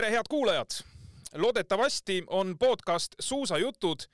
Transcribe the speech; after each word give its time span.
tere, 0.00 0.10
head 0.10 0.24
kuulajad! 0.28 0.70
loodetavasti 1.34 2.24
on 2.26 2.58
podcast 2.58 3.14
Suusajutud 3.20 4.06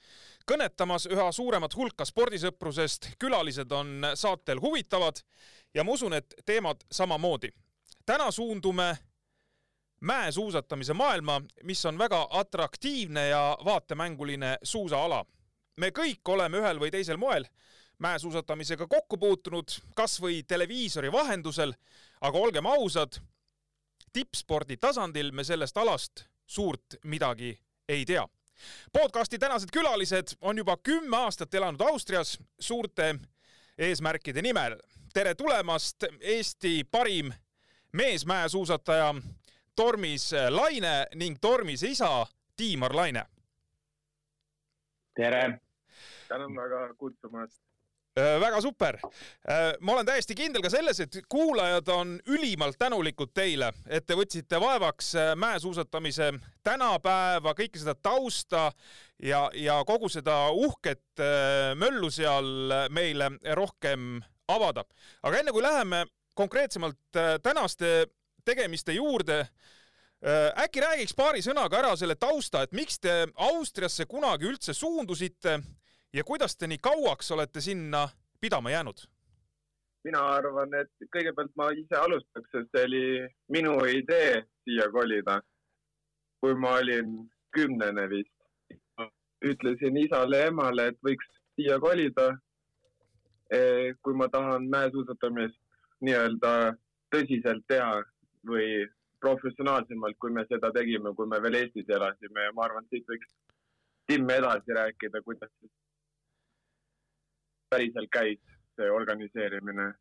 kõnetamas 0.51 1.05
üha 1.07 1.27
suuremat 1.33 1.77
hulka 1.77 2.05
spordisõprusest, 2.05 3.07
külalised 3.23 3.71
on 3.71 4.03
saatel 4.15 4.59
huvitavad 4.61 5.21
ja 5.75 5.85
ma 5.85 5.93
usun, 5.95 6.17
et 6.19 6.35
teemad 6.47 6.83
samamoodi. 6.91 7.53
täna 8.07 8.31
suundume 8.31 8.99
mäesuusatamise 10.01 10.93
maailma, 10.93 11.41
mis 11.63 11.87
on 11.87 11.99
väga 11.99 12.29
atraktiivne 12.31 13.29
ja 13.29 13.59
vaatemänguline 13.65 14.59
suusaala. 14.63 15.25
me 15.77 15.91
kõik 15.91 16.29
oleme 16.29 16.59
ühel 16.59 16.81
või 16.81 16.91
teisel 16.91 17.17
moel 17.17 17.47
mäesuusatamisega 17.99 18.87
kokku 18.87 19.17
puutunud, 19.17 19.71
kas 19.95 20.21
või 20.21 20.43
televiisori 20.43 21.13
vahendusel, 21.13 21.73
aga 22.21 22.39
olgem 22.39 22.67
ausad, 22.67 23.23
tippspordi 24.17 24.77
tasandil 24.81 25.33
me 25.33 25.45
sellest 25.45 25.77
alast 25.77 26.25
suurt 26.47 26.95
midagi 27.05 27.59
ei 27.89 28.05
tea. 28.05 28.29
podcasti 28.93 29.39
tänased 29.39 29.69
külalised 29.73 30.33
on 30.41 30.59
juba 30.59 30.77
kümme 30.77 31.17
aastat 31.17 31.55
elanud 31.55 31.81
Austrias 31.81 32.39
suurte 32.61 33.15
eesmärkide 33.79 34.43
nimel. 34.43 34.79
tere 35.15 35.35
tulemast, 35.35 36.05
Eesti 36.21 36.85
parim 36.91 37.33
meesmäesuusataja 37.93 39.15
Tormis 39.77 40.31
Laine 40.49 41.07
ning 41.15 41.37
Tormise 41.41 41.87
isa 41.87 42.27
Tiimar 42.57 42.97
Laine. 42.97 43.27
tere! 45.15 45.61
tänan 46.29 46.57
väga 46.57 46.95
kutsumast 46.95 47.66
väga 48.17 48.61
super. 48.61 48.99
Äh, 49.51 49.75
ma 49.81 49.93
olen 49.93 50.07
täiesti 50.07 50.35
kindel 50.35 50.63
ka 50.65 50.71
selles, 50.73 51.01
et 51.01 51.19
kuulajad 51.29 51.89
on 51.93 52.17
ülimalt 52.33 52.79
tänulikud 52.79 53.33
teile, 53.37 53.73
et 53.89 54.07
te 54.07 54.17
võtsite 54.17 54.61
vaevaks 54.61 55.15
äh, 55.21 55.33
mäesuusatamise 55.37 56.33
tänapäeva, 56.65 57.55
kõike 57.59 57.81
seda 57.81 57.95
tausta 57.95 58.71
ja, 59.23 59.47
ja 59.55 59.83
kogu 59.87 60.09
seda 60.13 60.49
uhket 60.51 61.23
möllu 61.77 62.11
seal 62.11 62.73
meile 62.91 63.31
rohkem 63.57 64.21
avada. 64.49 64.85
aga 65.23 65.39
enne 65.39 65.53
kui 65.53 65.63
läheme 65.63 66.05
konkreetsemalt 66.35 67.19
tänaste 67.43 68.07
tegemiste 68.45 68.93
juurde, 68.93 69.47
äkki 70.63 70.83
räägiks 70.83 71.15
paari 71.17 71.41
sõnaga 71.43 71.79
ära 71.79 71.95
selle 71.97 72.15
tausta, 72.21 72.63
et 72.63 72.73
miks 72.77 72.99
te 73.01 73.27
Austriasse 73.49 74.05
kunagi 74.07 74.49
üldse 74.51 74.75
suundusite 74.75 75.61
ja 76.17 76.25
kuidas 76.25 76.57
te 76.57 76.67
nii 76.67 76.79
kauaks 76.79 77.31
olete 77.31 77.61
sinna 77.61 78.09
pidama 78.41 78.71
jäänud? 78.71 78.99
mina 80.07 80.21
arvan, 80.37 80.75
et 80.79 81.07
kõigepealt 81.15 81.55
ma 81.59 81.67
ise 81.75 81.97
alustaks, 81.99 82.51
sest 82.55 82.69
see 82.71 82.85
oli 82.87 83.07
minu 83.51 83.73
idee 83.91 84.45
siia 84.65 84.87
kolida. 84.95 85.41
kui 86.41 86.55
ma 86.55 86.77
olin 86.79 87.15
kümnene 87.57 88.05
vist, 88.13 88.37
ütlesin 89.51 89.97
isale-emale, 90.05 90.87
et 90.93 90.99
võiks 91.09 91.31
siia 91.57 91.79
kolida. 91.81 92.27
E, 93.57 93.61
kui 94.03 94.15
ma 94.21 94.29
tahan 94.29 94.69
mäesuusatamist 94.75 95.59
nii-öelda 96.07 96.53
tõsiselt 97.15 97.65
teha 97.73 98.03
või 98.51 98.87
professionaalsemalt, 99.25 100.19
kui 100.21 100.31
me 100.39 100.45
seda 100.53 100.71
tegime, 100.79 101.15
kui 101.19 101.27
me 101.27 101.43
veel 101.43 101.59
Eestis 101.63 101.91
elasime 101.99 102.47
ja 102.47 102.55
ma 102.55 102.69
arvan, 102.69 102.87
siit 102.91 103.11
võiks 103.11 103.35
Tim 104.07 104.31
edasi 104.31 104.79
rääkida, 104.79 105.23
kuidas 105.27 105.51
päriselt 107.71 108.11
käis 108.13 108.41
see 108.77 108.91
organiseerimine? 108.91 109.93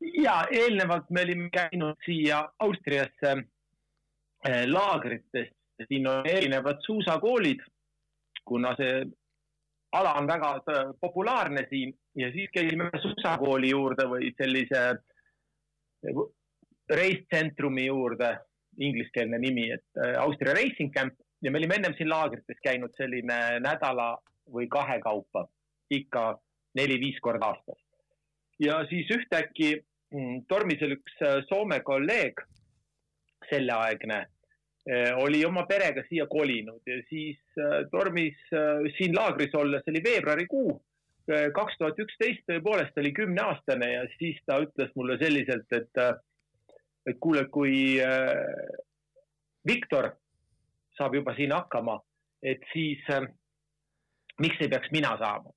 ja 0.00 0.44
eelnevalt 0.50 1.10
me 1.10 1.22
olime 1.22 1.50
käinud 1.50 1.96
siia 2.04 2.42
Austriasse 2.58 3.32
eh, 4.48 4.64
laagrites, 4.68 5.48
siin 5.88 6.06
on 6.08 6.26
erinevad 6.28 6.82
suusakoolid, 6.86 7.62
kuna 8.44 8.74
see 8.76 9.04
ala 9.92 10.14
on 10.20 10.28
väga 10.28 10.52
eh, 10.56 10.82
populaarne 11.00 11.66
siin. 11.70 11.94
Ja 12.16 12.30
siis 12.32 12.50
käisime 12.52 12.90
suusakooli 13.02 13.70
juurde 13.70 14.08
või 14.08 14.32
sellise 14.36 14.82
eh, 14.90 16.22
reistsentrumi 16.90 17.86
juurde, 17.86 18.36
ingliskeelne 18.78 19.38
nimi, 19.40 19.70
et 19.72 20.18
Austria 20.20 20.54
Racing 20.54 20.92
Camp. 20.94 21.14
Ja 21.42 21.50
me 21.50 21.58
olime 21.58 21.74
ennem 21.78 21.94
siin 21.96 22.08
laagrites 22.08 22.58
käinud 22.64 22.92
selline 22.96 23.60
nädala 23.60 24.16
või 24.52 24.68
kahe 24.68 25.00
kaupa. 25.00 25.46
Ikka 25.90 26.34
neli-viis 26.76 27.18
korda 27.24 27.52
aastas. 27.52 27.80
ja 28.60 28.78
siis 28.90 29.10
ühtäkki 29.12 29.74
mm, 30.14 30.46
tormisel 30.48 30.96
üks 30.96 31.20
äh, 31.24 31.42
Soome 31.48 31.80
kolleeg, 31.84 32.40
selleaegne, 33.50 34.20
äh, 34.88 35.10
oli 35.20 35.42
oma 35.44 35.66
perega 35.68 36.04
siia 36.08 36.26
kolinud 36.30 36.80
ja 36.88 36.98
siis 37.10 37.40
äh, 37.60 37.82
tormis 37.92 38.38
siin 38.98 39.16
laagris 39.16 39.54
olles, 39.54 39.84
oli 39.92 40.02
veebruarikuu, 40.04 40.76
kaks 41.26 41.74
tuhat 41.78 41.98
üksteist 41.98 42.44
tõepoolest 42.46 42.98
oli 43.02 43.10
kümneaastane 43.10 43.86
ja 43.90 44.04
siis 44.12 44.36
ta 44.46 44.60
ütles 44.62 44.92
mulle 44.94 45.16
selliselt, 45.18 45.66
et, 45.74 45.98
et 47.10 47.18
kuule, 47.18 47.42
kui 47.50 47.98
Viktor 49.66 50.12
saab 50.94 51.18
juba 51.18 51.34
siin 51.34 51.50
hakkama, 51.50 51.96
et 52.46 52.62
siis 52.70 53.02
miks 54.38 54.62
ei 54.62 54.70
peaks 54.70 54.94
mina 54.94 55.16
saama 55.18 55.55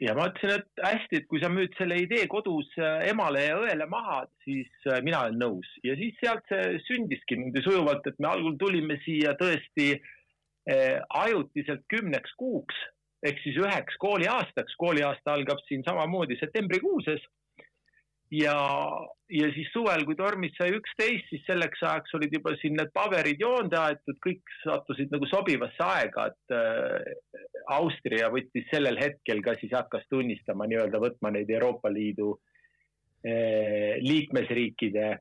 ja 0.00 0.14
ma 0.14 0.28
ütlesin, 0.30 0.60
et 0.60 0.82
hästi, 0.84 1.20
et 1.20 1.26
kui 1.30 1.40
sa 1.42 1.50
müüd 1.52 1.74
selle 1.78 1.98
idee 2.02 2.26
kodus 2.30 2.68
äh, 2.78 3.08
emale 3.10 3.44
ja 3.48 3.56
õele 3.62 3.88
maha, 3.90 4.20
siis 4.44 4.70
äh, 4.86 5.00
mina 5.06 5.24
olen 5.26 5.40
nõus 5.42 5.72
ja 5.86 5.96
siis 5.98 6.18
sealt 6.22 6.46
see 6.50 6.78
sündiski 6.86 7.38
niimoodi 7.38 7.64
sujuvalt, 7.66 8.06
et 8.06 8.20
me 8.22 8.30
algul 8.30 8.58
tulime 8.60 9.00
siia 9.06 9.36
tõesti 9.40 9.96
ajutiselt 10.68 11.86
kümneks 11.88 12.34
kuuks 12.36 12.76
ehk 13.24 13.38
siis 13.40 13.56
üheks 13.56 13.94
kooliaastaks. 14.02 14.74
kooliaasta 14.76 15.32
algab 15.32 15.62
siin 15.64 15.80
samamoodi 15.86 16.36
septembrikuuses 16.36 17.22
ja, 18.30 18.56
ja 19.32 19.50
siis 19.54 19.70
suvel, 19.72 20.04
kui 20.06 20.16
tormis 20.18 20.54
sai 20.58 20.72
üksteist, 20.76 21.28
siis 21.30 21.44
selleks 21.46 21.82
ajaks 21.82 22.16
olid 22.18 22.34
juba 22.38 22.54
siin 22.60 22.76
need 22.78 22.90
paberid 22.96 23.40
joonde 23.40 23.78
aetud, 23.80 24.18
kõik 24.24 24.56
sattusid 24.62 25.12
nagu 25.14 25.28
sobivasse 25.30 25.84
aega, 25.84 26.28
et 26.32 26.56
äh, 26.56 27.46
Austria 27.78 28.30
võttis 28.32 28.68
sellel 28.72 29.00
hetkel 29.00 29.42
ka 29.44 29.56
siis 29.60 29.72
hakkas 29.76 30.04
tunnistama 30.12 30.68
nii-öelda 30.68 31.00
võtma 31.02 31.32
neid 31.34 31.50
Euroopa 31.52 31.92
Liidu 31.92 32.34
äh, 32.34 33.96
liikmesriikide 34.04 35.14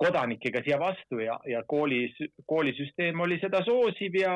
kodanikega 0.00 0.62
siia 0.64 0.78
vastu 0.80 1.20
ja, 1.20 1.36
ja 1.44 1.60
kooli, 1.68 2.06
koolisüsteem 2.48 3.20
oli 3.20 3.36
seda 3.42 3.60
soosiv 3.66 4.16
ja 4.22 4.32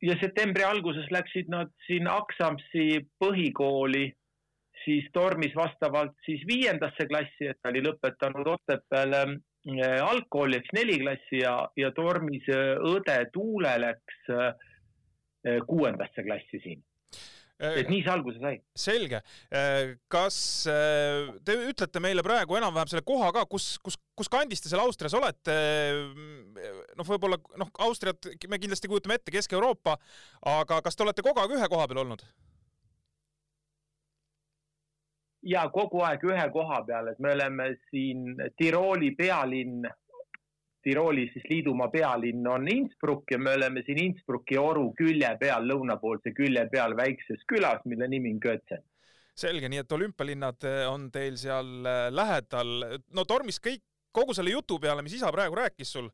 ja 0.00 0.14
septembri 0.16 0.64
alguses 0.64 1.10
läksid 1.12 1.50
nad 1.52 1.72
siin 1.84 2.06
Aksamsi 2.08 3.02
põhikooli 3.20 4.06
siis 4.84 5.08
tormis 5.12 5.54
vastavalt 5.56 6.16
siis 6.24 6.42
viiendasse 6.48 7.06
klassi, 7.10 7.50
et 7.50 7.58
ta 7.62 7.72
oli 7.72 7.82
lõpetanud 7.84 8.52
Otepääl 8.54 9.16
äh, 9.16 9.34
algkooli 10.04 10.60
ehk 10.60 10.70
neli 10.76 11.00
klassi 11.02 11.42
ja, 11.42 11.56
ja 11.76 11.90
tormis 11.96 12.48
äh, 12.52 12.76
õde 12.92 13.18
Tuule 13.34 13.74
läks 13.82 14.30
äh, 14.36 14.54
kuuendasse 15.66 16.24
klassi 16.26 16.62
siin 16.64 16.82
et 17.60 17.90
nii 17.92 18.00
see 18.00 18.08
alguse 18.08 18.40
sai. 18.40 18.54
selge. 18.72 19.18
kas 20.08 20.36
te 21.44 21.56
ütlete 21.68 22.00
meile 22.00 22.24
praegu 22.24 22.56
enam-vähem 22.56 22.88
selle 22.88 23.04
koha 23.04 23.28
ka, 23.36 23.42
kus, 23.52 23.74
kus, 23.84 23.98
kus 24.16 24.32
kandis 24.32 24.64
te 24.64 24.72
seal 24.72 24.80
Austrias 24.80 25.16
olete? 25.18 25.56
noh, 26.96 27.04
võib-olla 27.04 27.36
noh, 27.60 27.68
Austriat 27.84 28.30
me 28.48 28.60
kindlasti 28.60 28.88
kujutame 28.88 29.20
ette, 29.20 29.32
Kesk-Euroopa, 29.34 29.98
aga 30.56 30.80
kas 30.84 30.96
te 30.96 31.04
olete 31.04 31.24
kogu 31.24 31.44
aeg 31.44 31.58
ühe 31.58 31.68
koha 31.68 31.84
peal 31.90 32.00
olnud? 32.06 32.24
Ja 35.42 35.64
kogu 35.72 36.02
aeg 36.04 36.24
ühe 36.28 36.46
koha 36.52 36.82
peal, 36.86 37.08
et 37.08 37.18
me 37.18 37.32
oleme 37.34 37.72
siin 37.90 38.36
Tirooli 38.58 39.14
pealinn, 39.16 39.88
Tirooli 40.84 41.26
siis 41.32 41.44
liidumaa 41.50 41.90
pealinn 41.92 42.46
on 42.48 42.68
Innsbruck 42.68 43.30
ja 43.30 43.38
me 43.38 43.54
oleme 43.56 43.82
siin 43.86 44.00
Innsbrucki 44.04 44.58
oru 44.58 44.90
külje 44.98 45.32
peal, 45.40 45.66
lõunapoolse 45.68 46.32
külje 46.36 46.64
peal 46.72 46.96
väikses 46.96 47.44
külas, 47.48 47.84
mille 47.84 48.08
nimi 48.08 48.32
on 48.36 48.40
Götze 48.40 48.82
selge, 49.40 49.70
nii 49.72 49.80
et 49.82 49.94
olümpialinnad 49.96 50.66
eh, 50.68 50.82
on 50.90 51.08
teil 51.12 51.38
seal 51.40 51.86
eh, 51.86 52.08
lähedal. 52.12 53.00
no 53.16 53.24
tormis 53.28 53.60
kõik, 53.62 53.82
kogu 54.12 54.34
selle 54.34 54.52
jutu 54.52 54.80
peale, 54.82 55.04
mis 55.06 55.14
isa 55.16 55.30
praegu 55.32 55.56
rääkis 55.56 55.92
sul, 55.94 56.10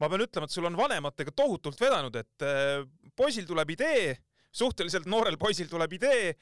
ma 0.00 0.08
pean 0.08 0.24
ütlema, 0.24 0.46
et 0.46 0.54
sul 0.54 0.68
on 0.68 0.78
vanematega 0.78 1.34
tohutult 1.36 1.80
vedanud, 1.80 2.16
et 2.16 2.46
eh, 2.46 2.84
poisil 3.18 3.48
tuleb 3.48 3.74
idee, 3.74 4.14
suhteliselt 4.52 5.08
noorel 5.10 5.38
poisil 5.40 5.68
tuleb 5.68 5.98
idee 5.98 6.32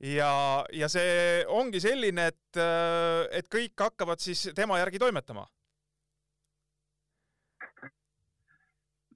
ja, 0.00 0.64
ja 0.72 0.88
see 0.88 1.44
ongi 1.48 1.80
selline, 1.80 2.26
et, 2.32 2.58
äh, 2.60 3.26
et 3.38 3.48
kõik 3.52 3.76
hakkavad 3.84 4.20
siis 4.20 4.50
tema 4.56 4.80
järgi 4.80 4.98
toimetama. 5.02 5.46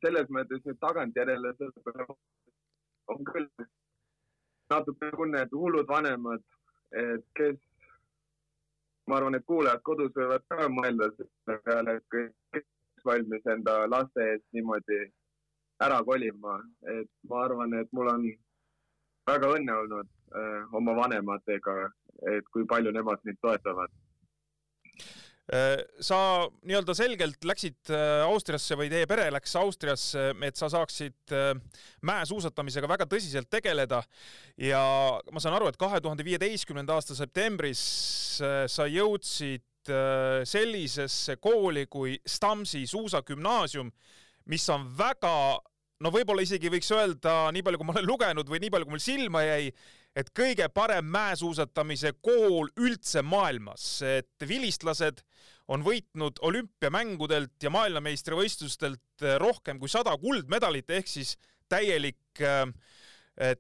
selles 0.05 0.29
mõttes 0.29 0.61
nüüd 0.69 0.77
tagantjärele 0.83 1.55
on 3.09 3.23
küll 3.25 3.47
natuke 4.69 5.09
tunne, 5.17 5.41
et 5.41 5.55
hullud 5.57 5.89
vanemad, 5.89 6.43
et 6.93 7.25
kes, 7.39 7.57
ma 9.09 9.17
arvan, 9.17 9.39
et 9.39 9.47
kuulajad 9.49 9.81
kodus 9.89 10.13
võivad 10.13 10.45
ka 10.53 10.69
mõelda 10.69 11.09
selle 11.17 11.57
peale, 11.65 11.95
et 11.97 12.19
oleks 12.19 12.69
valmis 13.09 13.49
enda 13.55 13.79
laste 13.89 14.29
eest 14.35 14.45
niimoodi 14.53 15.01
ära 15.89 16.03
kolima, 16.05 16.59
et 16.99 17.09
ma 17.31 17.41
arvan, 17.47 17.73
et 17.81 17.97
mul 17.97 18.13
on 18.13 18.29
väga 19.33 19.55
õnne 19.57 19.79
olnud 19.87 20.14
oma 20.73 20.95
vanematega, 20.97 21.75
et 22.33 22.49
kui 22.53 22.67
palju 22.67 22.93
nemad 22.95 23.21
mind 23.27 23.39
toetavad. 23.43 23.93
Äh, 25.53 25.83
sa 26.01 26.49
nii-öelda 26.65 26.95
selgelt 26.97 27.43
läksid 27.45 27.91
äh, 27.93 28.23
Austriasse 28.25 28.79
või 28.81 28.87
teie 28.89 29.05
pere 29.05 29.27
läks 29.29 29.53
Austriasse, 29.61 30.31
et 30.41 30.57
sa 30.57 30.71
saaksid 30.73 31.35
äh, 31.37 31.51
mäesuusatamisega 32.09 32.89
väga 32.89 33.05
tõsiselt 33.11 33.51
tegeleda. 33.53 34.01
Ja 34.57 34.81
ma 35.29 35.43
saan 35.45 35.59
aru, 35.59 35.69
et 35.69 35.77
kahe 35.77 36.01
tuhande 36.01 36.25
viieteistkümnenda 36.25 36.97
aasta 36.97 37.17
septembris 37.19 37.83
sa 38.41 38.89
jõudsid 38.89 39.63
sellisesse 40.49 41.37
kooli 41.45 41.85
kui 41.93 42.17
Stamsi 42.25 42.87
suusagümnaasium, 42.89 43.91
mis 44.49 44.65
on 44.73 44.87
väga 44.97 45.35
no 46.01 46.13
võib-olla 46.15 46.45
isegi 46.45 46.73
võiks 46.73 46.89
öelda, 46.97 47.51
nii 47.53 47.65
palju 47.67 47.83
kui 47.83 47.89
ma 47.91 47.99
olen 47.99 48.09
lugenud 48.09 48.49
või 48.49 48.63
nii 48.65 48.73
palju, 48.73 48.89
kui 48.89 48.97
mul 48.97 49.05
silma 49.05 49.45
jäi, 49.45 49.69
et 50.17 50.31
kõige 50.31 50.69
parem 50.71 51.07
mäesuusatamise 51.11 52.15
kool 52.23 52.71
üldse 52.79 53.23
maailmas, 53.23 54.03
et 54.07 54.49
vilistlased 54.49 55.25
on 55.69 55.83
võitnud 55.85 56.39
olümpiamängudelt 56.45 57.63
ja 57.63 57.73
maailmameistrivõistlustelt 57.75 59.27
rohkem 59.41 59.81
kui 59.81 59.89
sada 59.89 60.15
kuldmedalit 60.21 60.91
ehk 60.91 61.09
siis 61.09 61.35
täielik 61.69 62.43
äh, 62.45 62.69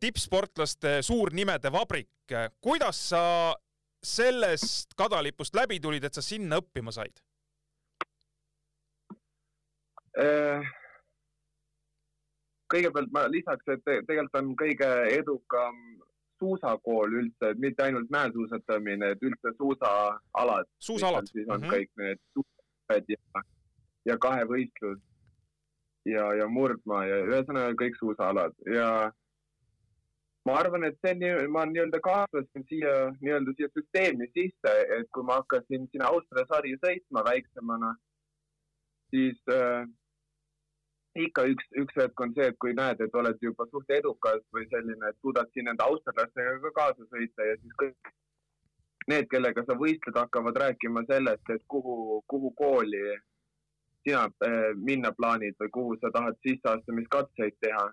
tippsportlaste 0.01 1.01
suurnimede 1.03 1.73
vabrik. 1.73 2.11
kuidas 2.61 3.09
sa 3.09 3.55
sellest 4.05 4.95
kadalipust 4.97 5.55
läbi 5.55 5.81
tulid, 5.81 6.05
et 6.05 6.15
sa 6.15 6.23
sinna 6.23 6.61
õppima 6.61 6.93
said 6.93 7.21
äh,? 10.21 10.65
kõigepealt 12.75 13.12
ma 13.12 13.27
lisaks, 13.29 13.69
et 13.69 13.85
tegelikult 13.85 14.41
on 14.41 14.55
kõige 14.59 14.89
edukam 15.15 15.77
suusakool 16.44 17.17
üldse, 17.23 17.50
et 17.50 17.64
mitte 17.64 17.87
ainult 17.87 18.12
mäesuusatamine, 18.12 19.11
et 19.14 19.26
üldse 19.29 19.55
suusaalad. 19.56 20.70
suusaalad. 20.79 21.26
siis 21.32 21.49
on 21.49 21.61
mm 21.61 21.67
-hmm. 21.67 21.75
kõik 21.75 21.91
need 21.96 22.23
suusad 22.37 23.12
ja, 23.17 23.43
ja 24.11 24.19
kahevõistlus 24.26 25.02
ja, 26.05 26.25
ja 26.41 26.49
murdmaa 26.49 27.05
ja 27.06 27.20
ühesõnaga 27.25 27.73
kõik 27.82 27.99
suusaalad 27.99 28.52
ja 28.75 28.88
ma 30.44 30.56
arvan, 30.61 30.85
et 30.85 30.96
see 31.00 31.14
nii, 31.17 31.49
ma 31.55 31.64
nii-öelda 31.69 32.00
kaasasin 32.05 32.67
siia 32.69 32.94
nii-öelda 33.20 33.55
siia 33.56 33.70
süsteemi 33.73 34.29
sisse, 34.37 34.73
et 34.99 35.08
kui 35.17 35.25
ma 35.25 35.41
hakkasin 35.41 35.88
sinna 35.93 36.11
Austria 36.12 36.44
sari 36.50 36.75
sõitma 36.82 37.25
väiksemana, 37.25 37.94
siis 39.14 39.41
äh, 39.55 39.87
ikka 41.14 41.44
üks, 41.46 41.66
üks 41.78 41.96
hetk 42.00 42.20
on 42.20 42.32
see, 42.34 42.49
et 42.50 42.58
kui 42.58 42.75
näed, 42.75 43.00
et 43.00 43.14
oled 43.14 43.38
juba 43.43 43.66
suht 43.70 43.90
edukas 43.96 44.43
või 44.55 44.66
selline, 44.72 45.11
et 45.11 45.19
suudad 45.22 45.50
siin 45.52 45.69
nende 45.70 45.87
austerlastega 45.87 46.56
ka 46.64 46.72
kaasa 46.78 47.06
sõita 47.11 47.46
ja 47.46 47.58
siis 47.61 47.76
kõik 47.82 48.11
need, 49.12 49.28
kellega 49.31 49.62
sa 49.66 49.76
võistled, 49.78 50.16
hakkavad 50.16 50.58
rääkima 50.64 51.05
sellest, 51.11 51.50
et 51.55 51.62
kuhu, 51.69 52.22
kuhu 52.26 52.50
kooli 52.58 53.05
sina 54.05 54.25
äh, 54.46 54.72
minna 54.75 55.12
plaanid 55.16 55.56
või 55.61 55.70
kuhu 55.76 55.96
sa 56.00 56.11
tahad 56.12 56.37
sisseastumiskatseid 56.46 57.56
teha, 57.62 57.87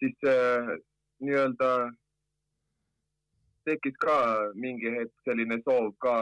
siis 0.00 0.28
äh, 0.28 0.74
nii-öelda 1.22 1.70
tekkis 3.66 3.96
ka 4.02 4.18
mingi 4.54 4.92
hetk 4.98 5.14
selline 5.28 5.60
soov 5.64 5.94
ka 6.02 6.16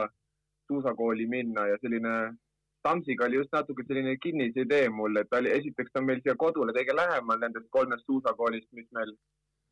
suusakooli 0.69 1.27
minna 1.29 1.67
ja 1.71 1.81
selline 1.81 2.15
Tamsiga 2.85 3.25
oli 3.25 3.39
just 3.39 3.53
natuke 3.55 3.83
selline 3.87 4.17
kinnisidee 4.21 4.89
mul, 4.93 5.17
et 5.17 5.29
ta 5.29 5.39
oli, 5.41 5.51
esiteks 5.59 5.93
ta 5.93 6.01
on 6.01 6.09
meil 6.09 6.21
siia 6.21 6.35
kodule 6.37 6.73
kõige 6.75 6.95
lähemal 6.95 7.39
nendest 7.41 7.69
kolmest 7.73 8.05
suusakoolist, 8.05 8.69
mis 8.77 8.89
meil 8.97 9.13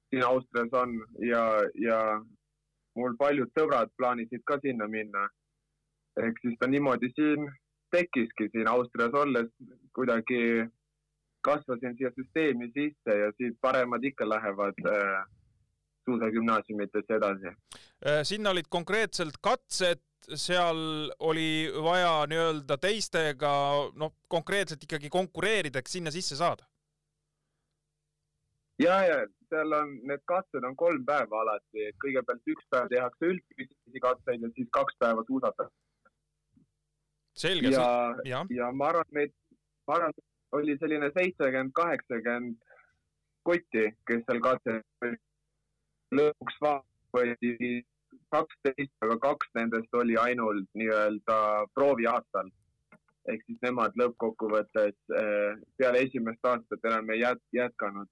siin 0.10 0.26
Austrias 0.26 0.74
on 0.78 0.96
ja, 1.26 1.44
ja 1.78 2.00
mul 2.98 3.18
paljud 3.20 3.52
sõbrad 3.58 3.94
plaanisid 3.98 4.42
ka 4.50 4.60
sinna 4.66 4.88
minna. 4.88 5.28
ehk 6.22 6.38
siis 6.42 6.58
ta 6.62 6.68
niimoodi 6.70 7.10
siin 7.16 7.48
tekkiski 7.94 8.50
siin 8.54 8.68
Austrias 8.70 9.14
olles, 9.18 9.50
kuidagi 9.98 10.66
kasvasin 11.42 11.98
siia 11.98 12.12
süsteemi 12.18 12.70
sisse 12.74 13.18
ja 13.20 13.32
siit 13.38 13.58
paremad 13.62 14.04
ikka 14.04 14.30
lähevad 14.30 14.78
äh, 14.90 15.26
suusagümnaasiumitesse 16.06 17.18
edasi. 17.18 17.54
Äh, 18.06 18.22
sinna 18.24 18.54
olid 18.54 18.70
konkreetselt 18.70 19.42
katsed 19.42 20.02
seal 20.36 21.12
oli 21.20 21.72
vaja 21.84 22.24
nii-öelda 22.30 22.78
teistega 22.82 23.54
noh, 24.00 24.14
konkreetselt 24.28 24.84
ikkagi 24.84 25.10
konkureerida, 25.10 25.80
et 25.80 25.92
sinna 25.92 26.12
sisse 26.12 26.38
saada? 26.40 26.68
ja, 28.80 28.98
ja 29.06 29.18
seal 29.50 29.74
on, 29.78 29.96
need 30.10 30.24
katsed 30.30 30.66
on 30.66 30.76
kolm 30.76 31.06
päeva 31.06 31.42
alati, 31.44 31.88
et 31.90 31.98
kõigepealt 32.04 32.54
üks 32.56 32.68
päev 32.74 32.90
tehakse 32.92 33.30
üldfüüsilisi 33.30 34.04
katseid 34.06 34.46
ja 34.46 34.52
siis 34.58 34.70
kaks 34.80 34.98
päeva 35.00 35.24
suusatatakse. 35.28 35.78
selge. 37.46 37.74
ja, 37.76 37.88
ja., 38.26 38.46
ja 38.50 38.72
ma 38.72 38.90
arvan, 38.94 39.22
et, 39.26 39.36
ma 39.88 40.00
arvan, 40.00 40.16
oli 40.58 40.78
selline 40.82 41.12
seitsekümmend, 41.18 41.74
kaheksakümmend 41.78 42.58
kotti, 43.44 43.88
kes 44.08 44.26
seal 44.28 44.42
katse 44.44 44.80
lõpuks 46.14 46.60
võeti 47.14 47.84
kaksteist, 48.34 48.94
aga 49.06 49.18
kaks 49.28 49.54
nendest 49.58 49.96
oli 50.00 50.18
ainult 50.20 50.68
nii-öelda 50.80 51.38
prooviaastal. 51.78 52.52
ehk 53.32 53.46
siis 53.48 53.60
nemad 53.64 53.94
lõppkokkuvõttes 53.96 54.98
eh, 55.16 55.54
peale 55.80 56.02
esimest 56.04 56.44
aastat 56.50 56.90
enam 56.90 57.10
ei 57.16 57.22
jät 57.22 57.44
jätkanud. 57.56 58.10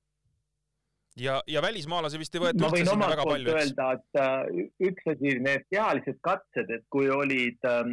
ja, 1.17 1.41
ja 1.47 1.61
välismaalasi 1.61 2.19
vist 2.21 2.35
ei 2.35 2.43
võeta 2.45 2.69
üldse 2.69 2.85
sinna 2.85 3.09
väga 3.15 3.25
palju, 3.31 3.55
eks? 3.55 3.65
öelda, 3.65 3.89
et 3.97 4.21
uh, 4.21 4.87
üks 4.91 5.11
asi, 5.15 5.35
need 5.49 5.67
kehalised 5.73 6.21
katsed, 6.29 6.71
et 6.77 6.87
kui 6.89 7.09
olid 7.09 7.67
uh,, 7.67 7.91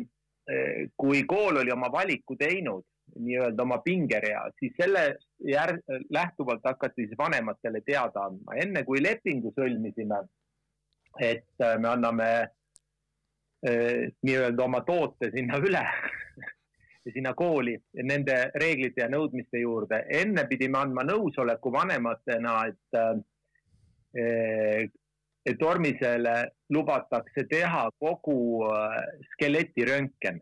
kui 0.97 1.25
kool 1.29 1.61
oli 1.61 1.73
oma 1.75 1.91
valiku 1.93 2.37
teinud, 2.41 2.87
nii-öelda 3.19 3.63
oma 3.63 3.79
pingerea, 3.85 4.47
siis 4.61 4.73
selle 4.81 5.05
jär-, 5.45 5.81
lähtuvalt 6.11 6.65
hakati 6.65 7.07
siis 7.07 7.19
vanematele 7.19 7.81
teada 7.87 8.27
andma. 8.29 8.57
enne 8.63 8.85
kui 8.85 9.03
lepingu 9.03 9.53
sõlmisime 9.57 10.23
et 11.21 11.47
äh, 11.61 11.79
me 11.79 11.89
anname 11.89 12.29
äh, 13.67 14.13
nii-öelda 14.23 14.65
oma 14.65 14.81
toote 14.87 15.31
sinna 15.35 15.59
üle 15.59 15.83
sinna 17.15 17.33
kooli 17.35 17.75
nende 18.05 18.37
reeglite 18.61 19.03
ja 19.03 19.09
nõudmiste 19.09 19.63
juurde. 19.63 20.05
enne 20.21 20.45
pidime 20.49 20.79
andma 20.79 21.07
nõusoleku 21.09 21.73
vanematena, 21.73 22.55
et, 22.69 22.99
äh, 23.01 24.89
et 25.49 25.59
Tormisele 25.59 26.37
lubatakse 26.75 27.47
teha 27.49 27.89
kogu 27.99 28.69
skeletiröntgen 29.33 30.41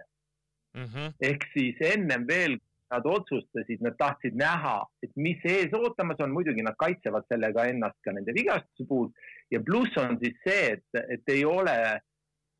mm. 0.74 0.84
-hmm. 0.84 1.12
ehk 1.20 1.44
siis 1.52 1.76
ennem 1.80 2.26
veel 2.26 2.58
nad 2.90 3.06
otsustasid, 3.06 3.80
nad 3.82 3.96
tahtsid 3.98 4.36
näha, 4.38 4.76
et 5.02 5.10
mis 5.18 5.42
ees 5.44 5.72
ootamas 5.74 6.20
on, 6.22 6.34
muidugi 6.34 6.62
nad 6.62 6.76
kaitsevad 6.78 7.26
sellega 7.30 7.66
ennast 7.70 7.98
ka 8.04 8.14
nende 8.14 8.34
vigastuse 8.36 8.86
puhul 8.88 9.10
ja 9.50 9.60
pluss 9.64 9.96
on 10.00 10.18
siis 10.22 10.38
see, 10.44 10.76
et, 10.76 11.02
et 11.08 11.34
ei 11.34 11.44
ole 11.44 11.76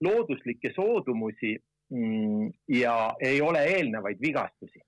looduslikke 0.04 0.72
soodumusi 0.74 1.56
mm, 1.90 2.50
ja 2.68 2.96
ei 3.20 3.40
ole 3.40 3.64
eelnevaid 3.76 4.20
vigastusi. 4.22 4.80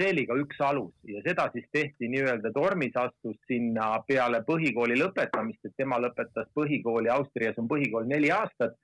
see 0.00 0.12
oli 0.14 0.22
ka 0.26 0.36
üks 0.40 0.60
alus 0.64 0.94
ja 1.04 1.20
seda 1.26 1.50
siis 1.52 1.66
tehti 1.72 2.08
nii-öelda, 2.08 2.52
Tormis 2.56 2.94
astus 2.96 3.36
sinna 3.46 3.98
peale 4.08 4.40
põhikooli 4.46 4.96
lõpetamist, 4.96 5.60
et 5.64 5.74
tema 5.76 5.98
lõpetas 6.00 6.48
põhikooli, 6.56 7.10
Austrias 7.12 7.58
on 7.60 7.68
põhikool 7.68 8.08
neli 8.08 8.30
aastat 8.32 8.78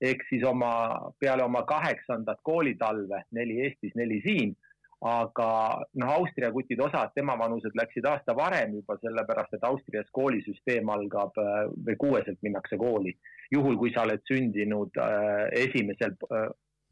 ehk 0.00 0.22
siis 0.28 0.44
oma, 0.46 0.72
peale 1.18 1.42
oma 1.42 1.64
kaheksandat 1.66 2.38
koolitalve, 2.46 3.22
neli 3.32 3.62
Eestis, 3.64 3.96
neli 3.96 4.20
siin 4.22 4.52
aga 5.00 5.48
noh, 5.94 6.10
Austria 6.10 6.50
kutid 6.50 6.80
osad, 6.82 7.12
tema 7.14 7.36
vanused 7.38 7.74
läksid 7.78 8.06
aasta 8.10 8.34
varem 8.34 8.74
juba 8.80 8.96
sellepärast, 8.98 9.54
et 9.54 9.66
Austrias 9.68 10.08
koolisüsteem 10.12 10.88
algab 10.90 11.38
äh, 11.38 11.68
või 11.86 11.98
kuueselt 12.00 12.40
minnakse 12.42 12.76
kooli. 12.76 13.14
juhul, 13.54 13.78
kui 13.78 13.92
sa 13.94 14.02
oled 14.02 14.24
sündinud 14.28 14.98
äh, 14.98 15.46
esimesel 15.66 16.16
äh, 16.32 16.48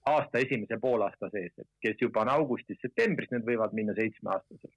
aasta 0.06 0.38
esimese 0.38 0.78
poolaasta 0.78 1.28
sees, 1.32 1.50
et 1.58 1.66
kes 1.82 1.98
juba 2.00 2.22
on 2.22 2.30
augustis-septembris, 2.36 3.32
need 3.32 3.42
võivad 3.48 3.74
minna 3.74 3.94
seitsmeaastaselt. 3.98 4.74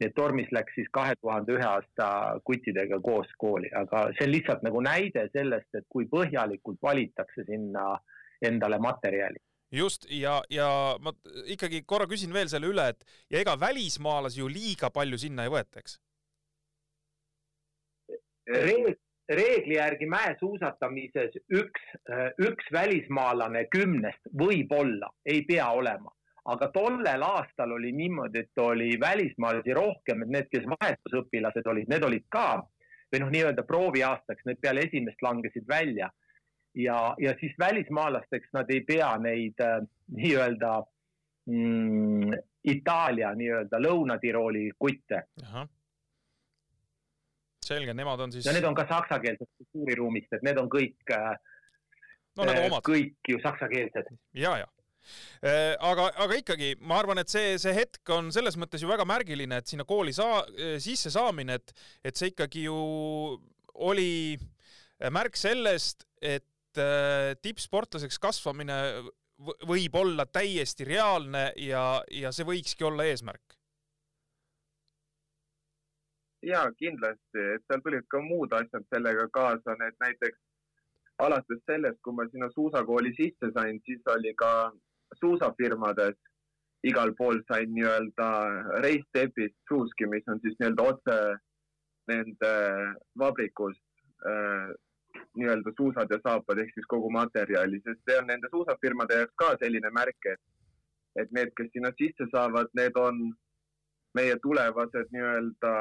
nii 0.00 0.08
et 0.08 0.14
Tormis 0.18 0.50
läks 0.50 0.74
siis 0.74 0.90
kahe 0.90 1.14
tuhande 1.20 1.54
ühe 1.54 1.68
aasta 1.68 2.08
kuttidega 2.44 2.98
koos 3.00 3.30
kooli, 3.38 3.70
aga 3.70 4.08
see 4.18 4.26
on 4.26 4.34
lihtsalt 4.34 4.66
nagu 4.66 4.82
näide 4.82 5.28
sellest, 5.32 5.70
et 5.78 5.86
kui 5.88 6.10
põhjalikult 6.10 6.82
valitakse 6.82 7.46
sinna 7.46 7.92
endale 8.42 8.82
materjali 8.82 9.38
just 9.74 10.06
ja, 10.10 10.38
ja 10.50 10.68
ma 11.02 11.12
ikkagi 11.50 11.82
korra 11.86 12.06
küsin 12.10 12.34
veel 12.34 12.50
selle 12.52 12.70
üle, 12.70 12.88
et 12.94 13.04
ja 13.32 13.40
ega 13.42 13.56
välismaalasi 13.60 14.40
ju 14.40 14.50
liiga 14.50 14.90
palju 14.94 15.18
sinna 15.20 15.46
ei 15.46 15.52
võeta, 15.54 15.82
eks? 15.82 15.98
reegli 19.28 19.78
järgi 19.78 20.06
mäesuusatamises 20.10 21.38
üks, 21.48 21.86
üks 22.44 22.66
välismaalane 22.72 23.64
kümnest 23.72 24.28
võib-olla, 24.36 25.08
ei 25.24 25.40
pea 25.48 25.70
olema, 25.72 26.12
aga 26.52 26.68
tollel 26.74 27.24
aastal 27.24 27.72
oli 27.72 27.92
niimoodi, 27.96 28.44
et 28.44 28.60
oli 28.60 28.98
välismaalasi 29.00 29.76
rohkem, 29.76 30.26
et 30.26 30.34
need, 30.36 30.50
kes 30.52 30.68
vahetusõpilased 30.74 31.72
olid, 31.72 31.88
need 31.88 32.04
olid 32.04 32.26
ka 32.28 32.48
või 33.12 33.22
noh, 33.22 33.32
nii-öelda 33.32 33.64
prooviaastaks, 33.68 34.44
need 34.48 34.60
peale 34.60 34.84
esimest 34.88 35.22
langesid 35.22 35.66
välja. 35.68 36.10
Ja, 36.74 37.14
ja 37.18 37.34
siis 37.40 37.54
välismaalasteks 37.58 38.52
nad 38.52 38.70
ei 38.70 38.80
pea 38.80 39.12
neid 39.18 39.60
äh, 39.60 39.80
nii-öelda 40.16 40.74
mm, 41.46 42.36
Itaalia 42.64 43.34
nii-öelda 43.36 43.80
Lõuna-Tirooli 43.80 44.70
kutte. 44.78 45.24
selge, 47.64 47.94
nemad 47.94 48.20
on 48.20 48.32
siis. 48.32 48.46
ja 48.46 48.52
need 48.52 48.64
on 48.64 48.74
ka 48.74 48.86
saksakeelsed 48.88 49.48
kultuuriruumist, 49.56 50.32
et 50.32 50.42
need 50.42 50.58
on 50.60 50.70
kõik 50.72 51.12
äh, 51.12 51.34
no 52.36 52.48
nagu 52.48 52.66
omad. 52.68 52.86
kõik 52.88 53.28
ju 53.28 53.40
saksakeelsed. 53.42 54.16
ja, 54.32 54.56
ja 54.58 54.70
Äh, 55.44 55.74
aga, 55.84 56.08
aga 56.16 56.38
ikkagi 56.38 56.70
ma 56.80 56.96
arvan, 57.02 57.20
et 57.20 57.28
see, 57.28 57.58
see 57.60 57.74
hetk 57.76 58.08
on 58.14 58.30
selles 58.32 58.56
mõttes 58.56 58.80
ju 58.80 58.88
väga 58.88 59.04
märgiline, 59.08 59.58
et 59.60 59.68
sinna 59.68 59.84
kooli 59.84 60.14
saa-, 60.16 60.46
sisse 60.80 61.12
saamine, 61.12 61.58
et, 61.60 61.74
et 62.04 62.16
see 62.16 62.32
ikkagi 62.32 62.64
ju 62.64 62.78
oli 63.84 64.38
märk 65.12 65.36
sellest, 65.36 66.06
et 66.22 66.46
äh, 66.80 67.34
tippsportlaseks 67.42 68.18
kasvamine 68.22 68.78
võib 69.66 69.96
olla 69.98 70.26
täiesti 70.30 70.86
reaalne 70.86 71.48
ja, 71.58 72.02
ja 72.10 72.30
see 72.32 72.46
võikski 72.46 72.86
olla 72.86 73.06
eesmärk. 73.10 73.58
ja 76.44 76.64
kindlasti, 76.76 77.40
et 77.56 77.62
seal 77.64 77.80
tulid 77.84 78.04
ka 78.12 78.20
muud 78.20 78.52
asjad 78.52 78.84
sellega 78.92 79.26
kaasa, 79.32 79.76
need 79.80 79.96
näiteks 80.02 80.38
alates 81.24 81.62
sellest, 81.70 82.00
kui 82.04 82.16
ma 82.16 82.26
sinna 82.28 82.50
suusakooli 82.52 83.14
sisse 83.16 83.50
sain, 83.56 83.80
siis 83.86 84.02
oli 84.12 84.34
ka 84.36 84.50
suusafirmades 85.20 86.18
igal 86.84 87.14
pool 87.16 87.40
sain 87.48 87.72
nii-öelda 87.74 88.28
reistepist 88.84 89.56
suuski, 89.68 90.08
mis 90.10 90.26
on 90.28 90.40
siis 90.44 90.56
nii-öelda 90.58 90.88
otse 90.92 91.18
nende 92.10 92.54
vabrikust 93.18 93.84
äh, 94.28 94.74
nii-öelda 95.38 95.72
suusad 95.76 96.10
ja 96.10 96.18
saapad 96.22 96.60
ehk 96.62 96.74
siis 96.74 96.86
kogu 96.90 97.10
materjali, 97.10 97.80
sest 97.84 98.00
see 98.08 98.18
on 98.20 98.28
nende 98.30 98.50
suusafirmade 98.52 99.20
jaoks 99.20 99.34
ka 99.42 99.50
selline 99.62 99.90
märk, 99.94 100.30
et, 100.32 100.42
et 101.22 101.34
need, 101.36 101.52
kes 101.58 101.72
sinna 101.72 101.92
sisse 101.98 102.28
saavad, 102.32 102.70
need 102.78 102.96
on 103.00 103.20
meie 104.14 104.38
tulevased 104.42 105.12
nii-öelda 105.14 105.74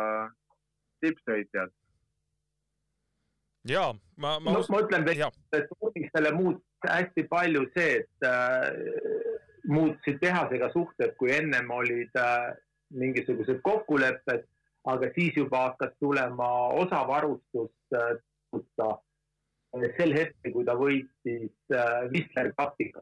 tippsõitjad. 1.06 1.72
ja 3.70 3.88
ma, 4.18 4.40
ma. 4.40 4.52
no 4.52 4.64
ma 4.70 4.84
ütlen 4.84 5.06
veel, 5.08 5.26
et 5.56 5.76
uudistele 5.80 6.32
muutus 6.36 6.90
hästi 6.90 7.24
palju 7.30 7.64
see, 7.78 8.02
et 8.02 8.28
äh, 8.28 8.70
muutusid 9.68 10.20
tehasega 10.22 10.70
suhted, 10.74 11.16
kui 11.20 11.32
ennem 11.32 11.72
olid 11.72 12.12
äh, 12.20 12.52
mingisugused 12.94 13.62
kokkulepped, 13.64 14.46
aga 14.92 15.10
siis 15.16 15.38
juba 15.40 15.68
hakkas 15.70 15.94
tulema 16.00 16.50
osavarustust 16.84 17.98
äh, 18.00 18.18
sel 19.98 20.14
hetkel, 20.14 20.54
kui 20.54 20.66
ta 20.68 20.76
võitis 20.78 21.74
äh, 21.74 22.04
Whistler 22.12 22.52
Cupiga. 22.58 23.02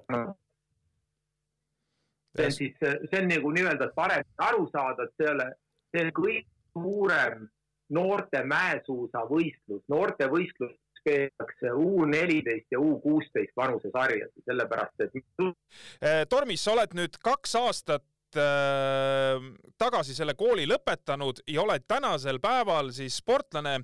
see 2.36 2.46
on 2.48 2.54
siis, 2.56 2.78
see 2.80 3.20
on 3.20 3.28
nagu 3.28 3.51
nii-öelda 3.51 3.90
paremini 3.96 4.46
aru 4.50 4.70
saada, 4.72 5.04
et 5.04 5.18
see 5.18 5.28
ei 5.28 5.34
ole, 5.34 5.50
see 5.92 6.06
on 6.06 6.13
kõige 6.16 6.46
suurem 6.72 7.50
noorte 7.92 8.44
mäesuusavõistlus, 8.48 9.84
noortevõistlus 9.92 10.78
peetakse 11.04 11.74
U 11.74 12.06
neliteist 12.06 12.72
ja 12.72 12.80
U 12.80 12.96
kuusteist 13.01 13.56
vanusesarjad, 13.58 14.32
sellepärast 14.46 15.06
et. 15.08 15.20
Eh, 15.42 16.24
Tormis, 16.30 16.63
sa 16.63 16.75
oled 16.75 16.96
nüüd 16.98 17.18
kaks 17.25 17.56
aastat 17.60 18.38
äh, 18.40 19.42
tagasi 19.82 20.16
selle 20.18 20.38
kooli 20.40 20.68
lõpetanud 20.70 21.44
ja 21.50 21.63
oled 21.66 21.88
tänasel 21.90 22.40
päeval 22.44 22.94
siis 22.96 23.18
sportlane, 23.22 23.80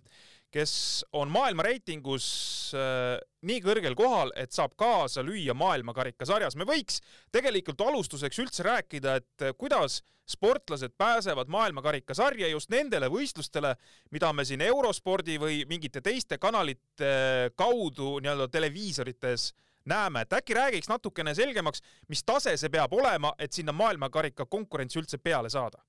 kes 0.57 1.05
on 1.13 1.29
maailma 1.29 1.67
reitingus 1.67 2.27
äh, 2.73 3.19
nii 3.45 3.59
kõrgel 3.61 3.93
kohal, 3.97 4.31
et 4.35 4.55
saab 4.55 4.73
kaasa 4.79 5.21
lüüa 5.25 5.53
maailmakarikasarjas. 5.57 6.57
me 6.57 6.65
võiks 6.65 7.01
tegelikult 7.31 7.81
alustuseks 7.85 8.41
üldse 8.41 8.65
rääkida, 8.65 9.19
et 9.21 9.45
äh, 9.45 9.53
kuidas 9.57 10.01
sportlased 10.27 10.95
pääsevad 10.97 11.51
maailmakarikasarja 11.53 12.49
just 12.49 12.73
nendele 12.73 13.07
võistlustele, 13.11 13.75
mida 14.11 14.33
me 14.33 14.45
siin 14.45 14.65
eurospordi 14.65 15.37
või 15.39 15.61
mingite 15.69 16.01
teiste 16.01 16.39
kanalite 16.41 17.53
kaudu 17.55 18.17
nii-öelda 18.19 18.49
televiisorites 18.51 19.51
näeme, 19.87 20.25
et 20.25 20.33
äkki 20.41 20.57
räägiks 20.57 20.89
natukene 20.89 21.35
selgemaks, 21.37 21.85
mis 22.09 22.25
tase 22.25 22.57
see 22.57 22.73
peab 22.73 22.97
olema, 22.97 23.35
et 23.39 23.53
sinna 23.53 23.71
maailmakarika 23.77 24.49
konkurentsi 24.49 24.99
üldse 24.99 25.21
peale 25.21 25.53
saada? 25.53 25.79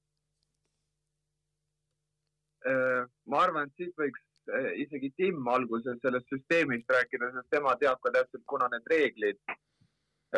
Äh, 2.69 3.09
ma 3.27 3.47
arvan, 3.49 3.67
et 3.67 3.81
siit 3.81 3.97
võiks 3.97 4.28
isegi 4.83 5.11
Tim 5.17 5.49
alguses 5.49 5.99
sellest 6.03 6.29
süsteemist 6.33 6.91
rääkida, 6.91 7.31
sest 7.35 7.51
tema 7.51 7.75
teab 7.81 8.01
ka 8.03 8.13
täpselt, 8.15 8.45
kuna 8.47 8.69
need 8.73 8.87
reeglid, 8.91 9.41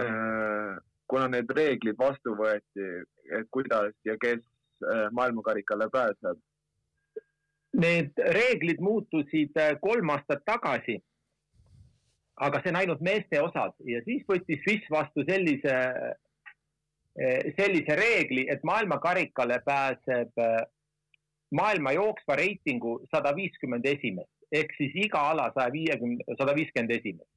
eh, 0.00 0.78
kuna 1.10 1.28
need 1.28 1.50
reeglid 1.56 1.98
vastu 1.98 2.34
võeti, 2.38 2.88
et 3.38 3.50
kuidas 3.50 3.94
ja 4.04 4.16
kes 4.20 4.40
eh, 4.40 5.06
maailmakarikale 5.12 5.90
pääseb. 5.92 6.40
Need 7.80 8.18
reeglid 8.34 8.80
muutusid 8.82 9.54
kolm 9.80 10.10
aastat 10.10 10.42
tagasi. 10.44 11.00
aga 12.40 12.60
see 12.62 12.70
on 12.70 12.76
ainult 12.76 13.00
meeste 13.04 13.36
osas 13.36 13.74
ja 13.84 13.98
siis 14.06 14.22
võttis 14.24 14.62
FIS 14.64 14.86
vastu 14.90 15.20
sellise, 15.28 15.74
sellise 17.58 17.96
reegli, 18.00 18.46
et 18.48 18.62
maailmakarikale 18.64 19.58
pääseb 19.66 20.40
maailma 21.50 21.92
jooksva 21.92 22.36
reitingu 22.38 23.00
sada 23.10 23.32
viiskümmend 23.36 23.86
esimest 23.86 24.30
ehk 24.52 24.72
siis 24.76 24.96
iga 25.06 25.20
ala 25.32 25.50
saja 25.54 25.72
viiekümne, 25.74 26.24
sada 26.38 26.54
viiskümmend 26.56 26.96
esimest. 26.96 27.30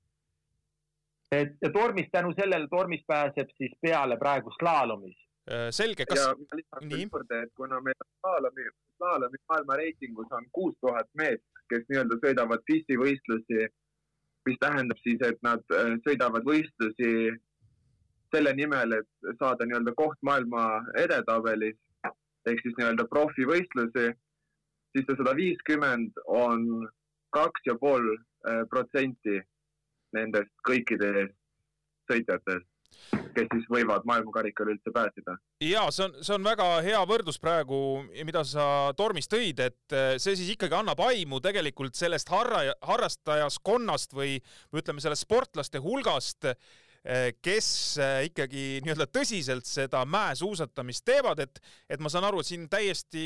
et 1.33 1.53
ja 1.61 1.69
tormis 1.73 2.09
tänu 2.13 2.33
sellele, 2.37 2.67
tormis 2.69 3.01
pääseb 3.07 3.49
siis 3.57 3.71
peale 3.81 4.17
praegu 4.21 4.51
slaalomis. 4.59 5.15
Äh, 5.51 5.69
selge, 5.71 6.05
kas. 6.05 6.19
ja 6.19 6.57
lisan 6.57 6.83
nii? 6.89 7.07
juurde, 7.11 7.39
et 7.43 7.53
kuna 7.57 7.79
meil 7.81 8.05
slaalomi, 8.19 8.67
slaalomi 8.97 9.39
maailma 9.49 9.77
reitingus 9.81 10.35
on 10.37 10.45
kuus 10.51 10.75
tuhat 10.81 11.09
meest, 11.17 11.47
kes 11.73 11.87
nii-öelda 11.89 12.19
sõidavad 12.21 12.61
pistivõistlusi, 12.69 13.65
mis 14.45 14.61
tähendab 14.61 15.01
siis, 15.01 15.25
et 15.25 15.41
nad 15.41 15.65
äh, 15.73 15.95
sõidavad 16.05 16.45
võistlusi 16.45 17.33
selle 18.35 18.53
nimel, 18.57 18.99
et 18.99 19.33
saada 19.41 19.65
nii-öelda 19.65 19.95
koht 19.97 20.21
maailma 20.21 20.67
edetabelis 21.01 21.79
ehk 22.49 22.61
siis 22.63 22.75
nii-öelda 22.77 23.07
profivõistlusi, 23.11 24.11
siis 24.93 25.07
see 25.07 25.17
sada 25.19 25.35
viiskümmend 25.37 26.19
on 26.27 26.67
kaks 27.33 27.65
ja 27.69 27.77
pool 27.79 28.11
äh, 28.13 28.63
protsenti 28.69 29.39
nendest 30.13 30.53
kõikidest 30.67 31.33
sõitjatest, 32.11 32.67
kes 33.33 33.47
siis 33.53 33.65
võivad 33.71 34.03
maailmakarikale 34.05 34.75
üldse 34.75 34.91
pääseda. 34.93 35.37
ja 35.63 35.85
see 35.91 36.05
on, 36.05 36.17
see 36.21 36.35
on 36.35 36.45
väga 36.45 36.67
hea 36.85 36.99
võrdlus 37.09 37.39
praegu, 37.41 37.79
mida 38.27 38.43
sa 38.45 38.65
Tormis 38.97 39.31
tõid, 39.31 39.63
et 39.63 39.95
äh, 39.95 40.15
see 40.21 40.35
siis 40.37 40.53
ikkagi 40.53 40.77
annab 40.77 41.01
aimu 41.07 41.39
tegelikult 41.43 41.97
sellest 41.97 42.29
harra, 42.33 42.65
harrastajaskonnast 42.85 44.13
või, 44.13 44.37
ütleme, 44.75 45.01
sellest 45.03 45.25
sportlaste 45.25 45.81
hulgast, 45.83 46.51
kes 47.43 47.67
eh, 47.99 48.21
ikkagi 48.29 48.79
nii-öelda 48.85 49.09
tõsiselt 49.11 49.67
seda 49.67 50.05
mäesuusatamist 50.07 51.03
teevad, 51.05 51.41
et, 51.43 51.59
et 51.91 51.99
ma 51.99 52.11
saan 52.11 52.27
aru, 52.29 52.39
et 52.39 52.47
siin 52.47 52.69
täiesti 52.71 53.25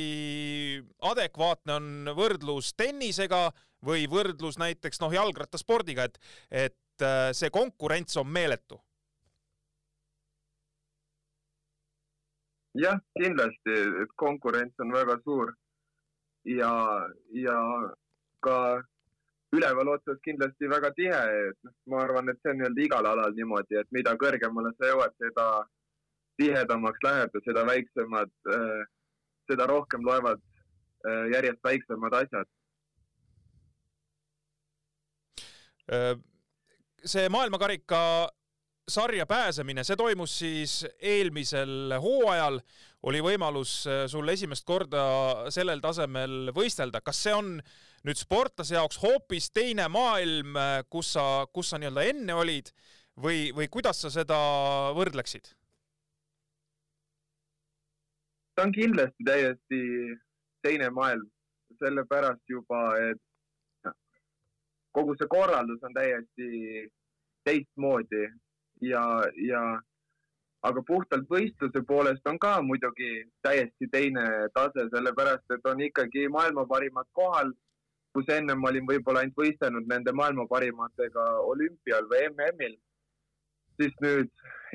adekvaatne 1.05 1.75
on 1.77 2.11
võrdlus 2.17 2.73
tennisega 2.77 3.51
või 3.85 4.07
võrdlus 4.09 4.57
näiteks 4.57 5.01
noh, 5.03 5.13
jalgrattaspordiga, 5.13 6.09
et, 6.09 6.19
et 6.49 7.05
eh, 7.05 7.29
see 7.37 7.53
konkurents 7.53 8.17
on 8.17 8.29
meeletu. 8.29 8.81
jah, 12.77 12.99
kindlasti, 13.17 13.73
et 14.03 14.11
konkurents 14.21 14.83
on 14.83 14.91
väga 14.93 15.15
suur 15.23 15.53
ja, 16.45 16.71
ja 17.33 17.57
ka 18.45 18.57
üleval 19.55 19.93
otsas 19.95 20.19
kindlasti 20.25 20.69
väga 20.69 20.91
tihe, 20.97 21.21
et 21.49 21.57
noh, 21.63 21.73
ma 21.91 22.03
arvan, 22.03 22.29
et 22.31 22.39
see 22.41 22.51
on 22.51 22.61
nii-öelda 22.61 22.83
igal 22.83 23.09
alal 23.13 23.35
niimoodi, 23.35 23.79
et 23.79 23.89
mida 23.95 24.15
kõrgemale 24.19 24.73
sa 24.75 24.91
jõuad, 24.91 25.15
seda 25.23 25.47
tihedamaks 26.37 27.03
läheb 27.05 27.37
ja 27.37 27.43
seda 27.45 27.63
väiksemad, 27.67 28.33
äh, 28.53 28.83
seda 29.49 29.67
rohkem 29.71 30.03
loevad 30.05 30.41
äh, 30.43 31.29
järjest 31.33 31.63
väiksemad 31.63 32.17
asjad. 32.19 32.51
Äh, 35.95 36.13
see 37.05 37.29
maailmakarika 37.31 38.01
sarja 38.87 39.25
pääsemine, 39.27 39.83
see 39.83 39.95
toimus 39.99 40.37
siis 40.39 40.81
eelmisel 40.99 41.95
hooajal, 42.03 42.59
oli 43.07 43.19
võimalus 43.23 43.71
sul 44.11 44.29
esimest 44.31 44.65
korda 44.67 45.01
sellel 45.53 45.79
tasemel 45.83 46.49
võistelda. 46.55 46.99
kas 47.05 47.19
see 47.23 47.35
on 47.35 47.51
äh, 47.59 47.86
nüüd 48.05 48.19
sportlase 48.19 48.77
jaoks 48.77 48.99
hoopis 49.01 49.49
teine 49.51 49.87
maailm, 49.91 50.57
kus 50.89 51.13
sa, 51.17 51.45
kus 51.53 51.71
sa 51.71 51.79
nii-öelda 51.81 52.05
enne 52.11 52.35
olid 52.37 52.71
või, 53.17 53.49
või 53.55 53.69
kuidas 53.71 54.03
sa 54.03 54.13
seda 54.13 54.37
võrdleksid? 54.97 55.53
ta 58.57 58.63
on 58.65 58.71
kindlasti 58.73 59.23
täiesti 59.25 59.79
teine 60.65 60.89
maailm, 60.89 61.27
sellepärast 61.77 62.41
juba, 62.49 62.79
et 62.97 63.91
kogu 64.97 65.13
see 65.19 65.29
korraldus 65.29 65.83
on 65.85 65.93
täiesti 65.93 66.87
teistmoodi 67.45 68.23
ja, 68.81 69.03
ja 69.45 69.61
aga 70.65 70.83
puhtalt 70.87 71.29
võistluse 71.29 71.83
poolest 71.87 72.25
on 72.27 72.39
ka 72.41 72.55
muidugi 72.65 73.27
täiesti 73.45 73.91
teine 73.93 74.25
tase, 74.57 74.87
sellepärast 74.95 75.53
et 75.53 75.69
on 75.69 75.85
ikkagi 75.85 76.25
maailma 76.33 76.65
parimad 76.65 77.07
kohal, 77.13 77.53
kus 78.13 78.29
ennem 78.33 78.63
olin 78.69 78.87
võib-olla 78.89 79.23
ainult 79.23 79.39
võistelnud 79.41 79.89
nende 79.89 80.13
maailma 80.19 80.47
parimatega 80.49 81.25
olümpial 81.51 82.07
või 82.11 82.29
MM-il. 82.31 82.77
siis 83.77 83.93
nüüd 84.01 84.31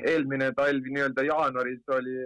eelmine 0.07 0.53
talv 0.55 0.85
nii-öelda 0.87 1.25
jaanuaris 1.27 1.89
oli 1.97 2.23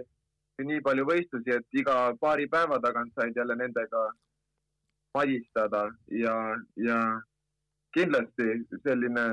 nii 0.68 0.80
palju 0.82 1.04
võistlusi, 1.06 1.54
et 1.54 1.80
iga 1.80 2.14
paari 2.20 2.46
päeva 2.50 2.78
tagant 2.82 3.12
said 3.14 3.36
jälle 3.36 3.56
nendega 3.56 4.04
madistada 5.14 5.84
ja, 6.22 6.34
ja 6.76 6.98
kindlasti 7.94 8.46
selline 8.84 9.26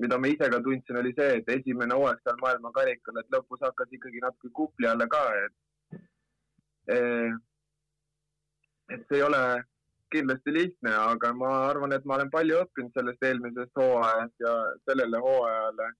mida 0.00 0.18
ma 0.18 0.28
ise 0.28 0.48
ka 0.50 0.60
tundsin, 0.64 0.96
oli 0.96 1.12
see, 1.16 1.40
et 1.40 1.48
esimene 1.56 1.94
hooaeg 1.94 2.20
seal 2.24 2.38
maailmakarikal, 2.40 3.18
et 3.20 3.34
lõpus 3.34 3.60
hakkas 3.66 3.90
ikkagi 3.96 4.22
natuke 4.24 4.52
kupli 4.56 4.88
alla 4.88 5.06
ka, 5.10 5.24
et 5.44 5.54
et 8.94 9.02
see 9.08 9.18
ei 9.18 9.26
ole 9.26 9.42
kindlasti 10.12 10.54
lihtne, 10.54 10.94
aga 11.14 11.32
ma 11.36 11.50
arvan, 11.70 11.94
et 11.96 12.04
ma 12.04 12.16
olen 12.18 12.30
palju 12.32 12.62
õppinud 12.64 12.94
sellest 12.96 13.26
eelmisest 13.28 13.82
hooajast 13.82 14.46
ja 14.46 14.54
sellele 14.88 15.20
hooajale 15.24 15.90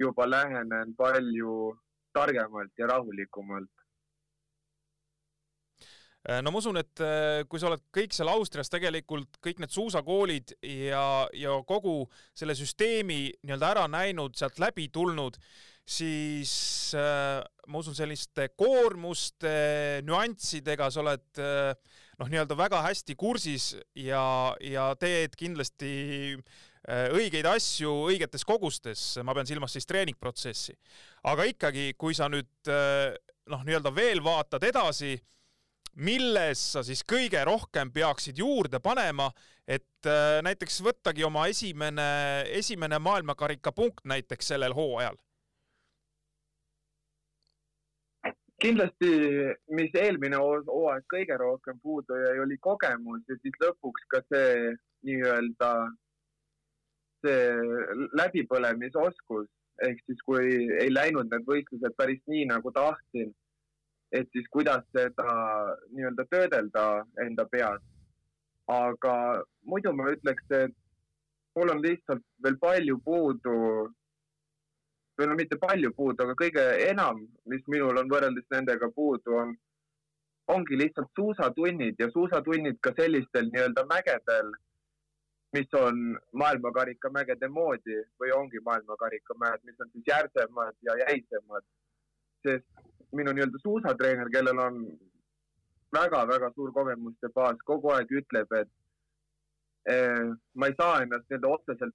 juba 0.00 0.26
lähenen 0.30 0.96
palju 0.98 1.54
targemalt 2.12 2.72
ja 2.78 2.90
rahulikumalt. 2.90 3.70
Äh, 6.22 6.38
no 6.42 6.52
ma 6.54 6.60
usun, 6.60 6.78
et 6.78 7.00
äh, 7.02 7.42
kui 7.50 7.58
sa 7.58 7.66
oled 7.66 7.82
kõik 7.94 8.12
seal 8.14 8.30
Austrias 8.30 8.70
tegelikult 8.70 9.40
kõik 9.42 9.58
need 9.58 9.72
suusakoolid 9.74 10.54
ja, 10.62 11.26
ja 11.34 11.56
kogu 11.66 12.04
selle 12.30 12.54
süsteemi 12.54 13.24
nii-öelda 13.42 13.70
ära 13.74 13.88
näinud, 13.90 14.36
sealt 14.38 14.60
läbi 14.62 14.86
tulnud, 14.94 15.40
siis 15.82 16.52
äh, 16.94 17.40
ma 17.66 17.82
usun, 17.82 17.96
selliste 17.98 18.52
koormuste 18.54 19.56
nüanssidega 20.06 20.92
sa 20.94 21.02
oled 21.02 21.42
noh, 22.22 22.30
nii-öelda 22.30 22.56
väga 22.58 22.82
hästi 22.86 23.16
kursis 23.18 23.72
ja, 23.98 24.54
ja 24.62 24.92
teed 25.00 25.34
kindlasti 25.38 25.92
äh, 26.38 27.10
õigeid 27.10 27.48
asju 27.50 27.90
õigetes 28.12 28.46
kogustes, 28.46 29.02
ma 29.26 29.34
pean 29.34 29.48
silmas 29.50 29.74
siis 29.74 29.88
treeningprotsessi. 29.90 30.76
aga 31.26 31.48
ikkagi, 31.50 31.92
kui 31.98 32.14
sa 32.14 32.30
nüüd 32.30 32.70
äh, 32.70 33.10
noh, 33.50 33.66
nii-öelda 33.66 33.94
veel 33.94 34.22
vaatad 34.24 34.62
edasi 34.70 35.16
milles 36.00 36.60
sa 36.72 36.82
siis 36.86 37.02
kõige 37.04 37.42
rohkem 37.44 37.90
peaksid 37.92 38.38
juurde 38.40 38.80
panema, 38.80 39.28
et 39.66 40.08
äh, 40.08 40.38
näiteks 40.46 40.80
võttagi 40.86 41.26
oma 41.26 41.48
esimene, 41.50 42.46
esimene 42.54 42.98
maailmakarika 43.02 43.74
punkt 43.76 44.06
näiteks 44.08 44.54
sellel 44.54 44.74
hooajal? 44.76 45.18
Kindlasti, 48.62 49.10
mis 49.76 49.96
eelmine 49.98 50.38
hooaeg 50.38 51.04
kõige 51.10 51.38
rohkem 51.40 51.80
puudu 51.82 52.18
jäi, 52.20 52.38
oli 52.44 52.58
kogemus 52.62 53.24
ja 53.28 53.36
siis 53.42 53.58
lõpuks 53.64 54.06
ka 54.14 54.22
see 54.32 54.72
nii-öelda 55.08 55.72
see 57.22 58.08
läbipõlemisoskus 58.18 59.48
ehk 59.82 60.02
siis, 60.06 60.18
kui 60.26 60.46
ei 60.78 60.90
läinud 60.92 61.30
need 61.30 61.46
võistlused 61.48 61.94
päris 61.98 62.20
nii, 62.30 62.44
nagu 62.50 62.70
tahtsin 62.74 63.32
et 64.12 64.28
siis 64.32 64.46
kuidas 64.52 64.84
seda 64.96 65.32
nii-öelda 65.90 66.26
töödelda 66.30 66.84
enda 67.26 67.46
peas. 67.54 67.80
aga 68.72 69.14
muidu 69.66 69.90
ma 69.92 70.04
ütleks, 70.12 70.44
et 70.54 70.74
mul 71.58 71.72
on 71.72 71.80
lihtsalt 71.82 72.22
veel 72.44 72.56
palju 72.62 72.98
puudu, 73.04 73.56
või 75.18 75.28
no 75.28 75.36
mitte 75.36 75.58
palju 75.60 75.92
puudu, 75.96 76.24
aga 76.24 76.34
kõige 76.38 76.64
enam, 76.88 77.22
mis 77.50 77.62
minul 77.68 77.98
on 78.00 78.10
võrreldes 78.10 78.46
nendega 78.54 78.88
puudu, 78.94 79.36
on, 79.42 79.54
ongi 80.52 80.78
lihtsalt 80.78 81.10
suusatunnid 81.18 82.00
ja 82.00 82.08
suusatunnid 82.10 82.80
ka 82.80 82.94
sellistel 82.96 83.50
nii-öelda 83.52 83.84
mägedel, 83.90 84.52
mis 85.52 85.68
on 85.76 86.00
maailmakarika 86.32 87.10
mägede 87.12 87.48
moodi 87.48 87.98
või 88.20 88.32
ongi 88.34 88.60
maailmakarika 88.64 89.36
mäed, 89.40 89.60
mis 89.68 89.80
on 89.84 89.90
siis 89.92 90.08
järsemad 90.08 90.76
ja 90.88 90.96
jäisemad. 91.04 91.64
sest 92.42 92.66
minu 93.12 93.32
nii-öelda 93.32 93.58
suusatreener, 93.62 94.30
kellel 94.32 94.58
on 94.58 94.78
väga-väga 95.94 96.50
suur 96.54 96.72
kogemuste 96.72 97.28
baas, 97.34 97.60
kogu 97.64 97.92
aeg 97.94 98.10
ütleb, 98.10 98.54
et 98.56 98.70
eh, 99.92 100.32
ma 100.54 100.66
ei 100.66 100.74
saa 100.80 101.02
ennast 101.02 101.28
nii-öelda 101.28 101.52
otseselt 101.58 101.94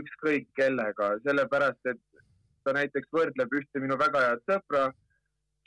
ükskõik 0.00 0.48
kellega, 0.58 1.14
sellepärast 1.26 1.90
et 1.92 2.00
ta 2.64 2.72
näiteks 2.76 3.10
võrdleb 3.12 3.52
ühte 3.60 3.82
minu 3.82 3.98
väga 4.00 4.22
head 4.28 4.44
sõpra 4.50 4.84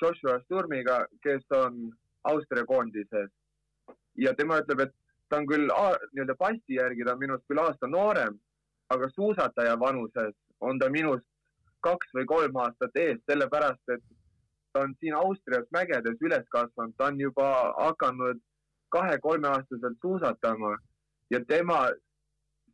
Joshua 0.01 0.39
Sturmiga, 0.43 1.05
kes 1.23 1.45
on 1.55 1.87
Austria 2.29 2.65
koondises. 2.65 3.31
Ja 4.17 4.33
tema 4.37 4.59
ütleb, 4.61 4.87
et 4.87 4.93
ta 5.29 5.39
on 5.41 5.47
küll 5.49 5.69
nii-öelda 5.69 6.35
passi 6.39 6.77
järgi, 6.77 7.05
ta 7.05 7.15
on 7.15 7.23
minust 7.23 7.45
küll 7.49 7.61
aasta 7.61 7.89
noorem, 7.89 8.37
aga 8.93 9.09
suusataja 9.13 9.77
vanuses 9.79 10.35
on 10.61 10.79
ta 10.79 10.89
minust 10.89 11.25
kaks 11.85 12.13
või 12.17 12.25
kolm 12.29 12.57
aastat 12.63 12.95
ees, 12.97 13.19
sellepärast 13.29 13.93
et 13.93 14.03
ta 14.73 14.83
on 14.85 14.93
siin 14.99 15.15
Austrias 15.17 15.67
mägedes 15.75 16.21
üles 16.21 16.45
kasvanud, 16.53 16.95
ta 16.97 17.11
on 17.11 17.19
juba 17.21 17.47
hakanud 17.77 18.41
kahe-kolmeaastaselt 18.95 19.97
suusatama 20.01 20.75
ja 21.33 21.39
tema, 21.45 21.87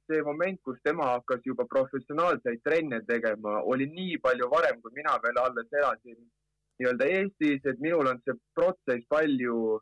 see 0.08 0.22
moment, 0.22 0.60
kus 0.64 0.80
tema 0.84 1.10
hakkas 1.16 1.42
juba 1.46 1.66
professionaalseid 1.70 2.62
trenne 2.68 3.02
tegema, 3.08 3.60
oli 3.74 3.88
nii 3.90 4.18
palju 4.24 4.50
varem, 4.52 4.82
kui 4.82 4.92
mina 4.96 5.18
veel 5.24 5.40
alles 5.44 5.78
elasin 5.80 6.18
nii-öelda 6.80 7.10
Eestis, 7.18 7.66
et 7.70 7.80
minul 7.80 8.10
on 8.12 8.22
see 8.26 8.36
protsess 8.58 9.06
palju 9.10 9.80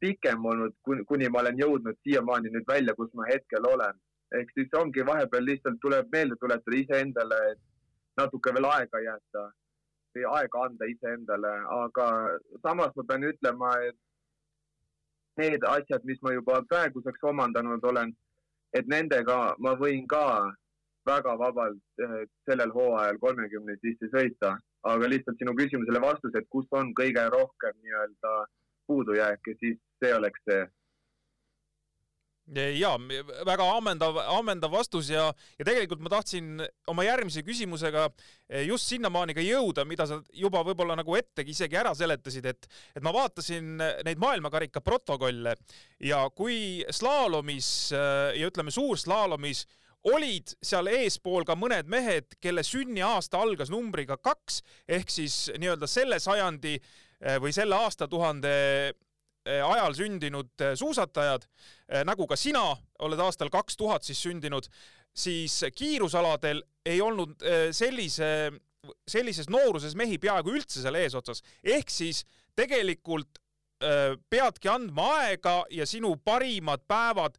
pikem 0.00 0.44
olnud, 0.46 0.74
kuni 0.84 1.28
ma 1.28 1.42
olen 1.42 1.58
jõudnud 1.58 1.96
siiamaani 2.06 2.52
nüüd 2.54 2.68
välja, 2.68 2.94
kus 2.94 3.10
ma 3.14 3.26
hetkel 3.30 3.66
olen. 3.66 3.96
ehk 4.36 4.50
siis 4.52 4.74
ongi 4.76 5.00
vahepeal 5.08 5.46
lihtsalt 5.48 5.78
tuleb 5.80 6.10
meelde 6.12 6.36
tuletada 6.40 6.76
iseendale, 6.76 7.36
et 7.52 7.60
natuke 8.20 8.52
veel 8.52 8.66
aega 8.68 9.00
jätta 9.00 9.44
või 10.16 10.26
aega 10.38 10.64
anda 10.66 10.88
iseendale, 10.92 11.52
aga 11.76 12.08
samas 12.66 12.92
ma 12.96 13.04
pean 13.08 13.24
ütlema, 13.24 13.70
et 13.88 13.96
need 15.40 15.64
asjad, 15.64 16.04
mis 16.04 16.20
ma 16.22 16.34
juba 16.34 16.60
praeguseks 16.68 17.24
omandanud 17.30 17.84
olen, 17.90 18.12
et 18.76 18.88
nendega 18.88 19.54
ma 19.58 19.74
võin 19.80 20.06
ka 20.08 20.24
väga 21.08 21.36
vabalt 21.40 22.02
eh, 22.04 22.24
sellel 22.48 22.72
hooajal 22.74 23.18
kolmekümne 23.22 23.76
sisse 23.80 24.10
sõita, 24.12 24.56
aga 24.84 25.10
lihtsalt 25.10 25.40
sinu 25.40 25.54
küsimusele 25.56 26.02
vastus, 26.04 26.34
et 26.34 26.48
kus 26.52 26.66
on 26.76 26.92
kõige 26.98 27.24
rohkem 27.32 27.76
nii-öelda 27.84 28.34
puudujääke, 28.88 29.56
siis 29.60 29.78
see 30.02 30.14
oleks 30.14 30.44
see 30.48 30.66
ja 32.54 32.94
väga 33.46 33.66
ammendav, 33.76 34.18
ammendav 34.32 34.72
vastus 34.72 35.10
ja, 35.10 35.28
ja 35.58 35.66
tegelikult 35.66 36.00
ma 36.04 36.12
tahtsin 36.12 36.62
oma 36.88 37.04
järgmise 37.04 37.42
küsimusega 37.46 38.06
eh, 38.48 38.64
just 38.68 38.88
sinnamaani 38.88 39.36
ka 39.36 39.44
jõuda, 39.44 39.84
mida 39.88 40.06
sa 40.08 40.20
juba 40.32 40.62
võib-olla 40.66 40.96
nagu 40.98 41.16
ettegi 41.18 41.52
isegi 41.52 41.78
ära 41.78 41.94
seletasid, 41.96 42.46
et, 42.48 42.68
et 42.96 43.04
ma 43.04 43.12
vaatasin 43.14 43.76
neid 44.06 44.22
maailmakarika 44.22 44.80
protokolle 44.84 45.56
ja 46.00 46.22
kui 46.34 46.84
slaalomis 46.90 47.92
eh, 47.92 48.38
ja 48.40 48.48
ütleme, 48.48 48.72
suurslaalomis 48.74 49.66
olid 50.08 50.54
seal 50.64 50.88
eespool 50.92 51.44
ka 51.44 51.56
mõned 51.58 51.90
mehed, 51.90 52.38
kelle 52.40 52.62
sünniaasta 52.64 53.40
algas 53.42 53.68
numbriga 53.72 54.16
kaks 54.16 54.62
ehk 54.88 55.12
siis 55.12 55.48
nii-öelda 55.58 55.90
selle 55.90 56.20
sajandi 56.22 56.78
eh, 56.78 57.36
või 57.42 57.52
selle 57.52 57.76
aastatuhande 57.76 58.56
Eh, 59.48 59.64
ajal 59.64 59.94
sündinud 59.96 60.60
eh, 60.60 60.74
suusatajad, 60.76 61.44
eh, 61.46 61.77
nagu 62.04 62.26
ka 62.28 62.36
sina 62.36 62.62
oled 63.04 63.20
aastal 63.24 63.50
kaks 63.52 63.76
tuhat 63.76 64.04
siis 64.04 64.20
sündinud, 64.22 64.68
siis 65.14 65.60
kiirusaladel 65.74 66.62
ei 66.86 67.00
olnud 67.00 67.44
sellise, 67.72 68.50
sellises 69.08 69.48
nooruses 69.48 69.96
mehi 69.96 70.18
peaaegu 70.20 70.52
üldse 70.52 70.82
seal 70.82 70.98
eesotsas, 71.00 71.42
ehk 71.64 71.90
siis 71.90 72.24
tegelikult 72.56 73.40
peadki 74.30 74.68
andma 74.68 75.06
aega 75.22 75.62
ja 75.70 75.86
sinu 75.86 76.16
parimad 76.24 76.84
päevad, 76.88 77.38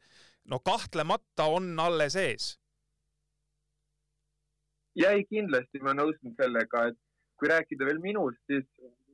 no 0.50 0.60
kahtlemata 0.60 1.50
on 1.52 1.74
alles 1.80 2.16
ees. 2.16 2.56
ja 4.96 5.12
ei, 5.16 5.26
kindlasti 5.30 5.82
ma 5.84 5.94
nõustun 5.96 6.34
sellega, 6.40 6.90
et 6.90 6.98
kui 7.40 7.50
rääkida 7.52 7.88
veel 7.88 8.02
minust, 8.04 8.40
siis 8.52 8.66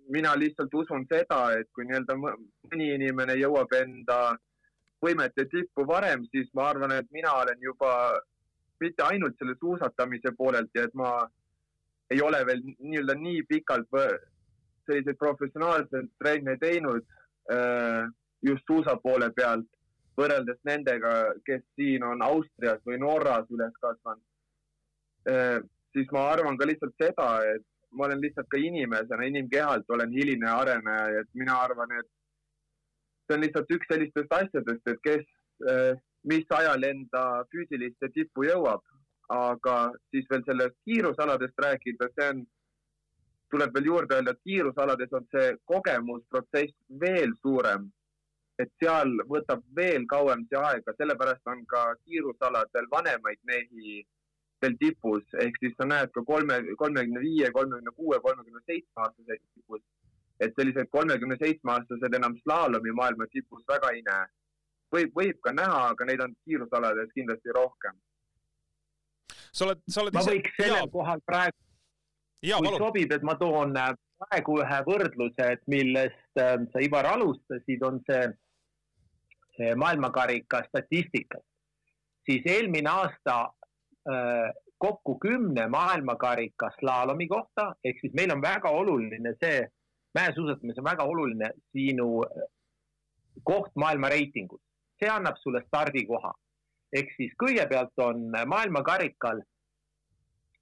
mina 0.10 0.34
lihtsalt 0.38 0.74
usun 0.74 1.06
seda, 1.10 1.40
et 1.60 1.70
kui 1.76 1.86
nii-öelda 1.86 2.16
mõni 2.18 2.92
inimene 2.96 3.38
jõuab 3.40 3.74
enda 3.78 4.20
võimete 5.04 5.46
tippu 5.52 5.86
varem, 5.88 6.26
siis 6.32 6.50
ma 6.54 6.70
arvan, 6.70 6.92
et 6.96 7.10
mina 7.12 7.34
olen 7.42 7.60
juba 7.62 7.92
mitte 8.80 9.04
ainult 9.04 9.38
selle 9.40 9.56
suusatamise 9.60 10.34
poolelt 10.38 10.70
ja 10.76 10.86
et 10.88 10.94
ma 10.94 11.12
ei 12.12 12.22
ole 12.22 12.42
veel 12.46 12.62
nii-öelda 12.66 13.16
nii 13.20 13.44
pikalt 13.50 13.88
selliseid 14.86 15.18
professionaalseid 15.18 16.12
trenne 16.22 16.58
teinud 16.62 17.06
äh, 17.52 18.06
just 18.46 18.68
suusa 18.68 18.98
poole 19.02 19.32
pealt 19.34 19.68
võrreldes 20.20 20.60
nendega, 20.68 21.14
kes 21.46 21.64
siin 21.76 22.04
on 22.08 22.22
Austrias 22.24 22.82
või 22.88 23.00
Norras 23.02 23.50
üles 23.52 23.74
kasvanud, 23.84 24.24
siis 25.96 26.12
ma 26.16 26.30
arvan 26.32 26.60
ka 26.60 26.68
lihtsalt 26.70 26.96
seda, 27.02 27.30
et 27.56 27.66
ma 27.96 28.08
olen 28.08 28.22
lihtsalt 28.24 28.48
ka 28.52 28.60
inimesena, 28.60 29.28
inimkehalt 29.28 29.90
olen 29.92 30.14
hiline 30.16 30.50
areneja, 30.52 31.22
et 31.22 31.30
mina 31.34 31.58
arvan, 31.66 31.92
et 32.00 32.08
see 33.26 33.38
on 33.38 33.44
lihtsalt 33.46 33.72
üks 33.78 33.88
sellistest 33.92 34.34
asjadest, 34.40 34.88
et 34.92 35.02
kes, 35.08 35.26
mis 36.30 36.46
ajal 36.60 36.84
enda 36.84 37.24
füüsiliste 37.54 38.10
tippu 38.14 38.48
jõuab, 38.48 38.84
aga 39.34 39.76
siis 40.14 40.28
veel 40.30 40.44
sellest 40.46 40.78
kiirusaladest 40.86 41.66
rääkida, 41.66 42.10
see 42.14 42.30
on, 42.34 42.46
tuleb 43.54 43.78
veel 43.78 43.92
juurde 43.92 44.18
öelda, 44.18 44.34
et 44.34 44.50
kiirusalades 44.50 45.14
on 45.14 45.28
see 45.34 45.54
kogemusprotsess 45.72 46.76
veel 47.02 47.34
suurem. 47.42 47.88
Et 48.62 48.72
seal 48.80 49.12
võtab 49.28 49.64
veel 49.76 50.06
kauem 50.08 50.46
see 50.50 50.60
aega, 50.60 50.94
sellepärast 50.98 51.50
on 51.52 51.66
ka 51.72 51.88
kiirusaladel 52.06 52.88
vanemaid 52.92 53.42
mehi 53.44 54.00
veel 54.64 54.78
tipus, 54.80 55.26
ehk 55.44 55.58
siis 55.60 55.76
sa 55.78 55.88
näed 55.90 56.14
ka 56.16 56.24
kolme, 56.24 56.62
kolmekümne 56.80 57.22
viie, 57.22 57.52
kolmekümne 57.52 57.92
kuue, 57.98 58.20
kolmekümne 58.24 58.62
seitsme 58.66 59.04
aastaseid 59.04 59.42
tipus. 59.54 59.84
Et 60.40 60.56
sellised 60.60 60.90
kolmekümne 60.92 61.38
seitsme 61.40 61.72
aastased 61.76 62.18
enam 62.18 62.36
slaalomi 62.44 62.92
maailma 62.92 63.28
tipus 63.32 63.64
väga 63.68 63.92
ei 63.96 64.02
näe. 64.08 64.26
võib, 64.96 65.12
võib 65.16 65.40
ka 65.44 65.52
näha, 65.52 65.80
aga 65.92 66.06
neid 66.06 66.22
on 66.24 66.34
kiirusalades 66.46 67.12
kindlasti 67.16 67.54
rohkem. 67.56 67.96
sa 69.52 69.66
oled, 69.66 69.82
sa 69.90 70.02
oled 70.02 70.14
ma 70.14 70.24
ise... 70.24 70.34
võiks 70.36 70.58
sellel 70.62 70.90
kohal 70.92 71.22
praegu, 71.26 71.58
kui 72.42 72.78
sobib, 72.78 73.12
et 73.12 73.24
ma 73.24 73.36
toon 73.40 73.76
äh, 73.80 73.94
praegu 74.20 74.60
ühe 74.64 74.82
võrdluse, 74.90 75.52
et 75.58 75.64
millest 75.72 76.42
äh, 76.42 76.58
sa, 76.72 76.84
Ivar, 76.84 77.10
alustasid, 77.16 77.84
on 77.84 78.02
see 78.08 79.72
maailmakarika 79.80 80.66
statistikast, 80.68 81.48
siis 82.28 82.44
eelmine 82.52 82.92
aasta 82.92 83.38
äh, 84.10 84.52
kokku 84.78 85.18
kümne 85.20 85.68
maailmakarika 85.72 86.70
slaalomi 86.80 87.28
kohta, 87.28 87.74
ehk 87.84 88.02
siis 88.02 88.14
meil 88.14 88.34
on 88.36 88.42
väga 88.44 88.70
oluline 88.70 89.36
see, 89.40 89.64
mäesuusatamises 90.16 90.82
on 90.82 90.90
väga 90.90 91.04
oluline 91.04 91.52
sinu 91.72 92.24
äh, 92.24 92.48
koht 93.44 93.72
maailma 93.76 94.10
reitingus, 94.10 94.62
see 95.00 95.10
annab 95.12 95.38
sulle 95.42 95.62
stardikoha. 95.68 96.34
ehk 96.96 97.10
siis 97.18 97.34
kõigepealt 97.44 98.00
on 98.00 98.30
maailmakarikal, 98.48 99.42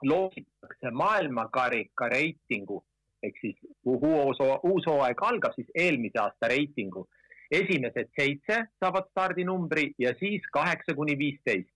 loogitakse 0.03 0.91
maailmakarika 0.91 2.07
reitingu 2.09 2.83
ehk 3.23 3.37
siis 3.41 3.59
kuhu 3.83 4.09
uus, 4.23 4.39
uus 4.63 4.87
hooaeg 4.89 5.21
algab, 5.21 5.53
siis 5.55 5.69
eelmise 5.75 6.19
aasta 6.19 6.47
reitingu 6.51 7.05
esimesed 7.53 8.09
seitse 8.19 8.57
saavad 8.79 9.09
stardinumbri 9.11 9.91
ja 9.99 10.13
siis 10.19 10.45
kaheksa 10.53 10.95
kuni 10.95 11.17
viisteist. 11.17 11.72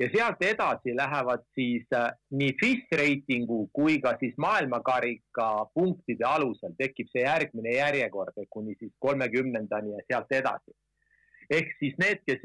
Ja 0.00 0.08
sealt 0.12 0.42
edasi 0.42 0.96
lähevad 0.96 1.42
siis 1.54 1.86
äh, 1.94 2.08
nii 2.30 2.52
FIS 2.60 2.84
reitingu 3.00 3.58
kui 3.72 3.98
ka 4.00 4.14
siis 4.20 4.34
maailmakarika 4.40 5.48
punktide 5.74 6.24
alusel 6.24 6.72
tekib 6.78 7.10
see 7.12 7.24
järgmine 7.26 7.74
järjekord 7.76 8.40
kuni 8.48 8.76
siis 8.78 8.92
kolmekümnendani 8.98 9.92
ja 9.92 10.06
sealt 10.06 10.32
edasi. 10.32 10.72
ehk 11.50 11.72
siis 11.78 11.94
need, 11.98 12.20
kes 12.26 12.42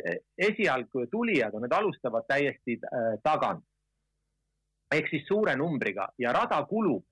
esialgu 0.49 1.05
tulijad 1.11 1.53
on, 1.53 1.61
need 1.61 1.77
alustavad 1.77 2.27
täiesti 2.27 2.79
äh, 2.83 3.15
tagant. 3.23 3.63
ehk 4.91 5.09
siis 5.09 5.27
suure 5.27 5.55
numbriga 5.55 6.09
ja 6.19 6.33
rada 6.33 6.63
kulub 6.69 7.05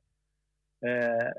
äh,, 0.86 1.32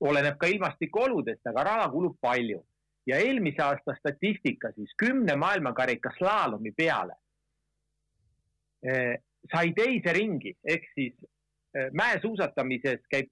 oleneb 0.00 0.38
ka 0.38 0.46
ilmastikuoludest, 0.46 1.46
aga 1.46 1.64
rada 1.64 1.88
kulub 1.92 2.16
palju 2.20 2.64
ja 3.06 3.18
eelmise 3.18 3.62
aasta 3.62 3.94
statistika 3.98 4.72
siis 4.72 4.94
kümne 4.96 5.36
maailmakarika 5.36 6.12
slaalomi 6.18 6.72
peale 6.72 7.20
sai 9.48 9.72
teise 9.76 10.12
ringi 10.16 10.54
ehk 10.64 10.86
siis 10.94 11.14
eh, 11.74 11.90
mäesuusatamises 11.96 13.02
käib 13.12 13.30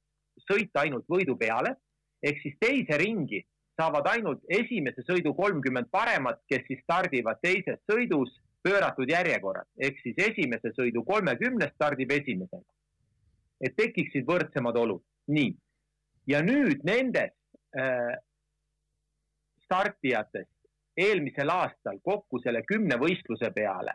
sõit 0.48 0.76
ainult 0.82 1.06
võidu 1.10 1.36
peale 1.40 1.76
ehk 2.22 2.40
siis 2.42 2.56
teise 2.60 2.98
ringi 3.00 3.42
saavad 3.80 4.08
ainult 4.12 4.44
esimese 4.52 5.04
sõidu 5.06 5.32
kolmkümmend 5.36 5.88
paremat, 5.92 6.40
kes 6.48 6.66
siis 6.66 6.82
stardivad 6.84 7.40
teises 7.40 7.80
sõidus 7.88 8.32
pööratud 8.64 9.08
järjekorras 9.08 9.68
ehk 9.80 10.00
siis 10.04 10.18
esimese 10.20 10.72
sõidu 10.76 11.04
kolmekümnest 11.04 11.76
stardib 11.78 12.12
esimesena. 12.12 12.64
et 13.60 13.76
tekiksid 13.76 14.24
võrdsemad 14.24 14.76
olud, 14.76 15.02
nii. 15.28 15.54
ja 16.26 16.40
nüüd 16.42 16.84
nendest 16.84 17.36
äh, 17.76 18.16
startijatest 19.64 20.56
eelmisel 20.96 21.50
aastal 21.52 22.00
kokku 22.04 22.40
selle 22.44 22.62
kümne 22.68 22.96
võistluse 23.00 23.52
peale 23.54 23.94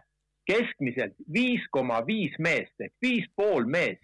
keskmiselt 0.50 1.16
viis 1.34 1.64
koma 1.72 2.02
viis 2.08 2.36
meest 2.40 2.86
ehk 2.86 2.94
viis 3.02 3.26
pool 3.36 3.66
meest 3.66 4.04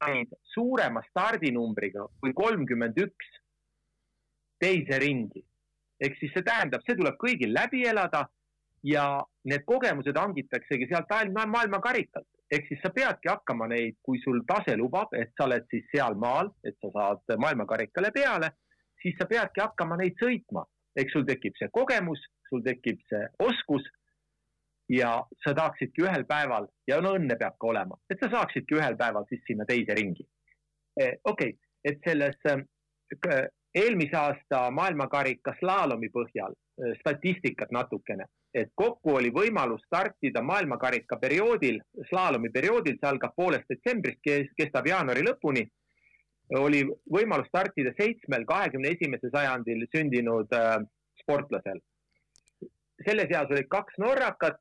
said 0.00 0.32
suurema 0.54 1.02
stardinumbriga 1.10 2.06
kui 2.20 2.32
kolmkümmend 2.34 2.98
üks 3.04 3.30
teise 4.60 4.98
ringi. 5.00 5.44
ehk 6.00 6.16
siis 6.18 6.32
see 6.32 6.44
tähendab, 6.44 6.82
see 6.86 6.96
tuleb 6.96 7.16
kõigil 7.20 7.52
läbi 7.52 7.84
elada 7.88 8.24
ja 8.84 9.04
need 9.44 9.64
kogemused 9.68 10.16
hangitaksegi 10.16 10.88
sealt 10.88 11.12
maailmakarikalt. 11.36 12.28
ehk 12.50 12.66
siis 12.68 12.80
sa 12.82 12.90
peadki 12.90 13.28
hakkama 13.28 13.68
neid, 13.68 13.96
kui 14.02 14.20
sul 14.24 14.42
tase 14.46 14.76
lubab, 14.76 15.14
et 15.14 15.32
sa 15.36 15.44
oled 15.44 15.66
siis 15.70 15.86
sealmaal, 15.92 16.50
et 16.64 16.76
sa 16.80 16.90
saad 16.96 17.36
maailmakarikale 17.38 18.10
peale, 18.12 18.50
siis 19.02 19.16
sa 19.18 19.26
peadki 19.26 19.60
hakkama 19.60 19.96
neid 20.00 20.16
sõitma 20.20 20.64
eks 20.98 21.14
sul 21.14 21.26
tekib 21.28 21.56
see 21.58 21.70
kogemus, 21.74 22.20
sul 22.48 22.62
tekib 22.66 23.00
see 23.10 23.22
oskus 23.46 23.86
ja 24.90 25.14
sa 25.44 25.54
tahaksidki 25.54 26.02
ühel 26.02 26.24
päeval 26.26 26.66
ja 26.90 27.00
no 27.00 27.14
õnne 27.18 27.36
peab 27.38 27.56
ka 27.60 27.70
olema, 27.70 27.98
et 28.10 28.18
sa 28.22 28.30
saaksidki 28.32 28.78
ühel 28.78 28.96
päeval 28.98 29.26
siis 29.28 29.42
sinna 29.46 29.66
teise 29.68 29.94
ringi. 29.94 30.26
Eh, 31.00 31.16
okei 31.24 31.54
et 31.84 31.98
selles 32.04 32.36
eh, 32.50 33.46
eelmise 33.74 34.16
aasta 34.16 34.66
maailmakarika 34.74 35.54
slaalomi 35.60 36.10
põhjal 36.12 36.52
eh, 36.52 36.94
statistikat 37.00 37.72
natukene, 37.72 38.26
et 38.54 38.72
kokku 38.74 39.16
oli 39.16 39.30
võimalus 39.34 39.82
startida 39.86 40.42
maailmakarika 40.42 41.18
perioodil, 41.22 41.80
slaalomi 42.10 42.50
perioodil, 42.50 42.98
see 42.98 43.10
algab 43.10 43.36
poolest 43.36 43.68
detsembrist, 43.70 44.24
kestab 44.58 44.88
jaanuari 44.90 45.24
lõpuni 45.26 45.66
oli 46.58 46.80
võimalus 47.14 47.46
startida 47.46 47.92
seitsmel 47.94 48.42
kahekümne 48.46 48.90
esimesel 48.96 49.30
sajandil 49.30 49.84
sündinud 49.94 50.50
äh, 50.56 50.80
sportlasel. 51.22 51.78
selle 53.06 53.24
seas 53.30 53.48
olid 53.54 53.68
kaks 53.70 53.94
norrakat, 54.02 54.58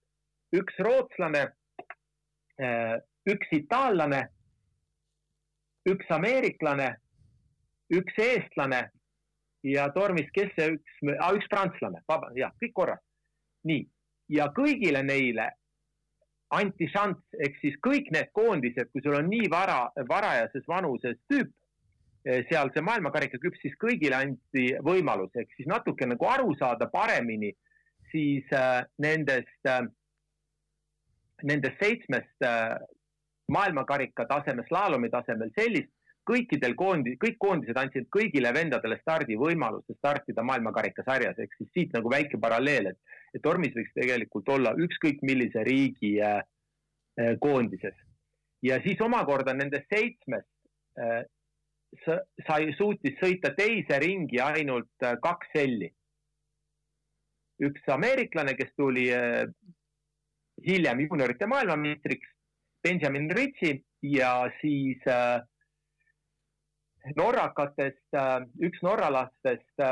üks 0.56 0.80
rootslane 0.86 1.44
äh,, 2.60 2.96
üks 3.30 3.52
itaallane, 3.56 4.24
üks 5.90 6.10
ameeriklane, 6.12 6.90
üks 7.94 8.18
eestlane 8.24 8.82
ja 9.68 9.90
tormis, 9.96 10.30
kes 10.34 10.52
see 10.58 10.74
üks 10.78 11.00
ah,, 11.20 11.34
üks 11.38 11.48
prantslane, 11.52 12.04
jah, 12.38 12.54
kõik 12.64 12.76
korras. 12.76 13.04
nii, 13.68 13.84
ja 14.32 14.48
kõigile 14.56 15.04
neile 15.04 15.50
anti 16.56 16.88
šanss, 16.90 17.22
ehk 17.46 17.58
siis 17.62 17.76
kõik 17.86 18.08
need 18.16 18.32
koondised, 18.34 18.90
kui 18.92 19.04
sul 19.06 19.20
on 19.20 19.28
nii 19.30 19.50
vara, 19.52 19.84
varajases 20.10 20.66
vanuses 20.68 21.20
tüüp, 21.30 21.52
Eh, 22.28 22.44
seal 22.50 22.68
see 22.76 22.84
maailmakarika 22.84 23.40
küps, 23.40 23.62
siis 23.64 23.76
kõigile 23.80 24.18
anti 24.18 24.66
võimalus, 24.84 25.32
ehk 25.40 25.54
siis 25.56 25.70
natuke 25.72 26.04
nagu 26.08 26.28
aru 26.28 26.52
saada 26.60 26.90
paremini 26.92 27.54
siis 28.12 28.50
äh, 28.52 28.84
nendest 29.00 29.70
äh,, 29.72 29.86
nendest 31.48 31.80
seitsmest 31.84 32.46
äh, 32.46 32.76
maailmakarika 33.52 34.26
tasemel, 34.30 34.66
slaalomi 34.68 35.10
tasemel 35.14 35.52
sellist, 35.58 35.92
kõikidel 36.30 36.76
koondi-, 36.78 37.16
kõik 37.22 37.40
koondised 37.42 37.78
andsid 37.80 38.10
kõigile 38.14 38.52
vendadele 38.54 39.00
stardivõimaluse 39.02 39.96
startida 39.98 40.44
maailmakarika 40.46 41.04
sarjas, 41.08 41.40
ehk 41.40 41.56
siis 41.58 41.72
siit 41.74 41.96
nagu 41.98 42.12
väike 42.12 42.38
paralleel, 42.42 42.92
et, 42.92 43.18
et 43.34 43.44
tormis 43.46 43.74
võiks 43.76 43.96
tegelikult 43.98 44.52
olla 44.54 44.76
ükskõik 44.78 45.24
millise 45.26 45.64
riigi 45.66 46.18
äh, 46.22 46.44
äh, 47.20 47.34
koondises. 47.42 47.98
ja 48.62 48.82
siis 48.84 49.02
omakorda 49.02 49.54
nendest 49.56 49.88
seitsmest 49.94 50.50
äh, 51.00 51.24
sai, 52.46 52.74
suutis 52.78 53.18
sõita 53.22 53.54
teise 53.58 54.00
ringi 54.02 54.42
ainult 54.44 55.06
äh, 55.06 55.18
kaks 55.22 55.50
selli. 55.56 55.90
üks 57.60 57.90
ameeriklane, 57.92 58.54
kes 58.56 58.70
tuli 58.78 59.10
äh, 59.12 59.50
hiljem 60.66 61.00
juuniorite 61.06 61.48
maailmameistriks, 61.48 62.28
Benjamin 62.84 63.30
Ritsi 63.36 63.74
ja 64.02 64.34
siis 64.62 65.04
äh, 65.08 65.42
norrakatest, 67.16 68.18
üks 68.62 68.82
norralastest 68.84 69.84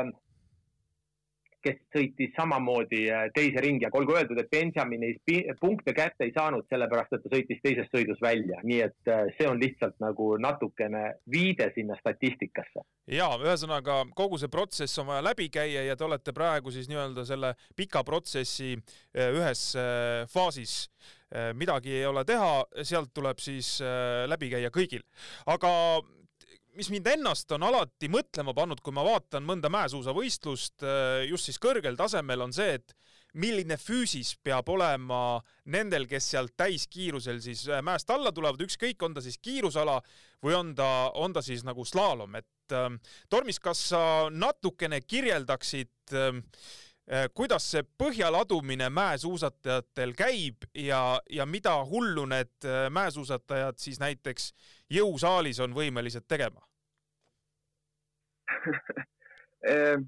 kes 1.64 1.78
sõitis 1.94 2.32
samamoodi 2.36 3.02
äh, 3.10 3.26
teise 3.34 3.62
ringi, 3.64 3.86
aga 3.88 3.98
olgu 4.00 4.14
öeldud, 4.16 4.38
et 4.40 4.50
Benjamin 4.52 5.04
ei, 5.08 5.16
punkte 5.60 5.94
kätte 5.96 6.26
ei 6.26 6.32
saanud, 6.36 6.66
sellepärast 6.70 7.16
et 7.16 7.24
ta 7.24 7.32
sõitis 7.32 7.62
teisest 7.64 7.94
sõidus 7.94 8.20
välja, 8.22 8.60
nii 8.66 8.80
et 8.86 9.10
äh, 9.10 9.24
see 9.38 9.48
on 9.50 9.60
lihtsalt 9.60 9.98
nagu 10.02 10.30
natukene 10.42 11.04
viide 11.30 11.70
sinna 11.74 11.98
statistikasse. 12.00 12.84
ja 13.10 13.30
ühesõnaga 13.40 14.02
kogu 14.16 14.38
see 14.38 14.52
protsess 14.52 14.98
on 15.02 15.10
vaja 15.10 15.24
läbi 15.24 15.48
käia 15.52 15.84
ja 15.86 15.96
te 15.96 16.06
olete 16.06 16.34
praegu 16.36 16.70
siis 16.70 16.88
nii-öelda 16.90 17.24
selle 17.26 17.54
pika 17.76 18.04
protsessi 18.04 18.74
äh, 18.76 19.32
ühes 19.34 19.70
faasis 20.32 20.88
midagi 21.54 21.92
ei 21.92 22.06
ole 22.08 22.22
teha, 22.24 22.62
sealt 22.88 23.10
tuleb 23.12 23.36
siis 23.42 23.82
läbi 24.30 24.48
käia 24.48 24.70
kõigil. 24.72 25.02
aga 25.44 25.70
mis 26.78 26.92
mind 26.94 27.08
ennast 27.10 27.50
on 27.56 27.64
alati 27.66 28.06
mõtlema 28.12 28.54
pannud, 28.54 28.80
kui 28.84 28.94
ma 28.94 29.02
vaatan 29.06 29.42
mõnda 29.46 29.70
mäesuusavõistlust 29.72 30.84
äh, 30.86 31.24
just 31.26 31.48
siis 31.48 31.58
kõrgel 31.62 31.98
tasemel, 31.98 32.44
on 32.44 32.54
see, 32.54 32.76
et 32.78 32.94
milline 33.38 33.76
füüsis 33.80 34.36
peab 34.46 34.70
olema 34.72 35.40
nendel, 35.74 36.06
kes 36.08 36.30
sealt 36.32 36.54
täiskiirusel 36.58 37.40
siis 37.42 37.64
äh, 37.70 37.82
mäest 37.84 38.10
alla 38.14 38.30
tulevad, 38.34 38.62
ükskõik, 38.62 39.02
on 39.02 39.16
ta 39.16 39.24
siis 39.24 39.40
kiirusala 39.42 39.98
või 40.44 40.54
on 40.58 40.74
ta, 40.78 40.90
on 41.18 41.34
ta 41.34 41.42
siis 41.42 41.66
nagu 41.66 41.86
slaalom, 41.86 42.38
et 42.38 42.76
ähm, 42.78 43.00
Tormis, 43.30 43.58
kas 43.58 43.88
sa 43.90 44.02
natukene 44.30 45.02
kirjeldaksid 45.02 46.14
äh, 46.14 46.38
kuidas 47.34 47.64
see 47.72 47.82
põhjaladumine 47.98 48.86
mäesuusatajatel 48.92 50.14
käib 50.14 50.68
ja, 50.76 51.18
ja 51.32 51.46
mida 51.48 51.72
hullu 51.88 52.26
need 52.28 52.68
mäesuusatajad 52.92 53.80
siis 53.80 53.96
näiteks 54.02 54.50
jõusaalis 54.92 55.64
on 55.64 55.72
võimelised 55.74 56.28
tegema? 56.28 56.67
Ehm, 59.66 60.04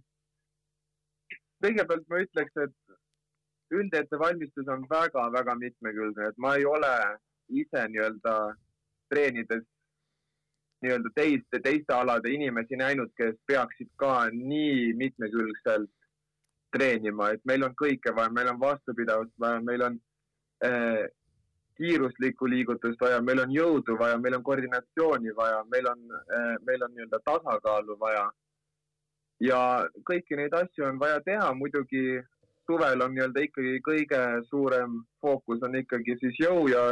kõigepealt 1.58 2.04
ma 2.06 2.20
ütleks, 2.22 2.54
et 2.62 3.74
üldettevalmistus 3.74 4.68
on 4.70 4.84
väga-väga 4.90 5.56
mitmekülgne, 5.58 6.28
et 6.30 6.38
ma 6.38 6.52
ei 6.54 6.66
ole 6.70 6.92
ise 7.50 7.82
nii-öelda 7.90 8.34
treenides 9.10 9.66
nii-öelda 10.82 11.10
teiste, 11.14 11.60
teiste 11.62 11.94
alade 11.94 12.30
inimesi 12.32 12.78
näinud, 12.80 13.10
kes 13.16 13.36
peaksid 13.46 13.90
ka 14.00 14.30
nii 14.32 14.92
mitmekülgselt 14.96 15.90
treenima, 16.76 17.32
et 17.34 17.42
meil 17.44 17.66
on 17.66 17.74
kõike 17.76 18.14
vaja, 18.16 18.32
meil 18.32 18.52
on 18.52 18.60
vastupidavust 18.60 19.34
vaja, 19.42 19.60
meil 19.66 19.84
on 19.88 19.98
äh, 20.64 21.04
kiiruslikku 21.80 22.48
liigutust 22.52 23.00
vaja, 23.00 23.20
meil 23.24 23.40
on 23.44 23.52
jõudu 23.54 23.96
vaja, 24.00 24.18
meil 24.20 24.36
on 24.36 24.44
koordinatsiooni 24.44 25.32
vaja, 25.36 25.62
meil 25.72 25.88
on 25.88 26.02
äh,, 26.18 26.56
meil 26.66 26.84
on 26.84 26.92
nii-öelda 26.94 27.20
tasakaalu 27.24 27.96
vaja. 28.00 28.26
ja 29.40 29.60
kõiki 30.08 30.36
neid 30.36 30.52
asju 30.52 30.84
on 30.84 30.98
vaja 31.00 31.20
teha, 31.24 31.52
muidugi 31.56 32.20
suvel 32.68 33.04
on 33.04 33.14
nii-öelda 33.14 33.46
ikkagi 33.46 33.78
kõige 33.86 34.20
suurem 34.50 34.98
fookus 35.20 35.62
on 35.64 35.78
ikkagi 35.80 36.18
siis 36.20 36.36
jõu 36.42 36.68
ja 36.68 36.90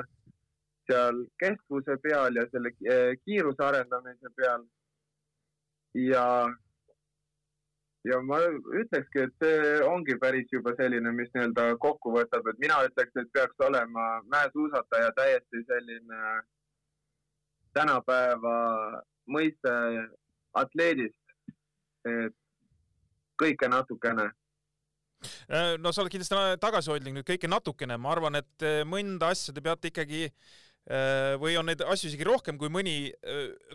seal 0.89 1.21
kestvuse 1.43 1.99
peal 2.03 2.41
ja 2.41 2.47
selle 2.53 2.73
äh, 2.89 3.13
kiiruse 3.25 3.65
arendamise 3.65 4.33
peal. 4.37 4.65
ja 5.95 6.25
ja 8.07 8.21
ma 8.23 8.39
ütlekski, 8.81 9.25
et 9.27 9.43
see 9.43 9.79
ongi 9.87 10.17
päris 10.21 10.51
juba 10.53 10.75
selline, 10.79 11.11
mis 11.17 11.31
nii-öelda 11.35 11.71
kokku 11.83 12.13
võtab, 12.15 12.47
et 12.51 12.61
mina 12.63 12.81
ütleks, 12.87 13.15
et 13.19 13.31
peaks 13.35 13.67
olema 13.67 14.07
mäesuusataja 14.31 15.13
täiesti 15.17 15.65
selline 15.67 16.23
tänapäeva 17.77 18.57
mõiste 19.29 19.75
atleedist. 20.57 21.17
et 22.09 22.35
kõike 23.39 23.69
natukene 23.69 24.25
äh, 25.51 25.75
no 25.83 25.91
sa 25.93 26.01
oled 26.01 26.13
kindlasti 26.15 26.61
tagasihoidlik 26.63 27.17
nüüd 27.17 27.27
kõike 27.27 27.51
natukene, 27.51 27.99
ma 27.99 28.15
arvan, 28.15 28.39
et 28.39 28.65
äh, 28.65 28.81
mõnda 28.87 29.33
asja 29.35 29.53
te 29.53 29.61
peate 29.61 29.91
ikkagi 29.91 30.23
äh, 30.29 30.68
või 31.41 31.57
on 31.61 31.67
neid 31.69 31.83
asju 31.85 32.09
isegi 32.09 32.25
rohkem 32.25 32.57
kui 32.57 32.71
mõni 32.73 33.11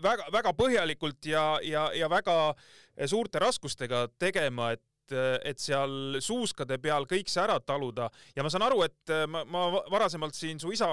väga-väga 0.02 0.50
põhjalikult 0.58 1.28
ja, 1.30 1.44
ja, 1.62 1.84
ja 1.94 2.08
väga 2.10 2.54
suurte 3.06 3.42
raskustega 3.42 4.08
tegema, 4.18 4.72
et 4.74 4.82
et 5.44 5.60
seal 5.60 6.16
suuskade 6.24 6.78
peal 6.80 7.04
kõik 7.04 7.28
see 7.28 7.42
ära 7.42 7.58
taluda. 7.60 8.06
Ja 8.36 8.44
ma 8.44 8.48
saan 8.48 8.64
aru, 8.64 8.82
et 8.86 9.12
ma, 9.28 9.42
ma 9.44 9.64
varasemalt 9.92 10.32
siin 10.36 10.60
su 10.62 10.72
isa 10.72 10.88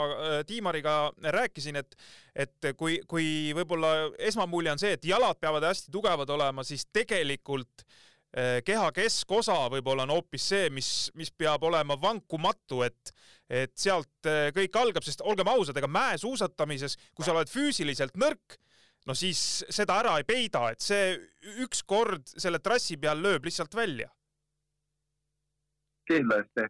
Tiimariga 0.47 1.13
rääkisin, 1.38 1.79
et 1.79 1.95
et 2.36 2.71
kui, 2.77 2.99
kui 3.07 3.53
võib-olla 3.55 4.12
esmamulje 4.19 4.73
on 4.73 4.84
see, 4.84 4.91
et 4.97 5.07
jalad 5.07 5.39
peavad 5.39 5.63
hästi 5.63 5.91
tugevad 5.95 6.29
olema, 6.29 6.63
siis 6.67 6.86
tegelikult 6.91 7.86
keha 8.32 8.91
keskosa 8.96 9.58
võib-olla 9.74 10.06
on 10.08 10.13
hoopis 10.15 10.46
see, 10.54 10.70
mis, 10.72 10.89
mis 11.20 11.32
peab 11.36 11.63
olema 11.67 11.98
vankumatu, 12.00 12.84
et 12.88 13.13
et 13.52 13.74
sealt 13.76 14.28
kõik 14.56 14.78
algab, 14.80 15.04
sest 15.04 15.20
olgem 15.28 15.50
ausad, 15.52 15.76
ega 15.76 15.89
mäesuusatamises, 15.91 16.96
kui 17.12 17.26
sa 17.28 17.34
oled 17.34 17.50
füüsiliselt 17.52 18.15
nõrk, 18.15 18.56
no 19.08 19.15
siis 19.17 19.39
seda 19.74 19.98
ära 20.02 20.17
ei 20.20 20.28
peida, 20.28 20.67
et 20.72 20.84
see 20.84 21.15
ükskord 21.65 22.32
selle 22.32 22.62
trassi 22.63 22.98
peal 23.02 23.22
lööb 23.22 23.48
lihtsalt 23.48 23.76
välja. 23.76 24.10
kindlasti. 26.12 26.67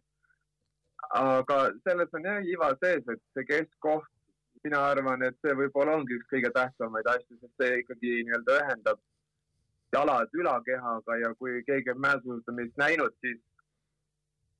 aga 1.18 1.56
selles 1.86 2.12
on 2.14 2.26
jah 2.26 2.44
iva 2.46 2.68
sees, 2.82 3.02
et 3.14 3.22
see 3.36 3.46
keskkoht, 3.48 4.10
mina 4.64 4.82
arvan, 4.92 5.22
et 5.26 5.36
see 5.42 5.54
võib-olla 5.58 5.96
ongi 5.98 6.14
üks 6.18 6.28
kõige 6.30 6.52
tähtsamaid 6.54 7.08
asju, 7.14 7.38
sest 7.40 7.62
see 7.62 7.80
ikkagi 7.82 8.22
nii-öelda 8.28 8.58
ühendab 8.62 9.00
jalad 9.92 10.34
ülakehaga 10.34 11.16
ja 11.20 11.34
kui 11.38 11.62
keegi 11.66 11.90
on 11.90 12.00
mäesuusatamist 12.00 12.76
näinud, 12.80 13.14
siis 13.20 13.40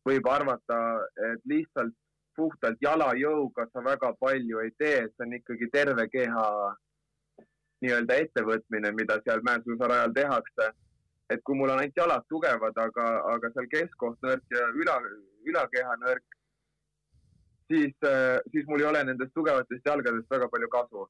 võib 0.09 0.27
arvata, 0.29 0.79
et 1.33 1.45
lihtsalt 1.49 1.95
puhtalt 2.37 2.81
jalajõuga 2.81 3.67
sa 3.73 3.85
väga 3.85 4.13
palju 4.21 4.63
ei 4.65 4.71
tee, 4.79 5.09
see 5.09 5.27
on 5.27 5.35
ikkagi 5.37 5.69
terve 5.73 6.09
keha 6.13 6.47
nii-öelda 7.83 8.19
ettevõtmine, 8.25 8.93
mida 8.97 9.19
seal 9.25 9.43
mäesuusarajal 9.49 10.15
tehakse. 10.15 10.73
et 11.33 11.41
kui 11.49 11.57
mul 11.57 11.71
on 11.73 11.79
ainult 11.81 11.97
jalad 11.97 12.25
tugevad, 12.29 12.77
aga, 12.77 13.05
aga 13.33 13.49
seal 13.55 13.67
keskkoht 13.73 14.19
nõrk 14.27 14.43
ja 14.53 14.67
üla, 14.77 14.99
ülakeha 15.49 15.95
nõrk, 16.03 16.35
siis, 17.73 17.95
siis 18.53 18.67
mul 18.69 18.83
ei 18.83 18.89
ole 18.91 19.05
nendest 19.09 19.33
tugevatest 19.35 19.87
jalgadest 19.87 20.29
väga 20.35 20.49
palju 20.53 20.69
kasu. 20.75 21.07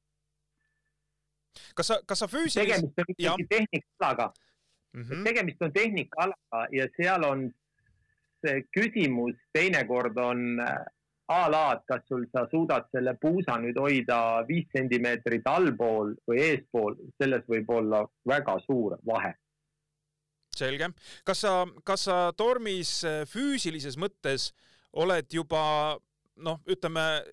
Kas 1.75 1.87
sa, 1.87 1.99
kas 2.05 2.23
sa 2.23 2.27
füüsiliselt? 2.27 2.93
tegemist 2.95 2.99
on 2.99 3.13
ikkagi 3.15 3.47
tehnikaalaga 3.49 4.33
mm. 4.93 5.03
-hmm. 5.03 5.23
tegemist 5.23 5.61
on 5.61 5.73
tehnikaalaga 5.73 6.65
ja 6.71 6.87
seal 6.97 7.23
on 7.23 7.51
see 8.43 8.63
küsimus 8.75 9.35
teinekord 9.53 10.17
on 10.17 10.59
a 11.27 11.49
la, 11.49 11.63
et 11.73 11.85
kas 11.87 12.03
sul, 12.07 12.25
sa 12.31 12.43
suudad 12.51 12.89
selle 12.91 13.15
puusa 13.21 13.55
nüüd 13.61 13.77
hoida 13.79 14.17
viis 14.47 14.67
sentimeetrit 14.75 15.47
allpool 15.47 16.13
või 16.27 16.41
eespool, 16.49 16.97
selles 17.21 17.45
võib 17.47 17.69
olla 17.71 18.03
väga 18.27 18.57
suur 18.65 18.97
vahe. 19.05 19.33
selge. 20.55 20.89
kas 21.25 21.41
sa, 21.41 21.53
kas 21.83 22.03
sa 22.09 22.17
tormis 22.37 23.03
äh, 23.03 23.23
füüsilises 23.25 23.97
mõttes 23.97 24.51
oled 24.93 25.25
juba 25.33 25.97
noh, 26.35 26.59
ütleme 26.67 27.23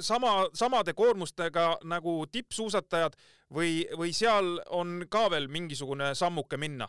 sama, 0.00 0.48
samade 0.54 0.94
koormustega 0.94 1.76
nagu 1.84 2.24
tippsuusatajad 2.32 3.14
või, 3.54 3.84
või 3.98 4.14
seal 4.16 4.58
on 4.70 5.04
ka 5.10 5.28
veel 5.30 5.48
mingisugune 5.48 6.14
sammuke 6.14 6.56
minna? 6.56 6.88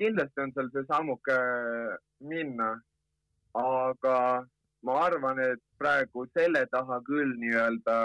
kindlasti 0.00 0.40
on 0.40 0.52
seal 0.56 0.70
see 0.72 0.86
sammuke 0.88 1.34
minna 2.24 2.70
aga 3.54 4.46
ma 4.82 4.94
arvan, 5.06 5.38
et 5.38 5.60
praegu 5.78 6.26
selle 6.36 6.64
taha 6.72 7.00
küll 7.04 7.34
nii-öelda 7.40 7.96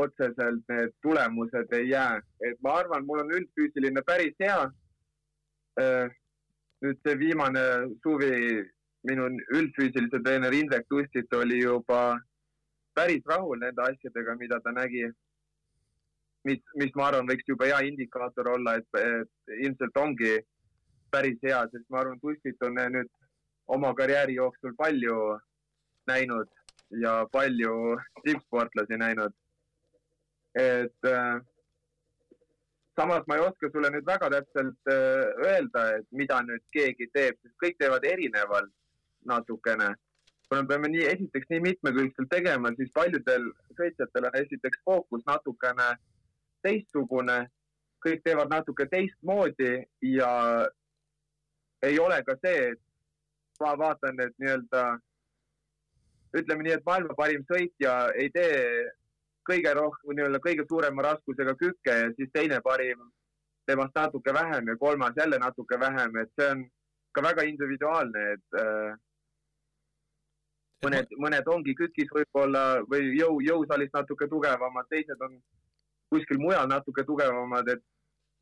otseselt 0.00 0.62
need 0.68 0.92
tulemused 1.02 1.72
ei 1.76 1.90
jää, 1.90 2.20
et 2.40 2.58
ma 2.62 2.78
arvan, 2.80 3.04
mul 3.06 3.22
on 3.24 3.32
üldfüüsiline 3.36 4.02
päris 4.06 4.34
hea. 4.40 4.62
Äh, 5.80 6.08
nüüd 6.80 6.98
see 7.04 7.18
viimane 7.18 7.62
suvi 8.02 8.64
minu 9.04 9.28
üldfüüsilise 9.52 10.22
treener 10.24 10.52
Indrek 10.52 10.88
Tustit 10.88 11.32
oli 11.34 11.60
juba 11.62 12.18
päris 12.94 13.26
rahul 13.26 13.58
nende 13.58 13.82
asjadega, 13.82 14.36
mida 14.38 14.60
ta 14.60 14.72
nägi. 14.72 15.10
mis, 16.44 16.60
mis 16.74 16.94
ma 16.96 17.10
arvan, 17.10 17.26
võiks 17.28 17.44
juba 17.48 17.66
hea 17.68 17.80
indikaator 17.84 18.48
olla, 18.48 18.78
et, 18.80 18.86
et 18.96 19.56
ilmselt 19.60 19.96
ongi 20.00 20.38
päris 21.12 21.36
hea, 21.42 21.58
sest 21.72 21.84
ma 21.90 22.00
arvan, 22.00 22.20
Tustit 22.22 22.62
on 22.64 22.78
nüüd 22.94 23.10
oma 23.68 23.90
karjääri 23.94 24.38
jooksul 24.38 24.72
palju 24.78 25.18
näinud 26.08 26.48
ja 27.02 27.26
palju 27.32 27.74
tippsportlasi 28.24 28.96
näinud. 28.98 29.32
et 30.54 31.06
äh, 31.06 31.40
samas 33.00 33.22
ma 33.26 33.36
ei 33.36 33.40
oska 33.40 33.70
sulle 33.70 33.90
nüüd 33.94 34.06
väga 34.06 34.30
täpselt 34.34 34.90
äh, 34.90 35.28
öelda, 35.46 35.84
et 35.98 36.06
mida 36.10 36.40
nüüd 36.42 36.64
keegi 36.74 37.06
teeb, 37.14 37.38
sest 37.42 37.54
kõik 37.62 37.78
teevad 37.78 38.04
erinevalt 38.04 38.72
natukene. 39.30 39.94
Kui 40.50 40.58
me 40.58 40.66
peame 40.66 40.88
nii, 40.90 41.06
esiteks 41.06 41.46
nii 41.52 41.62
mitmekülgselt 41.62 42.28
tegema, 42.30 42.72
siis 42.74 42.90
paljudel 42.94 43.44
sõitjatel 43.78 44.24
on 44.26 44.38
esiteks 44.40 44.80
fookus 44.84 45.22
natukene 45.28 45.92
teistsugune. 46.66 47.44
Kõik 48.00 48.24
teevad 48.24 48.50
natuke 48.50 48.86
teistmoodi 48.90 49.74
ja 50.08 50.30
ei 51.86 51.98
ole 52.00 52.16
ka 52.26 52.34
see, 52.40 52.72
et 52.72 52.80
ma 53.60 53.74
vaatan, 53.78 54.18
et 54.24 54.32
nii-öelda 54.40 54.84
ütleme 56.40 56.64
nii, 56.64 56.78
et 56.78 56.86
maailma 56.88 57.14
parim 57.18 57.44
sõitja 57.46 57.94
ei 58.16 58.32
tee 58.34 58.56
kõige 59.46 59.74
rohkem, 59.76 60.16
nii-öelda 60.16 60.40
kõige 60.42 60.66
suurema 60.66 61.04
raskusega 61.10 61.54
kükke 61.60 61.96
ja 62.02 62.10
siis 62.16 62.32
teine 62.34 62.58
parim 62.64 63.04
temast 63.70 63.94
natuke 63.94 64.34
vähem 64.34 64.72
ja 64.72 64.76
kolmas 64.80 65.14
jälle 65.20 65.38
natuke 65.38 65.78
vähem, 65.78 66.16
et 66.24 66.32
see 66.34 66.50
on 66.56 66.64
ka 67.14 67.22
väga 67.28 67.46
individuaalne, 67.46 68.26
et 68.34 68.58
äh, 68.64 68.98
mõned, 70.84 71.14
mõned 71.20 71.48
ongi 71.52 71.74
kütkis 71.76 72.10
võib-olla 72.14 72.64
või 72.90 73.12
jõu, 73.18 73.40
jõusaalis 73.44 73.92
natuke 73.94 74.28
tugevamad, 74.28 74.88
teised 74.90 75.20
on 75.26 75.36
kuskil 76.10 76.40
mujal 76.42 76.68
natuke 76.68 77.04
tugevamad, 77.06 77.68
et 77.68 77.82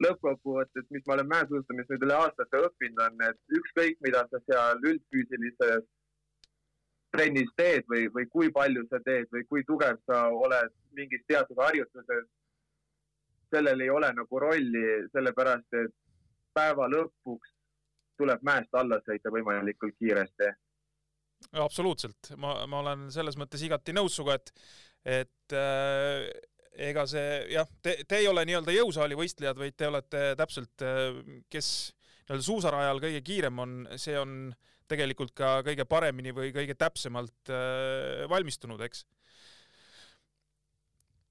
lõppkokkuvõttes, 0.04 0.86
mis 0.94 1.04
ma 1.06 1.16
olen 1.16 1.28
mäesuusatamis 1.32 1.88
nüüd 1.90 2.06
üle 2.06 2.16
aastate 2.16 2.62
õppinud, 2.68 3.00
on, 3.04 3.22
et 3.28 3.58
ükskõik, 3.60 3.98
mida 4.06 4.24
sa 4.30 4.40
seal 4.46 4.82
üldfüüsilises 4.86 5.86
trennis 7.12 7.50
teed 7.56 7.86
või, 7.90 8.06
või 8.14 8.28
kui 8.30 8.50
palju 8.54 8.84
sa 8.88 9.00
teed 9.04 9.30
või 9.32 9.44
kui 9.50 9.64
tugev 9.66 9.98
sa 10.06 10.28
oled 10.28 10.74
mingis 10.94 11.24
teatud 11.26 11.58
harjutuses, 11.58 12.26
sellel 13.50 13.80
ei 13.80 13.90
ole 13.90 14.12
nagu 14.14 14.40
rolli, 14.44 14.84
sellepärast 15.14 15.78
et 15.82 15.94
päeva 16.54 16.86
lõpuks 16.92 17.54
tuleb 18.20 18.42
mäest 18.44 18.74
alla 18.76 19.00
sõita 19.06 19.32
võimalikult 19.32 19.96
kiiresti 19.98 20.52
absoluutselt, 21.52 22.32
ma, 22.36 22.54
ma 22.70 22.82
olen 22.82 23.08
selles 23.14 23.38
mõttes 23.40 23.62
igati 23.64 23.94
nõus 23.96 24.16
sinuga, 24.18 24.38
et, 24.38 24.52
et 25.18 25.56
äh, 25.56 26.28
ega 26.88 27.04
see 27.10 27.28
jah, 27.54 27.68
te, 27.82 27.98
te 28.08 28.22
ei 28.22 28.28
ole 28.30 28.44
nii-öelda 28.48 28.74
jõusaali 28.74 29.18
võistlejad, 29.18 29.58
vaid 29.58 29.76
te 29.78 29.88
olete 29.90 30.24
täpselt, 30.38 30.86
äh, 30.86 31.20
kes 31.50 31.70
nii-öelda 32.28 32.44
suusarajal 32.44 33.02
kõige 33.02 33.22
kiirem 33.24 33.62
on, 33.64 33.78
see 33.96 34.18
on 34.18 34.50
tegelikult 34.88 35.34
ka 35.36 35.58
kõige 35.66 35.84
paremini 35.88 36.32
või 36.36 36.52
kõige 36.54 36.76
täpsemalt 36.78 37.52
äh, 37.52 38.26
valmistunud, 38.30 38.82
eks? 38.86 39.06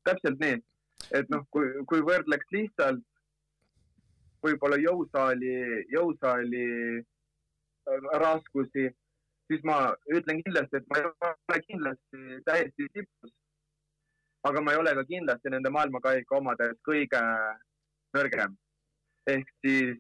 täpselt 0.08 0.40
nii, 0.40 0.56
et 1.20 1.30
noh, 1.34 1.44
kui, 1.52 1.68
kui 1.90 2.00
võrdleks 2.06 2.48
lihtsalt 2.56 3.04
võib-olla 4.46 4.78
jõusaali, 4.80 5.56
jõusaali 5.92 6.66
äh, 7.02 8.08
raskusi 8.24 8.88
siis 9.48 9.64
ma 9.68 9.78
ütlen 10.14 10.42
kindlasti, 10.44 10.80
et 10.80 10.88
ma 10.92 11.00
ei 11.00 11.08
ole 11.10 11.60
kindlasti 11.68 12.42
täiesti 12.46 12.90
tipus. 12.94 13.34
aga 14.48 14.62
ma 14.62 14.72
ei 14.72 14.80
ole 14.80 14.94
ka 14.96 15.04
kindlasti 15.04 15.52
nende 15.52 15.70
maailmakaika 15.76 16.38
omades 16.38 16.76
kõige 16.88 17.22
nõrgem. 18.18 18.58
ehk 19.28 19.50
siis 19.66 19.98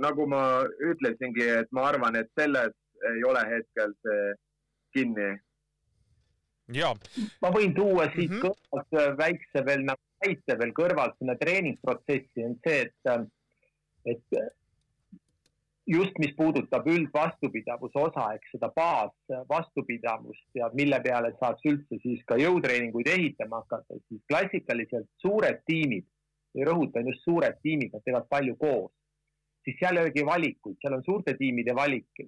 nagu 0.00 0.26
ma 0.26 0.42
ütlesingi, 0.90 1.46
et 1.60 1.72
ma 1.72 1.88
arvan, 1.90 2.16
et 2.16 2.30
selles 2.38 2.74
ei 3.14 3.24
ole 3.24 3.42
hetkel 3.52 3.94
see 4.06 4.34
kinni. 4.96 5.30
ja. 6.80 6.94
ma 7.42 7.50
võin 7.56 7.74
tuua 7.74 8.08
siit 8.14 8.30
mm 8.30 8.38
-hmm. 8.38 8.54
kõrvalt 8.70 9.18
väikse 9.18 9.66
veel 9.66 9.84
nagu 9.84 10.02
näite 10.24 10.56
veel 10.60 10.72
kõrvalt 10.76 11.16
sinna 11.18 11.36
treeningprotsessi 11.40 12.44
on 12.44 12.56
see, 12.64 12.80
et, 12.84 13.28
et 14.12 14.40
just, 15.90 16.18
mis 16.18 16.34
puudutab 16.36 16.86
üldvastupidavuse 16.86 17.98
osa 17.98 18.26
ehk 18.36 18.46
seda 18.52 18.68
baasvastupidavust 18.76 20.60
ja 20.60 20.68
mille 20.78 21.00
peale 21.02 21.32
saaks 21.40 21.66
üldse 21.66 21.98
siis 22.04 22.22
ka 22.28 22.38
jõutreeninguid 22.38 23.10
ehitama 23.10 23.62
hakata, 23.64 23.98
siis 24.08 24.22
klassikaliselt 24.30 25.08
suured 25.24 25.62
tiimid, 25.66 26.06
rõhutan 26.68 27.10
just 27.10 27.26
suured 27.26 27.58
tiimid, 27.64 27.90
nad 27.94 28.06
teevad 28.06 28.28
palju 28.30 28.54
koos, 28.60 28.92
siis 29.66 29.78
seal 29.80 29.98
ei 29.98 30.06
olegi 30.06 30.26
valikuid, 30.26 30.78
seal 30.82 30.98
on 30.98 31.04
suurte 31.06 31.34
tiimide 31.40 31.74
valik. 31.76 32.22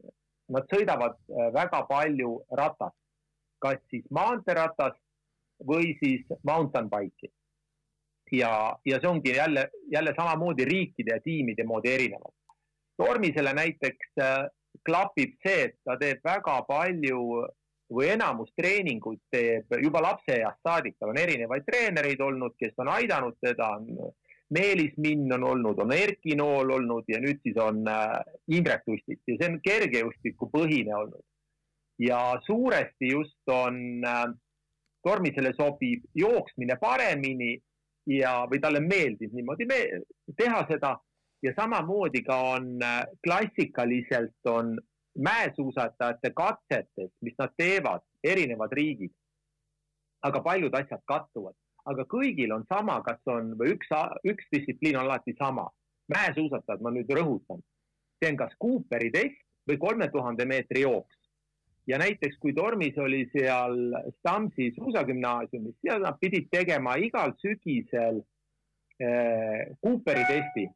Nad 0.52 0.66
sõidavad 0.68 1.14
äh, 1.14 1.46
väga 1.54 1.84
palju 1.88 2.32
ratast, 2.58 2.98
kas 3.62 3.78
siis 3.94 4.04
maanteeratast 4.10 4.98
või 5.70 5.94
siis 6.02 6.26
mountain 6.42 6.90
bike'i. 6.90 7.30
ja, 8.32 8.74
ja 8.84 8.98
see 8.98 9.08
ongi 9.08 9.36
jälle, 9.36 9.68
jälle 9.92 10.14
samamoodi 10.18 10.64
riikide 10.64 11.14
ja 11.14 11.22
tiimide 11.22 11.64
moodi 11.68 11.92
erinevad 11.94 12.32
Tormisele 13.00 13.54
näiteks 13.56 14.22
äh, 14.22 14.46
klapib 14.86 15.34
see, 15.44 15.68
et 15.68 15.76
ta 15.84 15.96
teeb 16.00 16.22
väga 16.24 16.60
palju 16.68 17.22
või 17.92 18.08
enamus 18.14 18.52
treeninguid 18.56 19.20
teeb 19.30 19.74
juba 19.82 20.00
lapseeast 20.00 20.60
saadik, 20.64 20.96
tal 20.98 21.12
on 21.12 21.20
erinevaid 21.20 21.64
treenereid 21.66 22.20
olnud, 22.24 22.54
kes 22.58 22.72
on 22.80 22.88
aidanud 22.92 23.36
teda, 23.42 23.68
on 23.76 24.12
Meelis 24.52 24.96
Minn 25.00 25.32
on 25.32 25.44
olnud, 25.48 25.80
on 25.80 25.92
Erki 25.96 26.36
Nool 26.36 26.72
olnud 26.76 27.08
ja 27.08 27.20
nüüd 27.20 27.40
siis 27.44 27.58
on 27.60 27.84
äh, 27.88 28.16
Indrek 28.52 28.84
Tustik 28.88 29.20
ja 29.28 29.36
see 29.38 29.50
on 29.50 29.60
kergejõustiku 29.64 30.48
põhine 30.52 30.96
olnud. 30.96 31.24
ja 32.00 32.18
suuresti 32.46 33.12
just 33.12 33.52
on 33.52 34.04
äh, 34.08 34.26
Tormisele 35.02 35.52
sobib 35.56 36.04
jooksmine 36.14 36.76
paremini 36.80 37.54
ja, 38.06 38.42
või 38.50 38.60
talle 38.62 38.80
meeldib 38.80 39.32
niimoodi 39.34 39.66
me 39.66 39.80
teha 40.36 40.62
seda 40.68 40.96
ja 41.42 41.52
samamoodi 41.56 42.22
ka 42.22 42.36
on 42.54 42.82
äh, 42.82 43.04
klassikaliselt 43.24 44.46
on 44.46 44.78
mäesuusatajate 45.18 46.30
katsetes, 46.30 47.10
mis 47.20 47.34
nad 47.38 47.50
teevad, 47.56 48.00
erinevad 48.24 48.72
riigid. 48.72 49.12
aga 50.22 50.40
paljud 50.40 50.74
asjad 50.78 51.00
kattuvad, 51.04 51.54
aga 51.84 52.04
kõigil 52.06 52.52
on 52.54 52.62
sama, 52.70 53.00
kas 53.02 53.18
on 53.26 53.56
või 53.58 53.72
üks, 53.74 53.88
üks 54.22 54.44
distsipliin 54.54 54.96
on 54.96 55.08
alati 55.08 55.34
sama. 55.38 55.66
mäesuusatajad, 56.14 56.80
ma 56.82 56.90
nüüd 56.90 57.10
rõhutan, 57.10 57.62
see 58.20 58.30
on 58.30 58.36
kas 58.36 58.54
Cooperi 58.62 59.10
test 59.10 59.42
või 59.68 59.78
kolme 59.78 60.08
tuhande 60.10 60.44
meetri 60.44 60.82
jooks. 60.82 61.16
ja 61.86 61.98
näiteks, 61.98 62.38
kui 62.38 62.52
Tormis 62.54 62.98
oli 62.98 63.26
seal 63.32 63.76
Stamsi 64.18 64.70
suusagümnaasiumis, 64.76 65.74
seal 65.82 66.02
nad 66.02 66.18
pidid 66.20 66.46
tegema 66.50 66.94
igal 66.96 67.34
sügisel 67.42 68.22
äh, 69.02 69.74
Cooperi 69.82 70.24
testi 70.30 70.68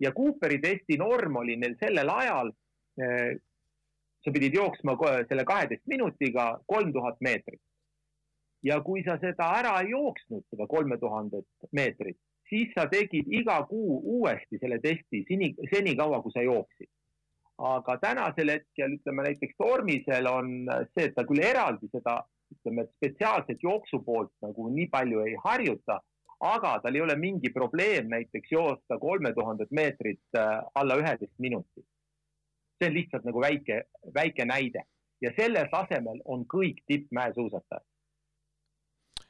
ja 0.00 0.12
Cooperi 0.12 0.58
testi 0.60 0.96
norm 0.98 1.36
oli 1.36 1.56
neil 1.56 1.76
sellel 1.80 2.10
ajal, 2.10 2.50
eh, 2.98 3.36
sa 4.24 4.32
pidid 4.32 4.56
jooksma 4.56 4.96
selle 5.28 5.44
kaheteist 5.44 5.86
minutiga 5.86 6.58
kolm 6.66 6.92
tuhat 6.92 7.20
meetrit. 7.20 7.60
ja 8.64 8.78
kui 8.80 9.02
sa 9.04 9.18
seda 9.20 9.50
ära 9.58 9.74
ei 9.82 9.90
jooksnud, 9.90 10.46
seda 10.48 10.64
kolme 10.66 10.96
tuhandet 10.96 11.44
meetrit, 11.76 12.16
siis 12.48 12.70
sa 12.72 12.86
tegid 12.88 13.28
iga 13.28 13.58
kuu 13.68 13.98
uuesti 14.14 14.56
selle 14.62 14.78
testi 14.80 15.20
seni, 15.28 15.50
senikaua, 15.68 16.22
kui 16.22 16.32
sa 16.32 16.40
jooksid. 16.42 16.88
aga 17.58 17.98
tänasel 18.02 18.50
hetkel, 18.50 18.96
ütleme 18.96 19.22
näiteks 19.28 19.54
Tormisel 19.58 20.26
on 20.26 20.48
see, 20.94 21.04
et 21.04 21.12
ta 21.14 21.22
küll 21.28 21.44
eraldi 21.44 21.86
seda, 21.92 22.16
ütleme, 22.56 22.86
spetsiaalset 22.96 23.62
jooksu 23.62 24.00
poolt 24.02 24.32
nagu 24.42 24.66
nii 24.72 24.88
palju 24.90 25.20
ei 25.28 25.36
harjuta 25.44 26.00
aga 26.40 26.78
tal 26.82 26.94
ei 26.94 27.00
ole 27.00 27.16
mingi 27.16 27.50
probleem 27.50 28.08
näiteks 28.08 28.52
joosta 28.52 28.98
kolme 28.98 29.32
tuhandet 29.32 29.70
meetrit 29.70 30.38
äh, 30.38 30.62
alla 30.74 30.96
üheteist 31.00 31.38
minuti. 31.38 31.84
see 32.78 32.88
on 32.88 32.94
lihtsalt 32.94 33.24
nagu 33.24 33.40
väike, 33.40 33.84
väike 34.14 34.44
näide 34.44 34.82
ja 35.22 35.30
selle 35.36 35.68
tasemel 35.70 36.20
on 36.24 36.44
kõik 36.54 36.82
tippmäesuusatajad. 36.86 37.84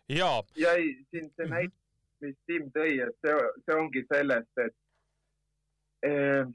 ja, 0.09 0.43
ja 0.57 0.73
ei, 0.73 0.95
siin 1.11 1.31
see 1.37 1.45
-hmm. 1.45 1.51
näide, 1.51 1.75
mis 2.21 2.37
Tim 2.47 2.71
tõi, 2.73 3.01
et 3.07 3.17
see, 3.21 3.35
see 3.64 3.77
ongi 3.77 4.05
sellest, 4.09 4.59
et 4.59 4.77
eh, 6.09 6.47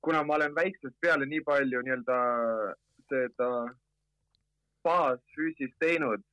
kuna 0.00 0.22
ma 0.22 0.34
olen 0.34 0.54
väiksest 0.54 0.96
peale 1.00 1.26
nii 1.26 1.40
palju 1.40 1.80
nii-öelda 1.82 2.18
seda 3.08 3.50
baasfüüsist 4.84 5.76
teinud, 5.78 6.24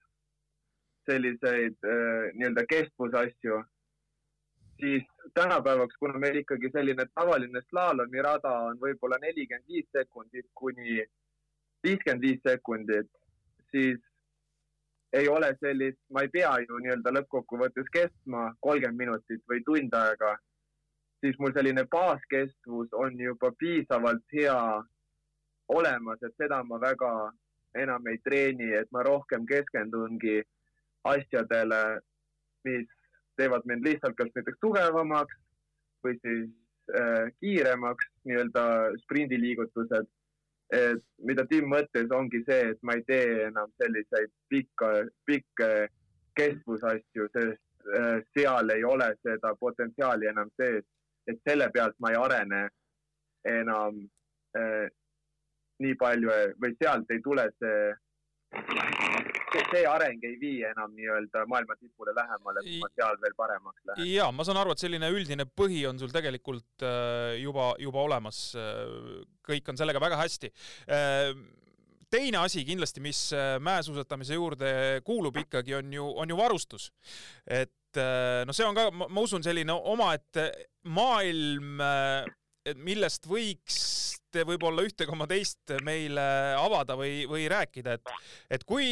selliseid 1.10 1.78
äh, 1.88 2.28
nii-öelda 2.34 2.66
kestvusasju, 2.70 3.64
siis 4.82 5.04
tänapäevaks, 5.34 5.95
kuna 5.99 6.20
meil 6.20 6.41
ikkagi 6.41 6.72
selline 6.74 7.06
tavaline 7.16 7.62
slaalomirada 7.70 8.54
on 8.68 8.80
võib-olla 8.82 9.20
nelikümmend 9.22 9.68
viis 9.68 9.89
sekundit 9.97 10.47
kuni 10.54 11.02
viiskümmend 11.84 12.22
viis 12.22 12.39
sekundit, 12.47 13.10
siis 13.72 13.99
ei 15.14 15.28
ole 15.28 15.52
sellist, 15.60 15.99
ma 16.10 16.24
ei 16.26 16.32
pea 16.34 16.54
ju 16.64 16.80
nii-öelda 16.80 17.14
lõppkokkuvõttes 17.18 17.89
kestma 17.93 18.52
kolmkümmend 18.66 18.97
minutit 19.04 19.43
või 19.49 19.64
tund 19.68 19.93
aega, 19.97 20.36
siis 21.22 21.38
mul 21.39 21.54
selline 21.56 21.84
baaskestvus 21.91 22.93
on 22.93 23.20
juba 23.20 23.52
piisavalt 23.60 24.24
hea 24.38 24.58
olemas, 25.68 26.24
et 26.24 26.36
seda 26.38 26.64
ma 26.64 26.80
väga 26.80 27.12
enam 27.76 28.08
ei 28.12 28.20
treeni, 28.24 28.72
et 28.76 28.89
ma 28.91 29.04
rohkem 29.08 29.45
keskendungi 29.47 30.41
asjadele, 31.04 31.99
mis 32.66 32.88
teevad 33.38 33.66
mind 33.66 33.86
lihtsalt 33.86 34.18
kas 34.18 34.32
näiteks 34.36 34.60
tugevamaks 34.62 35.38
või 36.06 36.18
siis 36.22 36.49
äh, 36.97 37.30
kiiremaks, 37.39 38.10
nii-öelda 38.26 38.66
sprindiliigutused. 39.04 40.10
et 40.72 41.04
mida 41.28 41.43
Tim 41.45 41.66
mõtles, 41.68 42.12
ongi 42.16 42.39
see, 42.47 42.70
et 42.72 42.78
ma 42.88 42.93
ei 42.95 43.02
tee 43.04 43.47
enam 43.49 43.72
selliseid 43.82 44.30
pikka, 44.49 44.91
pikki 45.28 45.72
kestvusasju, 46.39 47.28
sest 47.34 47.91
äh, 47.97 48.22
seal 48.38 48.70
ei 48.70 48.84
ole 48.84 49.10
seda 49.28 49.52
potentsiaali 49.60 50.30
enam 50.32 50.49
sees, 50.62 50.86
et 51.28 51.41
selle 51.49 51.68
pealt 51.74 51.97
ma 51.99 52.14
ei 52.14 52.22
arene 52.22 52.62
enam 53.52 53.99
äh, 54.58 54.88
nii 55.82 55.97
palju 55.99 56.39
või 56.62 56.76
sealt 56.80 57.12
ei 57.12 57.22
tule 57.26 57.49
see, 57.60 57.91
see, 59.52 59.64
see 59.72 59.86
areng 59.89 60.24
ei 60.28 60.36
vii 60.41 60.60
enam 60.72 60.93
nii-öelda 60.95 61.45
maailma 61.49 61.78
tipule 61.80 62.14
lähemale, 62.16 62.64
kui 62.66 62.80
ma 62.82 62.89
seal 62.95 63.18
veel 63.24 63.36
paremaks 63.38 63.88
lähen. 63.89 64.12
ja 64.12 64.30
ma 64.36 64.45
saan 64.47 64.60
aru, 64.62 64.76
et 64.76 64.84
selline 64.84 65.10
üldine 65.14 65.47
põhi 65.47 65.84
on 65.89 65.99
sul 66.02 66.14
tegelikult 66.14 66.86
äh, 66.88 67.38
juba, 67.41 67.72
juba 67.82 68.06
olemas. 68.08 68.43
kõik 69.47 69.72
on 69.72 69.80
sellega 69.80 70.02
väga 70.02 70.20
hästi 70.22 70.52
äh, 70.52 71.32
teine 72.12 72.41
asi 72.45 72.66
kindlasti, 72.68 73.04
mis 73.04 73.28
äh, 73.36 73.56
mäesuusatamise 73.64 74.38
juurde 74.38 74.74
kuulub 75.08 75.39
ikkagi, 75.43 75.76
on 75.80 75.93
ju, 75.93 76.08
on 76.24 76.32
ju 76.32 76.39
varustus. 76.39 76.91
et 77.45 77.72
noh, 78.47 78.56
see 78.56 78.64
on 78.64 78.78
ka, 78.78 78.88
ma 78.91 79.20
usun, 79.20 79.43
selline 79.43 79.74
omaette 79.76 80.45
maailm, 80.88 81.82
millest 82.80 83.28
võiks 83.28 83.82
te 84.32 84.45
võib-olla 84.47 84.86
ühte 84.88 85.08
koma 85.10 85.28
teist 85.30 85.74
meile 85.86 86.24
avada 86.60 86.95
või, 86.99 87.26
või 87.30 87.47
rääkida, 87.52 87.97
et, 87.99 88.12
et 88.58 88.64
kui, 88.68 88.88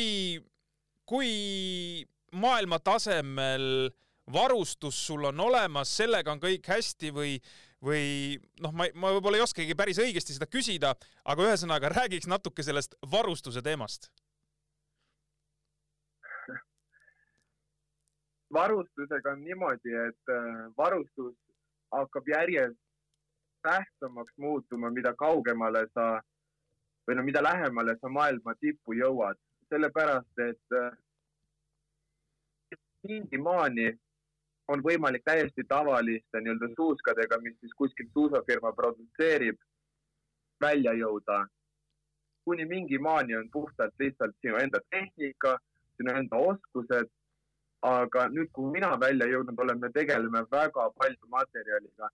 kui 1.09 2.05
maailma 2.37 2.77
tasemel 2.79 3.89
varustus 4.33 4.99
sul 5.07 5.25
on 5.25 5.39
olemas, 5.39 5.89
sellega 5.97 6.31
on 6.31 6.41
kõik 6.41 6.67
hästi 6.69 7.09
või, 7.15 7.35
või 7.81 8.37
noh, 8.61 8.73
ma, 8.75 8.85
ma 8.93 9.13
võib-olla 9.15 9.39
ei 9.39 9.45
oskagi 9.45 9.77
päris 9.77 10.01
õigesti 10.01 10.35
seda 10.35 10.45
küsida, 10.45 10.93
aga 11.25 11.47
ühesõnaga 11.47 11.89
räägiks 11.97 12.29
natuke 12.29 12.65
sellest 12.65 12.97
varustuse 13.11 13.65
teemast. 13.65 14.11
varustusega 18.53 19.29
on 19.29 19.43
niimoodi, 19.45 19.91
et 19.93 20.31
äh, 20.33 20.45
varustus 20.77 21.35
hakkab 21.93 22.27
järjest 22.27 22.79
tähtsamaks 23.61 24.33
muutuma, 24.41 24.89
mida 24.89 25.11
kaugemale 25.13 25.83
sa 25.93 26.07
või 27.05 27.17
no 27.19 27.25
mida 27.27 27.43
lähemale 27.45 27.93
sa 28.01 28.09
maailma 28.09 28.55
tippu 28.57 28.95
jõuad, 28.97 29.37
sellepärast 29.69 30.39
et 30.45 30.77
äh, 30.81 30.91
mingi 33.07 33.37
maani 33.37 33.89
on 34.69 34.83
võimalik 34.85 35.23
täiesti 35.25 35.63
tavaliste 35.67 36.41
nii-öelda 36.41 36.69
suuskadega, 36.75 37.39
mis 37.41 37.55
siis 37.59 37.73
kuskil 37.77 38.09
suusafirma 38.13 38.71
produtseerib, 38.77 39.57
välja 40.61 40.93
jõuda. 40.93 41.45
kuni 42.45 42.65
mingi 42.65 42.97
maani 42.97 43.35
on 43.35 43.49
puhtalt 43.51 43.93
lihtsalt 43.99 44.35
sinu 44.41 44.57
enda 44.57 44.79
tehnika, 44.89 45.57
sinu 45.97 46.13
enda 46.19 46.37
oskused. 46.37 47.09
aga 47.81 48.27
nüüd, 48.27 48.49
kui 48.51 48.71
mina 48.71 48.89
välja 48.99 49.25
jõudnud 49.25 49.59
olen, 49.63 49.79
me 49.79 49.89
tegeleme 49.95 50.41
väga 50.51 50.89
palju 50.97 51.27
materjaliga 51.31 52.09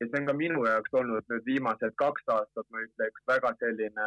ja 0.00 0.06
see 0.06 0.20
on 0.20 0.26
ka 0.26 0.32
minu 0.32 0.64
jaoks 0.66 0.94
olnud 0.94 1.24
nüüd 1.32 1.44
viimased 1.46 1.94
kaks 2.02 2.28
aastat, 2.34 2.66
ma 2.70 2.84
ütleks, 2.84 3.24
väga 3.26 3.50
selline 3.58 4.06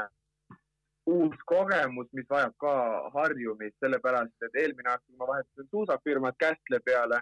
uus 1.05 1.37
kogemus, 1.49 2.07
mis 2.13 2.27
vajab 2.29 2.53
ka 2.61 2.73
harjumist, 3.15 3.77
sellepärast 3.83 4.47
et 4.47 4.57
eelmine 4.63 4.89
aasta, 4.89 5.05
kui 5.07 5.17
ma 5.17 5.27
vahetasin 5.33 5.69
suusafirmat 5.71 6.37
Kästle 6.39 6.79
peale 6.85 7.21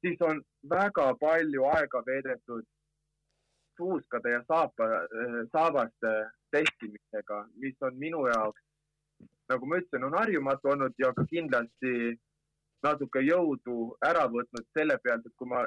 siis 0.00 0.22
on 0.22 0.42
väga 0.70 1.14
palju 1.20 1.64
aega 1.64 2.02
veedetud 2.06 2.64
suuskade 3.76 4.30
ja 4.30 4.42
saapa, 4.48 4.88
saabaste 5.52 6.12
testimisega, 6.52 7.44
mis 7.54 7.76
on 7.80 7.96
minu 7.98 8.26
jaoks, 8.28 8.62
nagu 9.52 9.66
ma 9.66 9.80
ütlesin, 9.80 10.04
on 10.04 10.18
harjumatu 10.18 10.72
olnud 10.72 10.96
ja 10.98 11.12
ka 11.16 11.24
kindlasti 11.30 11.92
natuke 12.84 13.22
jõudu 13.24 13.76
ära 14.06 14.26
võtnud 14.34 14.66
selle 14.76 14.96
pealt, 15.04 15.26
et 15.26 15.36
kui 15.36 15.48
ma 15.48 15.64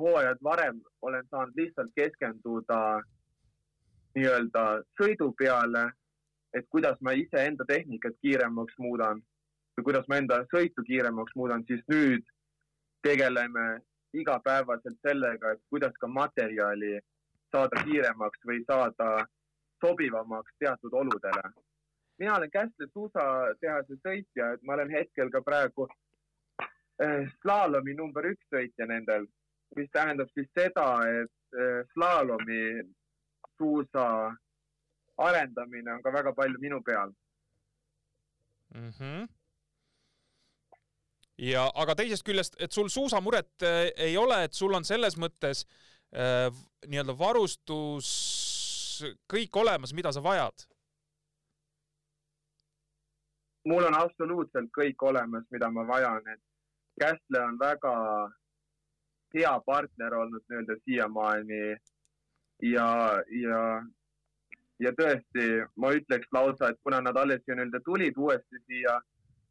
hooajad 0.00 0.40
varem 0.44 0.80
olen 1.02 1.26
saanud 1.30 1.56
lihtsalt 1.60 1.92
keskenduda 1.96 2.80
nii-öelda 4.14 4.64
sõidu 5.00 5.30
peale, 5.38 5.90
et 6.54 6.66
kuidas 6.68 6.98
ma 7.00 7.12
iseenda 7.12 7.64
tehnikat 7.68 8.16
kiiremaks 8.22 8.78
muudan 8.78 9.22
või 9.76 9.86
kuidas 9.90 10.08
ma 10.08 10.18
enda 10.20 10.42
sõitu 10.50 10.82
kiiremaks 10.86 11.36
muudan, 11.36 11.64
siis 11.68 11.82
nüüd 11.88 12.26
tegeleme 13.06 13.80
igapäevaselt 14.12 14.98
sellega, 15.06 15.52
et 15.52 15.62
kuidas 15.70 15.94
ka 16.00 16.08
materjali 16.10 16.98
saada 17.54 17.84
kiiremaks 17.86 18.46
või 18.46 18.62
saada 18.66 19.26
sobivamaks 19.80 20.52
teatud 20.58 20.92
oludele. 20.92 21.42
mina 22.18 22.36
olen 22.36 22.50
Kästle 22.50 22.86
suusatehase 22.92 23.96
sõitja, 24.06 24.52
et 24.54 24.62
ma 24.62 24.74
olen 24.74 24.90
hetkel 24.90 25.30
ka 25.30 25.40
praegu 25.42 25.86
eh, 25.88 27.30
slaalomi 27.42 27.94
number 27.94 28.26
üks 28.32 28.44
sõitja 28.54 28.86
nendel, 28.86 29.26
mis 29.76 29.88
tähendab 29.92 30.28
siis 30.34 30.50
seda, 30.58 30.88
et 31.22 31.60
eh, 31.60 31.80
slaalomi 31.94 32.60
suusa 33.60 34.06
arendamine 35.20 35.92
on 35.92 36.02
ka 36.02 36.12
väga 36.12 36.32
palju 36.32 36.60
minu 36.60 36.80
peal 36.82 37.12
mm. 38.74 38.90
-hmm 38.90 39.28
ja, 41.40 41.70
aga 41.74 41.94
teisest 41.96 42.24
küljest, 42.26 42.56
et 42.60 42.72
sul 42.72 42.88
suusamuret 42.92 43.64
äh, 43.64 43.92
ei 43.96 44.16
ole, 44.16 44.42
et 44.44 44.56
sul 44.56 44.74
on 44.76 44.84
selles 44.84 45.16
mõttes 45.16 45.64
äh, 46.12 46.48
nii-öelda 46.86 47.16
varustus 47.18 48.10
kõik 49.32 49.56
olemas, 49.56 49.94
mida 49.96 50.12
sa 50.12 50.22
vajad? 50.22 50.66
mul 53.68 53.84
on 53.84 53.94
absoluutselt 53.94 54.70
kõik 54.76 55.02
olemas, 55.04 55.44
mida 55.52 55.68
ma 55.70 55.86
vajan, 55.86 56.28
et 56.32 56.40
Kästle 57.00 57.40
on 57.40 57.58
väga 57.58 57.92
hea 59.34 59.52
partner 59.66 60.14
olnud 60.14 60.42
nii-öelda 60.48 60.76
siiamaani 60.84 61.60
ja, 62.62 63.22
ja, 63.42 63.62
ja 64.80 64.92
tõesti, 64.98 65.46
ma 65.76 65.92
ütleks 65.96 66.28
lausa, 66.32 66.70
et 66.70 66.78
kuna 66.84 67.00
nad 67.04 67.16
alles 67.16 67.42
ju 67.46 67.56
nii-öelda 67.56 67.80
tulid 67.84 68.18
uuesti 68.18 68.62
siia 68.66 68.98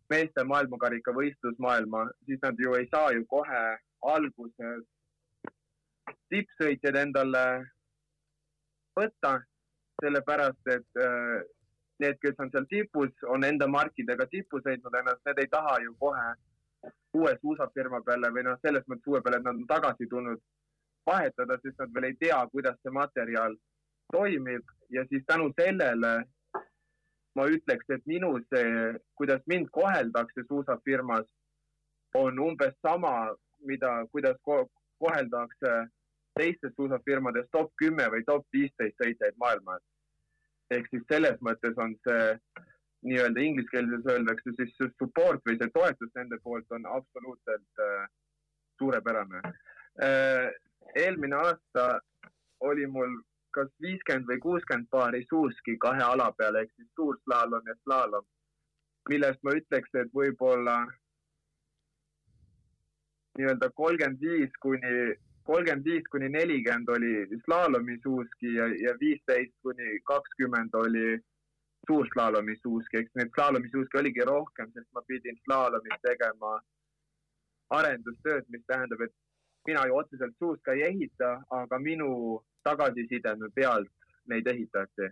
meeste 0.09 0.43
maailmakarika 0.43 1.13
võistlusmaailma, 1.13 2.07
siis 2.25 2.41
nad 2.41 2.57
ju 2.59 2.73
ei 2.77 2.87
saa 2.91 3.11
ju 3.13 3.25
kohe 3.29 3.63
alguses 4.13 4.85
tippsõitjaid 6.29 6.97
endale 6.97 7.45
võtta, 8.97 9.39
sellepärast 10.01 10.71
et 10.73 11.01
äh, 11.03 11.39
need, 11.99 12.19
kes 12.23 12.39
on 12.39 12.51
seal 12.53 12.67
tipus, 12.71 13.11
on 13.27 13.43
enda 13.43 13.67
markidega 13.67 14.27
tippu 14.31 14.61
sõitnud 14.63 14.95
ennast, 15.01 15.21
need 15.27 15.43
ei 15.43 15.51
taha 15.51 15.77
ju 15.83 15.95
kohe 15.99 16.29
uue 17.17 17.33
suusafirma 17.41 18.01
peale 18.05 18.31
või 18.33 18.45
noh, 18.47 18.57
selles 18.63 18.85
mõttes 18.87 19.11
uue 19.11 19.21
peale, 19.21 19.41
et 19.41 19.47
nad 19.47 19.57
on 19.57 19.67
tagasi 19.67 20.07
tulnud 20.09 20.41
vahetada, 21.09 21.57
sest 21.63 21.81
nad 21.81 21.93
veel 21.95 22.11
ei 22.11 22.19
tea, 22.21 22.39
kuidas 22.53 22.77
see 22.83 22.93
materjal 22.95 23.57
toimib 24.13 24.75
ja 24.93 25.05
siis 25.09 25.25
tänu 25.27 25.49
sellele 25.59 26.13
ma 27.37 27.45
ütleks, 27.49 27.85
et 27.93 28.05
minu 28.09 28.33
see, 28.49 28.93
kuidas 29.19 29.43
mind 29.47 29.69
koheldakse 29.75 30.43
suusafirmas, 30.47 31.27
on 32.17 32.39
umbes 32.41 32.73
sama, 32.85 33.13
mida, 33.69 33.91
kuidas 34.13 34.37
ko 34.47 34.63
koheldakse 34.99 35.75
teistes 36.39 36.73
suusafirmades 36.75 37.47
top 37.55 37.71
kümme 37.81 38.07
või 38.13 38.25
top 38.27 38.45
viisteist 38.55 38.97
sõitjaid 39.01 39.37
maailmas. 39.43 39.83
ehk 40.69 40.85
siis 40.89 41.05
selles 41.09 41.37
mõttes 41.41 41.77
on 41.81 41.95
see 42.05 42.25
nii-öelda 43.09 43.41
inglise 43.41 43.71
keeles 43.71 44.05
öeldakse 44.05 44.51
siis 44.57 44.75
support 45.01 45.41
või 45.47 45.55
see 45.57 45.71
toetus 45.73 46.11
nende 46.15 46.37
poolt 46.43 46.75
on 46.77 46.85
absoluutselt 46.97 47.83
äh, 47.85 48.03
suurepärane 48.77 49.41
äh,. 50.03 50.49
Eelmine 50.95 51.35
aasta 51.35 51.85
oli 52.59 52.87
mul 52.87 53.17
kas 53.55 53.69
viiskümmend 53.81 54.27
või 54.29 54.39
kuuskümmend 54.45 54.89
paari 54.93 55.23
suuski 55.29 55.77
kahe 55.85 56.03
ala 56.05 56.31
peale 56.37 56.65
ehk 56.65 56.73
siis 56.75 56.89
suurslaalom 56.95 57.67
ja 57.67 57.75
slaalom, 57.83 58.25
millest 59.09 59.41
ma 59.43 59.55
ütleks, 59.57 59.93
et 60.01 60.11
võib-olla 60.13 60.75
nii-öelda 63.39 63.71
kolmkümmend 63.81 64.21
viis 64.21 64.53
kuni, 64.65 64.93
kolmkümmend 65.49 65.85
viis 65.85 66.05
kuni 66.13 66.29
nelikümmend 66.35 66.91
oli 66.95 67.41
slaalomi 67.45 67.97
suuski 68.03 68.53
ja, 68.55 68.67
ja 68.85 68.95
viisteist 69.01 69.55
kuni 69.65 69.99
kakskümmend 70.11 70.75
oli 70.83 71.17
suurslaalomi 71.87 72.57
suuski, 72.61 72.99
eks 72.99 73.15
neid 73.15 73.31
slaalomi 73.33 73.71
suuski 73.71 73.97
oligi 74.01 74.25
rohkem, 74.27 74.69
sest 74.75 74.89
ma 74.93 75.01
pidin 75.07 75.39
slaalomis 75.45 76.03
tegema 76.05 76.59
arendustööd, 77.79 78.45
mis 78.49 78.65
tähendab, 78.67 79.01
et 79.05 79.13
mina 79.69 79.85
ju 79.87 79.97
otseselt 80.01 80.35
suuska 80.37 80.73
ei 80.73 80.85
ehita, 80.89 81.31
aga 81.61 81.79
minu 81.79 82.11
tagasisideme 82.67 83.49
pealt 83.55 84.09
neid 84.31 84.47
ehitati. 84.47 85.09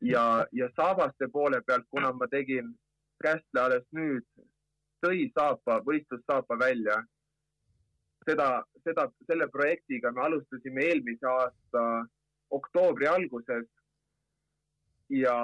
ja, 0.00 0.46
ja 0.52 0.68
saabaste 0.76 1.28
poole 1.32 1.60
pealt, 1.66 1.86
kuna 1.90 2.12
ma 2.12 2.26
tegin 2.26 2.72
Kästle 3.20 3.60
alles 3.60 3.84
nüüd, 3.92 4.24
tõi 5.04 5.26
saapa, 5.36 5.80
võistlussaapa 5.84 6.56
välja. 6.58 7.02
seda, 8.24 8.46
seda, 8.84 9.06
selle 9.26 9.48
projektiga 9.48 10.12
me 10.12 10.22
alustasime 10.22 10.84
eelmise 10.84 11.26
aasta 11.26 11.82
oktoobri 12.50 13.06
alguses. 13.06 13.68
ja 15.08 15.34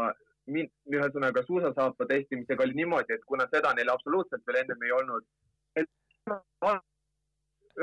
min-, 0.47 0.73
ühesõnaga 0.95 1.43
suusasaapa 1.47 2.07
testimisega 2.07 2.65
oli 2.65 2.81
niimoodi, 2.81 3.15
et 3.15 3.25
kuna 3.27 3.49
seda 3.53 3.73
neil 3.75 3.91
absoluutselt 3.93 4.47
veel 4.47 4.61
ennem 4.63 4.83
ei 4.89 4.93
olnud, 5.01 5.25
et 5.77 5.91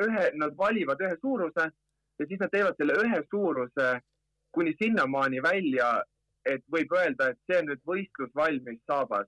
ühe, 0.05 0.25
nad 0.41 0.57
valivad 0.57 1.01
ühe 1.01 1.15
suuruse 1.21 1.69
ja 2.19 2.25
siis 2.27 2.39
nad 2.39 2.51
teevad 2.51 2.77
selle 2.77 2.97
ühe 3.03 3.21
suuruse 3.29 3.87
kuni 4.53 4.73
sinnamaani 4.81 5.41
välja, 5.43 6.03
et 6.45 6.61
võib 6.71 6.91
öelda, 6.93 7.29
et 7.29 7.39
see 7.47 7.59
on 7.61 7.71
nüüd 7.71 7.81
võistlusvalmis 7.89 8.81
saabas. 8.89 9.27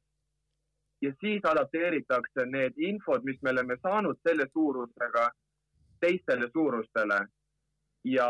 ja 1.02 1.12
siis 1.22 1.44
adapteeritakse 1.46 2.46
need 2.50 2.78
infod, 2.78 3.24
mis 3.24 3.42
me 3.42 3.50
oleme 3.50 3.76
saanud 3.82 4.18
selle 4.28 4.48
suurusega 4.54 5.30
teistele 6.00 6.50
suurustele. 6.54 7.20
ja, 8.04 8.30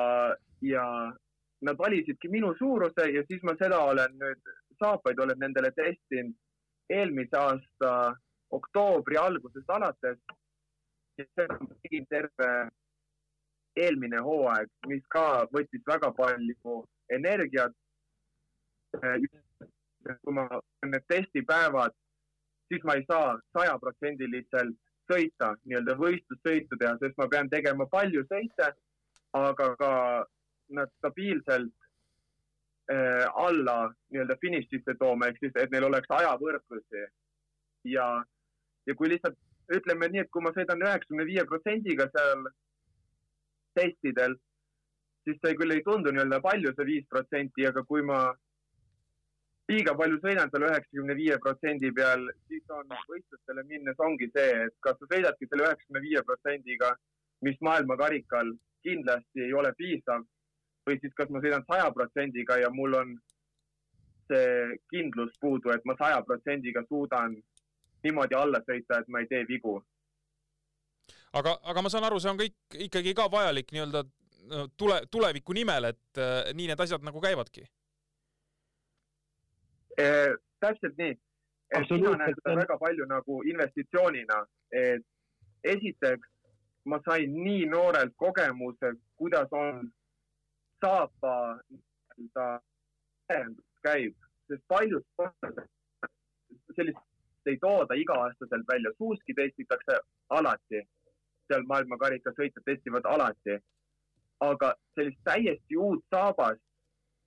ja 0.61 0.86
nad 1.61 1.77
valisidki 1.77 2.29
minu 2.29 2.55
suuruse 2.57 3.09
ja 3.11 3.23
siis 3.27 3.43
ma 3.43 3.55
seda 3.59 3.79
olen 3.79 4.17
nüüd, 4.19 4.41
saapaid 4.79 5.19
olen 5.19 5.39
nendele 5.39 5.71
testinud 5.71 6.36
eelmise 6.89 7.38
aasta 7.38 7.91
oktoobri 8.51 9.17
algusest 9.17 9.69
alates. 9.69 10.19
Ma 11.18 11.76
tegin 11.84 12.05
terve 12.09 12.49
eelmine 13.76 14.20
hooaeg, 14.24 14.70
mis 14.88 15.03
ka 15.11 15.45
võttis 15.51 15.84
väga 15.88 16.11
palju 16.16 16.76
energiat. 17.09 17.74
kui 20.22 20.34
ma 20.34 20.45
need 20.86 21.05
testipäevad, 21.07 21.93
siis 22.70 22.84
ma 22.84 22.93
ei 22.95 23.05
saa 23.09 23.34
sajaprotsendiliselt 23.57 24.78
sõita, 25.11 25.55
nii-öelda 25.66 25.95
võistlussõitu 25.99 26.78
teha, 26.80 26.93
sest 27.01 27.18
ma 27.18 27.28
pean 27.28 27.49
tegema 27.49 27.88
palju 27.89 28.24
sõite, 28.30 28.70
aga 29.36 29.68
ka 29.82 29.91
nad 30.78 30.93
stabiilselt 30.97 31.74
äh, 32.93 33.26
alla 33.36 33.91
nii-öelda 34.13 34.38
finišisse 34.41 34.95
tooma, 35.01 35.28
ehk 35.28 35.41
siis, 35.41 35.57
et 35.59 35.74
neil 35.74 35.89
oleks 35.89 36.09
ajavõrdlusi. 36.09 37.05
ja, 37.91 38.07
ja 38.86 38.95
kui 38.95 39.09
lihtsalt 39.09 39.38
ütleme 39.74 40.09
nii, 40.11 40.26
et 40.26 40.32
kui 40.32 40.43
ma 40.45 40.53
sõidan 40.55 40.84
üheksakümne 40.84 41.26
viie 41.28 41.45
protsendiga 41.49 42.07
seal 42.13 42.47
testidel, 43.76 44.36
siis 45.26 45.39
see 45.41 45.55
küll 45.59 45.76
ei 45.76 45.84
tundu 45.86 46.13
nii-öelda 46.13 46.41
palju, 46.43 46.74
see 46.76 46.89
viis 46.89 47.07
protsenti, 47.09 47.66
aga 47.68 47.84
kui 47.89 48.03
ma 48.05 48.20
liiga 49.72 49.95
palju 49.97 50.20
sõidan 50.22 50.51
seal 50.53 50.68
üheksakümne 50.68 51.18
viie 51.18 51.38
protsendi 51.41 51.91
peal, 51.97 52.28
siis 52.49 52.76
on 52.78 52.93
võistlustele 53.09 53.66
minnes 53.70 54.05
ongi 54.07 54.30
see, 54.36 54.66
et 54.68 54.76
kas 54.86 54.99
sa 54.99 55.09
sõidadki 55.09 55.49
selle 55.49 55.68
üheksakümne 55.68 56.03
viie 56.05 56.24
protsendiga, 56.28 56.93
mis 57.45 57.57
maailmakarikal 57.66 58.53
kindlasti 58.86 59.47
ei 59.47 59.53
ole 59.53 59.74
piisav 59.78 60.22
või 60.86 60.99
siis 61.01 61.13
kas 61.18 61.32
ma 61.34 61.41
sõidan 61.41 61.66
saja 61.66 61.89
protsendiga 61.93 62.59
ja 62.61 62.70
mul 62.70 62.93
on 62.99 63.16
see 64.30 64.78
kindlus 64.93 65.34
puudu, 65.41 65.74
et 65.74 65.86
ma 65.86 65.97
saja 65.97 66.22
protsendiga 66.26 66.86
suudan 66.89 67.36
niimoodi 68.06 68.38
alla 68.38 68.62
sõita, 68.66 69.01
et 69.01 69.08
ma 69.12 69.24
ei 69.24 69.30
tee 69.32 69.43
vigu. 69.49 69.80
aga, 71.34 71.58
aga 71.64 71.82
ma 71.82 71.89
saan 71.91 72.08
aru, 72.08 72.20
see 72.20 72.32
on 72.32 72.39
kõik 72.39 72.84
ikkagi 72.88 73.14
ka 73.18 73.28
vajalik 73.32 73.74
nii-öelda 73.76 74.06
tule, 74.78 75.01
tuleviku 75.12 75.53
nimel, 75.58 75.91
et 75.91 76.22
äh, 76.22 76.53
nii 76.53 76.70
need 76.72 76.86
asjad 76.86 77.03
nagu 77.03 77.22
käivadki 77.22 77.66
Eh, 79.97 80.36
täpselt 80.60 80.97
nii. 80.97 81.16
mina 81.91 82.18
näen 82.18 82.34
seda 82.36 82.56
väga 82.56 82.78
palju 82.78 83.06
nagu 83.08 83.41
investitsioonina, 83.43 84.41
et 84.72 85.06
esiteks 85.64 86.28
ma 86.86 86.99
sain 87.06 87.32
nii 87.43 87.66
noorelt 87.72 88.14
kogemuse, 88.16 88.91
kuidas 89.16 89.47
on 89.51 89.88
saapa 90.84 91.36
nii-öelda 91.70 92.47
käib, 93.88 94.16
sest 94.47 94.64
paljud 94.68 95.06
sellist 96.76 96.99
ei 97.48 97.58
tooda 97.62 97.96
iga-aastaselt 97.96 98.68
välja, 98.72 98.91
suuski 98.98 99.34
testitakse 99.34 100.00
alati, 100.30 100.82
seal 101.48 101.66
maailmakarika 101.72 102.34
sõitjad 102.39 102.66
testivad 102.66 103.06
alati. 103.06 103.60
aga 104.39 104.74
sellist 104.96 105.22
täiesti 105.24 105.78
uut 105.80 106.02
saabast 106.12 106.62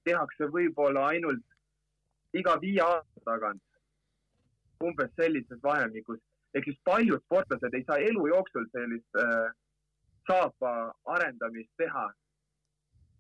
tehakse 0.05 0.49
võib-olla 0.53 1.07
ainult 1.07 1.45
iga 2.37 2.59
viie 2.61 2.83
aasta 2.85 3.23
tagant 3.25 3.63
umbes 4.85 5.11
sellises 5.17 5.63
vahemikus. 5.63 6.21
ehk 6.55 6.65
siis 6.65 6.79
paljud 6.85 7.23
sportlased 7.25 7.75
ei 7.75 7.85
saa 7.87 7.97
elu 8.11 8.27
jooksul 8.27 8.67
sellist 8.73 9.19
äh, 9.23 9.51
saapa 10.31 10.95
arendamist 11.15 11.73
teha. 11.77 12.07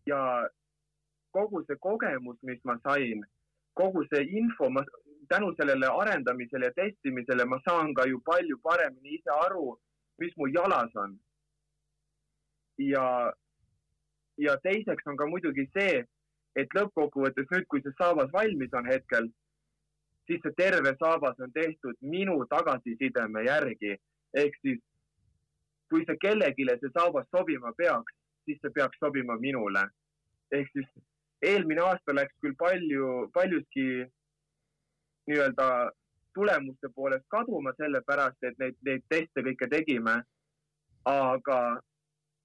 ja 0.06 0.48
kogu 1.30 1.62
see 1.66 1.76
kogemus, 1.76 2.38
mis 2.42 2.60
ma 2.64 2.78
sain, 2.82 3.24
kogu 3.74 4.04
see 4.12 4.24
info, 4.40 4.70
ma 4.70 4.84
tänu 5.28 5.54
sellele 5.56 5.86
arendamisele 6.02 6.70
ja 6.70 6.76
testimisele 6.76 7.44
ma 7.44 7.60
saan 7.68 7.94
ka 7.94 8.06
ju 8.08 8.20
palju 8.24 8.58
paremini 8.62 9.14
ise 9.18 9.30
aru, 9.30 9.78
mis 10.18 10.36
mu 10.36 10.48
jalas 10.48 10.96
on. 10.96 11.18
ja, 12.78 13.32
ja 14.38 14.56
teiseks 14.62 15.06
on 15.06 15.16
ka 15.16 15.26
muidugi 15.26 15.66
see, 15.74 16.04
et 16.56 16.74
lõppkokkuvõttes 16.76 17.48
nüüd, 17.50 17.66
kui 17.68 17.82
see 17.82 17.94
saabas 17.98 18.30
valmis 18.32 18.74
on 18.80 18.86
hetkel, 18.86 19.26
siis 20.26 20.42
see 20.44 20.54
terve 20.60 20.92
saabas 21.00 21.40
on 21.42 21.52
tehtud 21.52 21.96
minu 22.14 22.38
tagasisideme 22.54 23.44
järgi. 23.46 23.96
ehk 24.34 24.56
siis 24.62 24.80
kui 25.90 26.04
see 26.06 26.18
kellelegi 26.24 26.66
see 26.80 26.94
saabas 26.96 27.26
sobima 27.36 27.72
peaks, 27.76 28.14
siis 28.44 28.58
see 28.62 28.74
peaks 28.78 28.98
sobima 29.04 29.36
minule. 29.40 29.84
ehk 30.52 30.70
siis 30.72 30.88
eelmine 31.42 31.80
aasta 31.80 32.14
läks 32.14 32.34
küll 32.42 32.56
palju, 32.58 33.30
paljuski 33.34 33.88
nii-öelda 35.28 35.90
tulemuste 36.34 36.88
poolest 36.94 37.26
kaduma, 37.28 37.72
sellepärast 37.76 38.44
et 38.48 38.58
neid, 38.58 38.76
neid 38.86 39.04
teste 39.08 39.44
kõike 39.46 39.70
tegime. 39.70 40.22
aga 41.08 41.80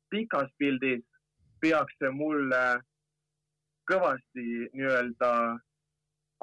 pikas 0.10 0.52
pildis 0.58 1.02
peaks 1.60 1.96
see 2.00 2.12
mulle 2.16 2.62
kõvasti 3.92 4.46
nii-öelda 4.74 5.32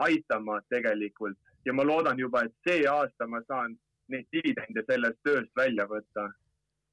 aitama 0.05 0.59
tegelikult 0.69 1.39
ja 1.65 1.73
ma 1.73 1.85
loodan 1.87 2.19
juba, 2.19 2.43
et 2.45 2.55
see 2.67 2.85
aasta 2.89 3.27
ma 3.27 3.41
saan 3.49 3.77
neid 4.13 4.27
dividende 4.35 4.85
sellest 4.89 5.21
tööst 5.25 5.53
välja 5.57 5.87
võtta. 5.89 6.29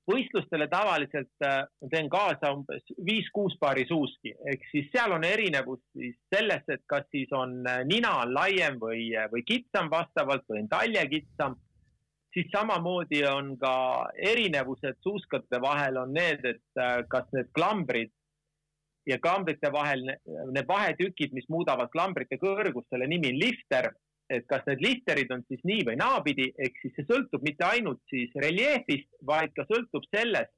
Võistlustele 0.08 0.68
tavaliselt 0.72 1.46
äh, 1.46 1.60
teen 1.92 2.10
kaasa 2.10 2.52
umbes 2.56 2.86
viis-kuus 3.06 3.58
paari 3.60 3.86
suuski, 3.90 4.34
ehk 4.52 4.68
siis 4.72 4.90
seal 4.94 5.14
on 5.18 5.26
erinevus 5.28 5.82
siis 5.92 6.16
selles, 6.34 6.64
et 6.72 6.84
kas 6.88 7.08
siis 7.12 7.32
on 7.36 7.60
äh, 7.68 7.84
nina 7.90 8.14
on 8.24 8.34
laiem 8.36 8.80
või, 8.82 9.10
äh, 9.16 9.28
või 9.32 9.44
kitsam 9.48 9.92
vastavalt 9.92 10.48
või 10.50 10.64
on 10.64 10.70
talje 10.72 11.08
kitsam. 11.12 11.58
siis 12.34 12.48
samamoodi 12.54 13.24
on 13.26 13.56
ka 13.58 13.74
erinevused 14.32 15.00
suuskade 15.04 15.62
vahel 15.62 15.98
on 15.98 16.14
need, 16.14 16.46
et 16.46 16.82
kas 17.10 17.26
need 17.34 17.48
klambrid 17.56 18.12
ja 19.08 19.18
klambrite 19.20 19.72
vahel 19.74 20.04
need 20.06 20.68
vahetükid, 20.68 21.34
mis 21.34 21.48
muudavad 21.50 21.90
klambrite 21.90 22.38
kõrgust, 22.38 22.90
selle 22.92 23.08
nimi 23.08 23.32
on 23.32 23.40
lifter. 23.40 23.90
Et 24.30 24.48
kas 24.48 24.66
need 24.68 24.82
lifterid 24.84 25.32
on 25.32 25.44
siis 25.48 25.62
nii 25.68 25.86
või 25.88 25.98
naapidi, 26.00 26.50
ehk 26.60 26.82
siis 26.82 26.96
see 26.98 27.08
sõltub 27.08 27.46
mitte 27.48 27.66
ainult 27.68 28.02
siis 28.12 28.34
reljeefist, 28.36 29.10
vaid 29.26 29.54
ka 29.56 29.64
sõltub 29.70 30.08
sellest, 30.12 30.54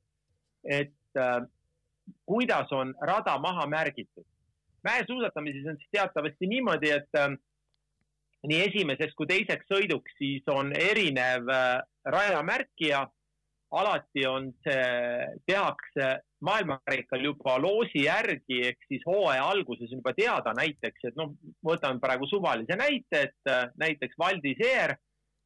et 0.66 1.20
äh, 1.22 1.44
kuidas 2.30 2.72
on 2.76 2.96
rada 3.02 3.38
maha 3.40 3.68
märgitud. 3.70 4.26
mäesuusatamises 4.84 5.68
on 5.68 5.78
siis 5.78 5.92
teatavasti 5.92 6.48
niimoodi, 6.48 6.90
et 6.90 7.20
äh, 7.20 7.36
nii 8.48 8.60
esimeseks 8.70 9.14
kui 9.16 9.28
teiseks 9.28 9.68
sõiduks 9.70 10.18
siis 10.18 10.44
on 10.48 10.74
erinev 10.76 11.50
äh, 11.54 11.80
rajamärkija. 12.06 13.08
alati 13.72 14.26
on 14.26 14.50
see, 14.66 14.86
tehakse 15.46 16.06
maailmakarikal 16.46 17.24
juba 17.24 17.58
loosi 17.62 18.06
järgi 18.06 18.62
ehk 18.68 18.88
siis 18.88 19.04
hooaja 19.08 19.44
alguses 19.52 19.92
on 19.92 20.00
juba 20.00 20.14
teada 20.18 20.54
näiteks, 20.58 21.10
et 21.10 21.20
noh, 21.20 21.34
võtan 21.66 22.00
praegu 22.00 22.28
suvalise 22.30 22.78
näite, 22.80 23.24
et 23.28 23.52
äh, 23.52 23.68
näiteks 23.80 24.20
Valdi 24.20 24.56
Seer 24.62 24.96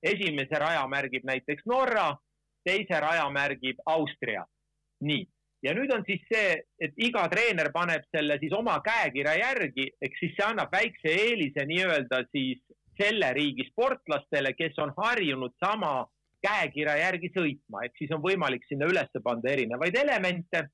esimese 0.03 0.59
raja 0.59 0.83
märgib 0.87 1.25
näiteks 1.25 1.65
Norra, 1.65 2.11
teise 2.65 2.99
raja 2.99 3.29
märgib 3.29 3.79
Austria. 3.85 4.45
nii, 5.03 5.25
ja 5.63 5.73
nüüd 5.75 5.91
on 5.91 6.03
siis 6.07 6.21
see, 6.31 6.53
et 6.79 6.93
iga 7.01 7.25
treener 7.31 7.71
paneb 7.73 8.05
selle 8.11 8.37
siis 8.39 8.53
oma 8.55 8.77
käekirja 8.85 9.33
järgi, 9.39 9.89
ehk 10.01 10.15
siis 10.19 10.35
see 10.37 10.45
annab 10.45 10.71
väikse 10.71 11.11
eelise 11.11 11.65
nii-öelda 11.67 12.21
siis 12.31 12.61
selle 12.99 13.33
riigi 13.33 13.65
sportlastele, 13.71 14.53
kes 14.55 14.77
on 14.83 14.93
harjunud 14.97 15.55
sama 15.59 16.05
käekirja 16.43 16.95
järgi 16.99 17.31
sõitma, 17.35 17.83
ehk 17.87 17.99
siis 17.99 18.11
on 18.15 18.23
võimalik 18.23 18.63
sinna 18.67 18.87
üles 18.91 19.11
panna 19.23 19.51
erinevaid 19.51 19.97
elemente 19.97 20.67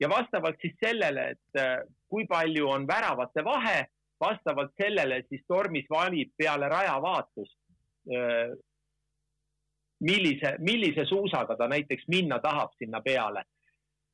ja 0.00 0.08
vastavalt 0.08 0.60
siis 0.60 0.74
sellele, 0.80 1.28
et 1.34 1.60
äh, 1.60 1.78
kui 2.08 2.26
palju 2.28 2.68
on 2.68 2.86
väravate 2.88 3.44
vahe, 3.44 3.86
vastavalt 4.20 4.74
sellele 4.80 5.22
siis 5.28 5.42
Tormis 5.48 5.88
valib 5.90 6.32
peale 6.38 6.68
rajavaatust, 6.68 7.58
äh, 8.12 8.52
millise, 10.02 10.56
millise 10.58 11.06
suusaga 11.06 11.56
ta 11.56 11.68
näiteks 11.70 12.08
minna 12.08 12.38
tahab 12.42 12.74
sinna 12.78 13.00
peale. 13.00 13.44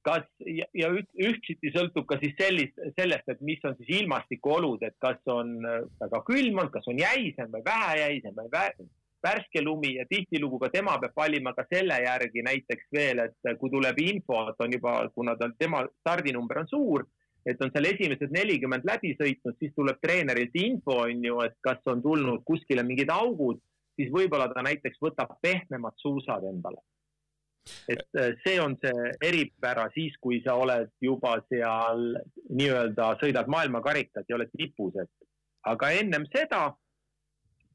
kas 0.08 0.24
ja, 0.46 0.64
ja 0.78 0.88
ühtsiti 1.20 1.68
sõltub 1.74 2.06
ka 2.08 2.16
siis 2.22 2.36
sellist, 2.38 2.78
sellest, 2.96 3.26
et 3.28 3.40
mis 3.44 3.64
on 3.66 3.74
siis 3.76 3.98
ilmastikuolud, 3.98 4.84
et 4.86 4.94
kas 5.02 5.18
on 5.28 5.58
äh, 5.66 5.82
väga 6.00 6.22
külm 6.24 6.60
olnud, 6.62 6.72
kas 6.72 6.86
on 6.88 7.00
jäisem 7.00 7.50
või 7.52 7.64
vähe 7.66 7.98
jäisem 7.98 8.36
või 8.38 8.48
vä 8.52 8.62
värske 9.24 9.62
lumi 9.62 9.94
ja 9.96 10.04
tihtilugu 10.10 10.58
ka 10.62 10.70
tema 10.72 10.98
peab 11.02 11.16
valima 11.16 11.52
ka 11.56 11.64
selle 11.68 11.98
järgi 12.04 12.42
näiteks 12.46 12.90
veel, 12.94 13.22
et 13.26 13.60
kui 13.60 13.70
tuleb 13.70 13.98
info, 14.02 14.44
et 14.50 14.60
on 14.64 14.74
juba, 14.76 14.98
kuna 15.14 15.36
ta, 15.36 15.50
tema 15.58 15.84
stardinumber 16.00 16.62
on 16.62 16.68
suur, 16.70 17.06
et 17.46 17.62
on 17.64 17.72
seal 17.74 17.88
esimesed 17.90 18.34
nelikümmend 18.34 18.86
läbi 18.88 19.14
sõitnud, 19.18 19.56
siis 19.58 19.72
tuleb 19.76 19.98
treenerilt 20.02 20.54
info, 20.60 21.00
on 21.06 21.24
ju, 21.24 21.40
et 21.46 21.56
kas 21.64 21.80
on 21.90 22.02
tulnud 22.04 22.44
kuskile 22.46 22.84
mingid 22.86 23.10
augud, 23.14 23.60
siis 23.98 24.12
võib-olla 24.14 24.48
ta 24.52 24.62
näiteks 24.66 25.00
võtab 25.02 25.38
pehmemad 25.42 25.96
suusad 26.02 26.46
endale. 26.48 26.82
et 27.92 28.16
see 28.40 28.56
on 28.60 28.78
see 28.80 29.08
eripära 29.20 29.90
siis, 29.92 30.14
kui 30.20 30.38
sa 30.40 30.54
oled 30.56 30.88
juba 31.04 31.34
seal 31.50 32.14
nii-öelda 32.48 33.10
sõidad 33.20 33.50
maailmakarikat 33.52 34.24
ja 34.28 34.38
oled 34.38 34.48
tipus, 34.56 34.94
et 35.02 35.10
aga 35.68 35.90
ennem 36.00 36.24
seda 36.32 36.62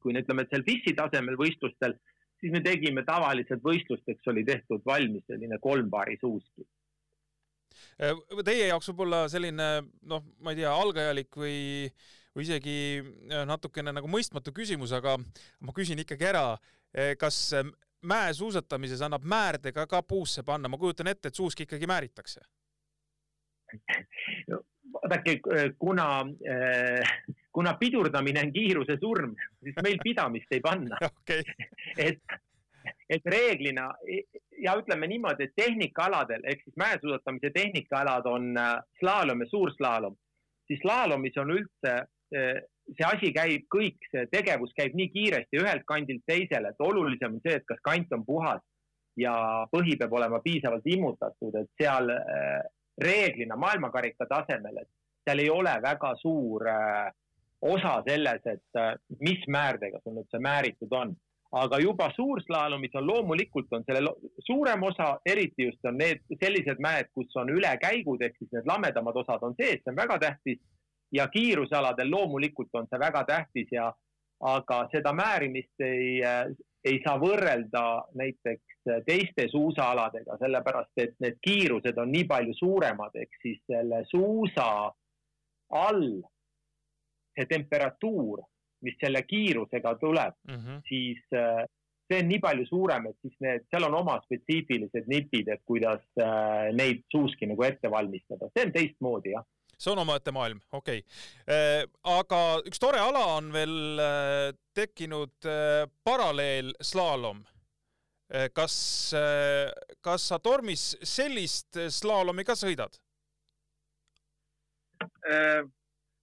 kui 0.04 0.14
ütleme, 0.20 0.44
et 0.44 0.52
seal 0.52 0.64
FIS-i 0.66 0.94
tasemel 0.98 1.38
võistlustel, 1.40 1.96
siis 2.40 2.52
me 2.52 2.60
tegime 2.64 3.04
tavaliselt 3.08 3.62
võistlusteks 3.64 4.32
oli 4.32 4.44
tehtud 4.44 4.84
valmis 4.86 5.24
selline 5.30 5.58
kolm 5.64 5.88
paari 5.92 6.18
suuski. 6.20 6.66
Äh, 8.02 8.12
teie 8.46 8.68
jaoks 8.68 8.90
võib-olla 8.92 9.24
selline 9.32 9.68
noh, 10.10 10.26
ma 10.44 10.52
ei 10.52 10.60
tea, 10.60 10.72
algajalik 10.72 11.40
või, 11.40 11.56
või 12.36 12.46
isegi 12.46 12.76
äh, 13.00 13.42
natukene 13.48 13.94
nagu 13.96 14.10
mõistmatu 14.10 14.52
küsimus, 14.54 14.92
aga 14.94 15.16
ma 15.18 15.74
küsin 15.76 15.98
ikkagi 16.04 16.28
ära, 16.30 16.46
äh, 16.92 17.14
kas 17.18 17.48
mäesuusatamises 18.04 19.00
annab 19.02 19.24
määrdega 19.24 19.88
ka 19.90 20.02
puusse 20.04 20.44
panna, 20.46 20.68
ma 20.68 20.78
kujutan 20.78 21.08
ette, 21.10 21.32
et 21.32 21.40
suuski 21.40 21.64
ikkagi 21.64 21.88
määritakse 21.88 22.44
vaadake, 24.94 25.40
kuna 25.78 26.08
äh, 26.20 27.16
kuna 27.54 27.76
pidurdamine 27.78 28.42
on 28.42 28.52
kiiruse 28.52 28.98
surm, 29.00 29.34
siis 29.62 29.78
meil 29.86 30.00
pidamist 30.02 30.52
ei 30.52 30.60
panna 30.64 30.98
okay. 31.08 31.42
et, 31.98 32.36
et 33.08 33.30
reeglina 33.30 33.88
ja 34.64 34.74
ütleme 34.80 35.08
niimoodi, 35.10 35.48
et 35.48 35.56
tehnikaaladel 35.56 36.46
ehk 36.50 36.64
siis 36.66 36.76
mäesuusatamise 36.80 37.50
tehnikaalad 37.54 38.26
on 38.30 38.52
äh, 38.58 38.76
slaalom 38.98 39.46
ja 39.46 39.50
suurslaalom, 39.50 40.16
siis 40.66 40.82
slaalomis 40.82 41.38
on 41.42 41.54
üldse 41.54 41.94
äh, 42.02 42.62
see 42.92 43.06
asi 43.08 43.32
käib 43.32 43.66
kõik, 43.72 44.02
see 44.12 44.26
tegevus 44.32 44.74
käib 44.76 44.94
nii 44.98 45.08
kiiresti 45.14 45.60
ühelt 45.62 45.84
kandilt 45.88 46.24
teisele, 46.28 46.72
et 46.74 46.84
olulisem 46.84 47.38
on 47.38 47.44
see, 47.44 47.56
et 47.58 47.66
kas 47.68 47.80
kant 47.84 48.12
on 48.16 48.24
puhas 48.26 48.62
ja 49.20 49.34
põhi 49.72 49.96
peab 49.98 50.12
olema 50.12 50.40
piisavalt 50.44 50.86
immutatud, 50.90 51.56
et 51.60 51.70
seal 51.80 52.10
äh, 52.12 52.60
reeglina 53.00 53.56
maailmakarika 53.56 54.26
tasemel, 54.30 54.82
et 54.82 54.90
seal 55.24 55.40
ei 55.40 55.50
ole 55.50 55.74
väga 55.82 56.14
suur 56.20 56.66
äh, 56.68 57.08
osa 57.64 58.02
selles, 58.08 58.42
et 58.46 58.80
äh, 58.80 58.94
mis 59.20 59.44
määrdega 59.48 60.00
sul 60.02 60.18
nüüd 60.18 60.28
see 60.32 60.42
määritud 60.42 60.92
on. 60.92 61.14
aga 61.54 61.78
juba 61.78 62.08
suurslaalomis 62.16 62.96
on 62.98 63.04
loomulikult 63.06 63.72
on 63.76 63.84
selle 63.86 64.10
suurem 64.42 64.82
osa, 64.82 65.12
eriti 65.26 65.68
just 65.68 65.86
on 65.86 66.00
need 66.00 66.24
sellised 66.40 66.80
mäed, 66.82 67.12
kus 67.14 67.36
on 67.38 67.52
ülekäigud 67.54 68.24
ehk 68.26 68.34
siis 68.38 68.50
need 68.56 68.66
lamedamad 68.66 69.20
osad 69.22 69.44
on 69.46 69.54
sees, 69.60 69.78
see 69.84 69.92
on 69.92 70.00
väga 70.00 70.18
tähtis. 70.18 70.58
ja 71.12 71.28
kiirusaladel 71.28 72.10
loomulikult 72.10 72.74
on 72.74 72.88
see 72.90 72.98
väga 72.98 73.24
tähtis 73.24 73.68
ja, 73.72 73.92
aga 74.40 74.80
seda 74.92 75.12
määrimist 75.12 75.86
ei, 75.86 76.24
äh, 76.26 76.50
ei 76.84 77.00
saa 77.06 77.16
võrrelda 77.22 77.84
näiteks 78.18 78.74
teiste 79.06 79.46
suusaaladega, 79.48 80.36
sellepärast 80.40 81.00
et 81.00 81.14
need 81.20 81.38
kiirused 81.40 81.98
on 81.98 82.10
nii 82.12 82.26
palju 82.28 82.54
suuremad, 82.58 83.14
ehk 83.14 83.38
siis 83.42 83.62
selle 83.70 84.02
suusa 84.10 84.68
all 85.70 86.20
see 87.34 87.48
temperatuur, 87.50 88.42
mis 88.84 88.98
selle 89.00 89.22
kiirusega 89.26 89.94
tuleb 90.00 90.36
mm, 90.48 90.60
-hmm. 90.60 90.82
siis 90.88 91.22
äh, 91.34 91.64
see 92.08 92.20
on 92.20 92.28
nii 92.28 92.40
palju 92.40 92.66
suurem, 92.68 93.08
et 93.10 93.18
siis 93.24 93.34
need, 93.40 93.64
seal 93.70 93.88
on 93.88 93.96
oma 94.02 94.18
spetsiifilised 94.26 95.08
nipid, 95.08 95.48
et 95.48 95.62
kuidas 95.64 96.04
äh, 96.20 96.70
neid 96.76 97.04
suuski 97.12 97.48
nagu 97.50 97.64
ette 97.64 97.90
valmistada, 97.90 98.50
see 98.52 98.66
on 98.66 98.74
teistmoodi 98.76 99.34
jah 99.36 99.46
see 99.74 99.90
on 99.90 99.98
omaette 100.04 100.30
maailm, 100.30 100.60
okei 100.72 101.00
okay.. 101.02 101.24
Äh, 101.50 101.82
aga 102.18 102.42
üks 102.68 102.78
tore 102.80 103.00
ala 103.02 103.24
on 103.38 103.50
veel 103.52 104.00
tekkinud 104.74 105.48
paralleelslaalom. 106.04 107.44
kas, 108.52 108.74
kas 110.00 110.22
sa 110.28 110.38
tormis 110.42 110.96
sellist 111.06 111.76
slaalomi 111.92 112.44
ka 112.44 112.56
sõidad? 112.58 112.96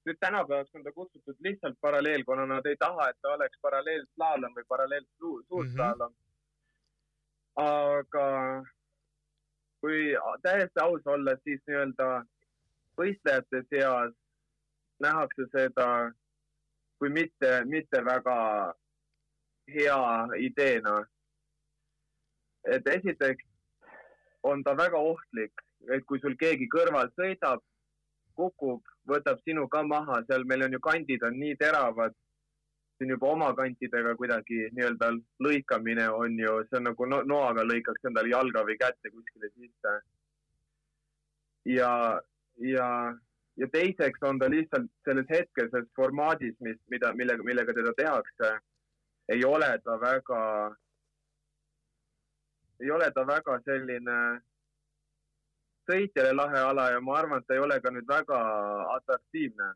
Nüüd 0.05 0.17
tänapäevaks 0.19 0.75
on 0.75 0.83
ta 0.83 0.91
kutsutud 0.91 1.37
lihtsalt 1.39 1.77
paralleel, 1.81 2.23
kuna 2.25 2.45
nad 2.45 2.65
ei 2.65 2.77
taha, 2.79 3.09
et 3.09 3.17
ta 3.21 3.33
oleks 3.35 3.59
paralleelslaalom 3.61 4.55
või 4.57 4.65
paralleelsuurslaalom 4.67 6.11
mm. 6.11 6.17
-hmm. 7.57 7.63
aga 7.65 8.27
kui 9.81 10.15
täiesti 10.41 10.79
aus 10.81 11.07
olla, 11.07 11.35
siis 11.43 11.61
nii-öelda 11.67 12.09
võistlejate 12.97 13.63
seas 13.69 14.13
nähakse 14.99 15.47
seda 15.51 15.87
kui 16.99 17.09
mitte, 17.09 17.63
mitte 17.65 18.05
väga 18.05 18.37
hea 19.73 20.01
ideena. 20.37 21.05
et 22.71 22.87
esiteks 22.87 23.45
on 24.43 24.63
ta 24.63 24.75
väga 24.77 24.97
ohtlik, 24.97 25.53
et 25.89 26.03
kui 26.05 26.19
sul 26.21 26.35
keegi 26.37 26.67
kõrval 26.69 27.09
sõidab, 27.17 27.63
kukub 28.41 28.81
võtab 29.11 29.39
sinu 29.45 29.67
ka 29.67 29.83
maha, 29.83 30.21
seal 30.27 30.45
meil 30.49 30.65
on 30.67 30.77
ju 30.77 30.81
kandid 30.89 31.23
on 31.27 31.39
nii 31.43 31.55
teravad. 31.63 32.17
siin 33.01 33.09
juba 33.09 33.31
oma 33.33 33.47
kantidega 33.57 34.11
kuidagi 34.15 34.57
nii-öelda 34.77 35.07
lõikamine 35.41 36.03
on 36.13 36.35
ju, 36.39 36.51
see 36.69 36.77
on 36.77 36.83
nagu 36.85 37.05
no, 37.09 37.23
noaga 37.31 37.63
lõikaks 37.65 38.05
endale 38.05 38.29
jalga 38.29 38.61
või 38.67 38.75
kätte 38.77 39.09
kuskile 39.09 39.49
sisse. 39.55 39.93
ja, 41.65 41.93
ja, 42.73 42.89
ja 43.57 43.67
teiseks 43.73 44.21
on 44.29 44.39
ta 44.39 44.49
lihtsalt 44.53 44.91
selles 45.07 45.25
hetkeses 45.29 45.89
formaadis, 45.95 46.53
mis, 46.59 46.77
mida, 46.93 47.13
millega, 47.13 47.43
millega 47.43 47.73
teda 47.73 47.93
tehakse, 47.97 48.53
ei 49.33 49.43
ole 49.45 49.71
ta 49.83 49.97
väga, 50.05 50.43
ei 52.85 52.91
ole 52.91 53.11
ta 53.17 53.25
väga 53.33 53.59
selline 53.65 54.21
sõitjale 55.89 56.33
lahe 56.35 56.59
ala 56.71 56.89
ja 56.93 56.99
ma 57.03 57.17
arvan, 57.19 57.41
et 57.41 57.47
ta 57.47 57.55
ei 57.55 57.63
ole 57.63 57.79
ka 57.81 57.93
nüüd 57.93 58.07
väga 58.09 58.41
atraktiivne. 58.97 59.71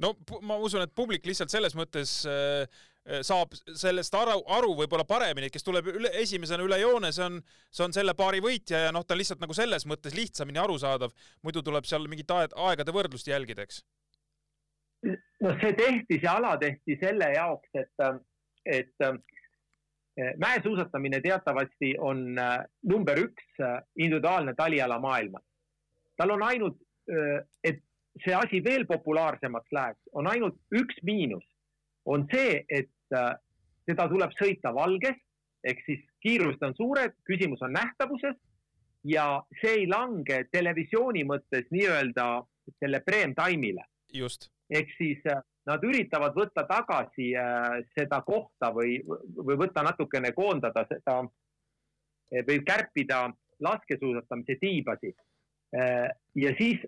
no 0.00 0.14
ma 0.48 0.56
usun, 0.56 0.84
et 0.86 0.94
publik 0.96 1.26
lihtsalt 1.28 1.52
selles 1.52 1.76
mõttes 1.76 2.14
äh, 2.28 2.62
äh, 3.04 3.20
saab 3.26 3.54
sellest 3.76 4.14
aru, 4.16 4.38
aru 4.58 4.72
võib-olla 4.78 5.04
paremini, 5.04 5.50
kes 5.52 5.66
tuleb 5.66 5.90
üle, 5.92 6.12
esimesena 6.22 6.64
üle 6.64 6.80
joone, 6.80 7.12
see 7.12 7.26
on, 7.26 7.40
see 7.70 7.84
on 7.84 7.96
selle 7.96 8.14
paari 8.16 8.40
võitja 8.44 8.86
ja 8.86 8.92
noh, 8.96 9.04
ta 9.04 9.16
on 9.16 9.22
lihtsalt 9.22 9.44
nagu 9.44 9.56
selles 9.56 9.86
mõttes 9.90 10.16
lihtsamini 10.16 10.62
arusaadav, 10.62 11.12
muidu 11.44 11.64
tuleb 11.66 11.88
seal 11.88 12.08
mingit 12.08 12.32
aegade 12.32 12.96
võrdlust 12.96 13.28
jälgida, 13.28 13.68
eks. 13.68 13.82
no 15.44 15.52
see 15.60 15.74
tehti, 15.76 16.16
see 16.16 16.32
ala 16.32 16.56
tehti 16.60 16.96
selle 17.02 17.34
jaoks, 17.36 17.76
et, 17.84 18.08
et 18.64 19.10
mäesuusatamine 20.38 21.20
teatavasti 21.20 21.94
on 21.98 22.38
äh, 22.38 22.58
number 22.82 23.18
üks 23.18 23.60
äh, 23.60 23.78
individuaalne 23.96 24.54
taliala 24.56 24.98
maailmas. 24.98 25.44
tal 26.16 26.30
on 26.30 26.42
ainult, 26.42 26.76
et 27.64 27.78
see 28.24 28.34
asi 28.36 28.58
veel 28.64 28.84
populaarsemaks 28.86 29.72
läheks, 29.72 30.00
on 30.12 30.26
ainult 30.28 30.58
üks 30.76 30.98
miinus, 31.02 31.46
on 32.04 32.26
see, 32.30 32.58
et 32.68 33.16
seda 33.88 34.04
tuleb 34.12 34.34
sõita 34.36 34.74
valges 34.76 35.16
ehk 35.64 35.82
siis 35.86 36.04
kiirused 36.24 36.62
on 36.64 36.76
suured, 36.76 37.16
küsimus 37.28 37.62
on 37.64 37.72
nähtavuses 37.76 38.36
ja 39.08 39.26
see 39.60 39.82
ei 39.82 39.86
lange 39.88 40.42
televisiooni 40.52 41.24
mõttes 41.28 41.68
nii-öelda 41.72 42.26
selle 42.78 43.00
prem 43.04 43.34
time'ile. 43.36 43.84
ehk 44.70 44.92
siis 44.96 45.24
nad 45.70 45.84
üritavad 45.86 46.34
võtta 46.36 46.64
tagasi 46.68 47.30
äh, 47.38 47.80
seda 47.94 48.20
kohta 48.26 48.72
või, 48.74 48.98
või 49.06 49.58
võtta 49.60 49.84
natukene, 49.86 50.32
koondada 50.36 50.84
seda 50.90 51.20
eh, 52.32 52.42
või 52.46 52.60
kärpida 52.66 53.26
laskesuusatamise 53.62 54.58
tiibasi. 54.60 55.14
Äh, 55.76 56.08
ja 56.42 56.54
siis 56.58 56.82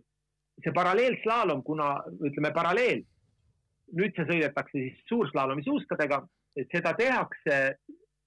see 0.63 0.75
paralleelslaalom, 0.75 1.63
kuna 1.67 1.95
ütleme 2.21 2.53
paralleel, 2.55 3.03
nüüd 3.97 4.17
see 4.17 4.29
sõidetakse 4.29 4.79
siis 4.79 5.03
suurslaalomi 5.09 5.65
suuskadega, 5.67 6.23
seda 6.73 6.93
tehakse 6.99 7.59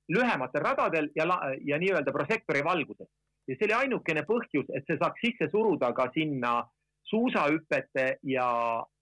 lühematel 0.09 0.61
radadel 0.61 1.09
ja, 1.17 1.25
ja 1.65 1.77
nii-öelda 1.81 2.13
prožektori 2.13 2.63
valguses. 2.65 3.09
ja 3.47 3.55
see 3.55 3.67
oli 3.67 3.75
ainukene 3.77 4.23
põhjus, 4.25 4.69
et 4.73 4.85
see 4.89 4.97
saaks 4.97 5.21
sisse 5.21 5.49
suruda 5.51 5.91
ka 5.93 6.07
sinna 6.13 6.63
suusahüpete 7.09 8.05
ja, 8.23 8.49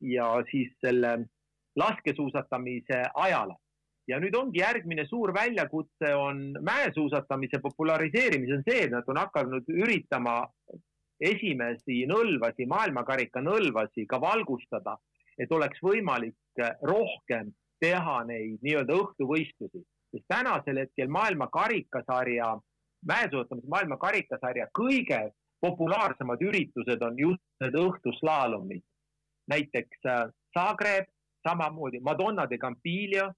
ja 0.01 0.27
siis 0.51 0.73
selle 0.83 1.13
laskesuusatamise 1.75 3.03
ajale. 3.13 3.55
ja 4.07 4.17
nüüd 4.19 4.35
ongi 4.35 4.59
järgmine 4.59 5.05
suur 5.07 5.31
väljakutse 5.33 6.09
on 6.19 6.39
mäesuusatamise 6.59 7.61
populariseerimisel 7.63 8.63
see, 8.65 8.81
et 8.83 8.91
nad 8.91 9.07
on 9.07 9.17
hakanud 9.21 9.69
üritama 9.71 10.41
esimesi 11.23 12.01
nõlvasi, 12.09 12.67
maailmakarika 12.67 13.39
nõlvasi 13.39 14.03
ka 14.09 14.19
valgustada, 14.21 14.97
et 15.39 15.51
oleks 15.51 15.79
võimalik 15.79 16.63
rohkem 16.83 17.53
teha 17.79 18.17
neid 18.27 18.59
nii-öelda 18.63 18.97
õhtuvõistlusi, 19.05 19.85
sest 20.11 20.27
tänasel 20.27 20.83
hetkel 20.83 21.07
maailma 21.07 21.47
karikasarja, 21.53 22.51
mäesuusatamise 23.07 23.71
maailma 23.71 23.97
karikasarja 24.03 24.67
kõige 24.75 25.23
populaarsemad 25.63 26.43
üritused 26.43 27.01
on 27.07 27.19
just 27.19 27.43
need 27.63 27.75
õhtuslaalomid. 27.79 28.83
näiteks 29.51 30.05
äh, 30.07 30.29
Zagreb, 30.55 31.09
samamoodi 31.43 31.99
Madonna 31.99 32.47
de 32.49 32.57
Campiglio, 32.57 33.31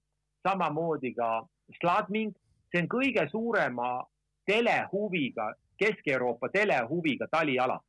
samamoodi 0.46 1.14
ka 1.14 1.42
Sladming, 1.80 2.34
see 2.70 2.82
on 2.82 2.88
kõige 2.88 3.26
suurema 3.30 3.98
telehuviga, 4.46 5.52
Kesk-Euroopa 5.76 6.48
telehuviga 6.54 7.26
taliala 7.30 7.80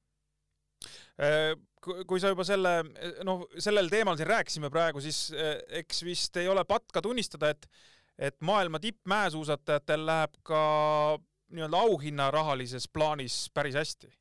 Äh, 1.18 1.55
kui 1.82 2.20
sa 2.22 2.30
juba 2.30 2.45
selle, 2.45 2.82
noh, 3.26 3.45
sellel 3.61 3.89
teemal 3.89 4.18
siin 4.20 4.30
rääkisime 4.30 4.70
praegu, 4.74 5.01
siis 5.01 5.28
äh, 5.34 5.55
eks 5.80 6.03
vist 6.05 6.38
ei 6.38 6.49
ole 6.51 6.61
patt 6.68 6.91
ka 6.93 7.01
tunnistada, 7.01 7.49
et, 7.55 7.65
et 8.30 8.38
maailma 8.45 8.82
tippmäesuusatajatel 8.84 10.05
läheb 10.05 10.38
ka 10.45 10.61
nii-öelda 11.55 11.82
auhinna 11.88 12.30
rahalises 12.34 12.89
plaanis 12.93 13.47
päris 13.53 13.78
hästi. 13.80 14.13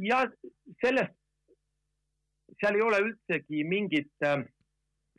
ja 0.00 0.22
sellest, 0.80 1.12
seal 2.64 2.78
ei 2.78 2.84
ole 2.84 3.00
üldsegi 3.04 3.64
mingit 3.68 4.24
äh, 4.24 4.40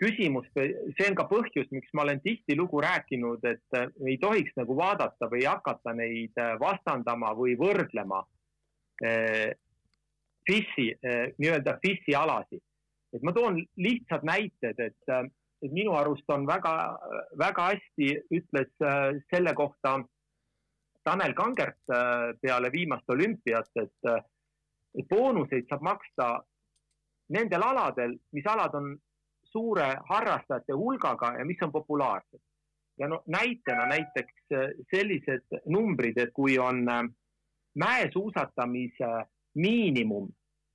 küsimust, 0.02 0.52
see 0.56 1.08
on 1.08 1.16
ka 1.16 1.28
põhjus, 1.30 1.70
miks 1.72 1.94
ma 1.96 2.04
olen 2.04 2.20
tihtilugu 2.24 2.82
rääkinud, 2.84 3.46
et 3.48 3.78
ei 4.04 4.18
tohiks 4.20 4.56
nagu 4.60 4.76
vaadata 4.76 5.30
või 5.32 5.46
hakata 5.48 5.94
neid 5.96 6.36
vastandama 6.60 7.32
või 7.38 7.56
võrdlema 7.60 8.20
FIS-i, 10.50 10.90
nii-öelda 11.40 11.78
FIS-i 11.84 12.16
alasid. 12.16 12.64
et 13.16 13.24
ma 13.24 13.32
toon 13.32 13.62
lihtsad 13.80 14.24
näited, 14.28 14.80
et, 14.80 15.14
et 15.64 15.72
minu 15.72 15.96
arust 15.96 16.28
on 16.28 16.44
väga, 16.48 16.74
väga 17.40 17.70
hästi 17.72 18.10
ütles 18.36 18.72
selle 19.32 19.54
kohta 19.56 19.98
Tanel 21.08 21.34
Kangert 21.36 21.80
peale 22.42 22.72
viimast 22.72 23.10
olümpiat, 23.10 23.72
et 23.80 25.08
boonuseid 25.10 25.68
saab 25.70 25.88
maksta 25.88 26.30
nendel 27.30 27.64
aladel, 27.64 28.18
mis 28.32 28.46
alad 28.46 28.76
on 28.76 28.96
suure 29.44 29.88
harrastajate 30.10 30.74
hulgaga 30.74 31.34
ja 31.40 31.46
mis 31.46 31.62
on 31.62 31.72
populaarsed. 31.72 32.40
ja 32.98 33.08
no 33.08 33.24
näitena 33.28 33.86
näiteks 33.86 34.34
sellised 34.92 35.58
numbrid, 35.66 36.18
et 36.18 36.30
kui 36.34 36.58
on 36.60 36.90
äh, 36.90 37.04
mäesuusatamise 37.76 39.10
miinimum, 39.56 40.30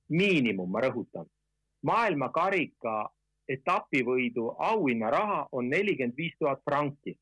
miinimum, 0.09 0.69
ma 0.71 0.83
rõhutan, 0.85 1.25
maailmakarika 1.81 3.09
etapivõidu 3.49 4.51
auhinnaraha 4.69 5.47
on 5.51 5.69
nelikümmend 5.69 6.17
viis 6.17 6.35
tuhat 6.39 6.61
franki, 6.69 7.17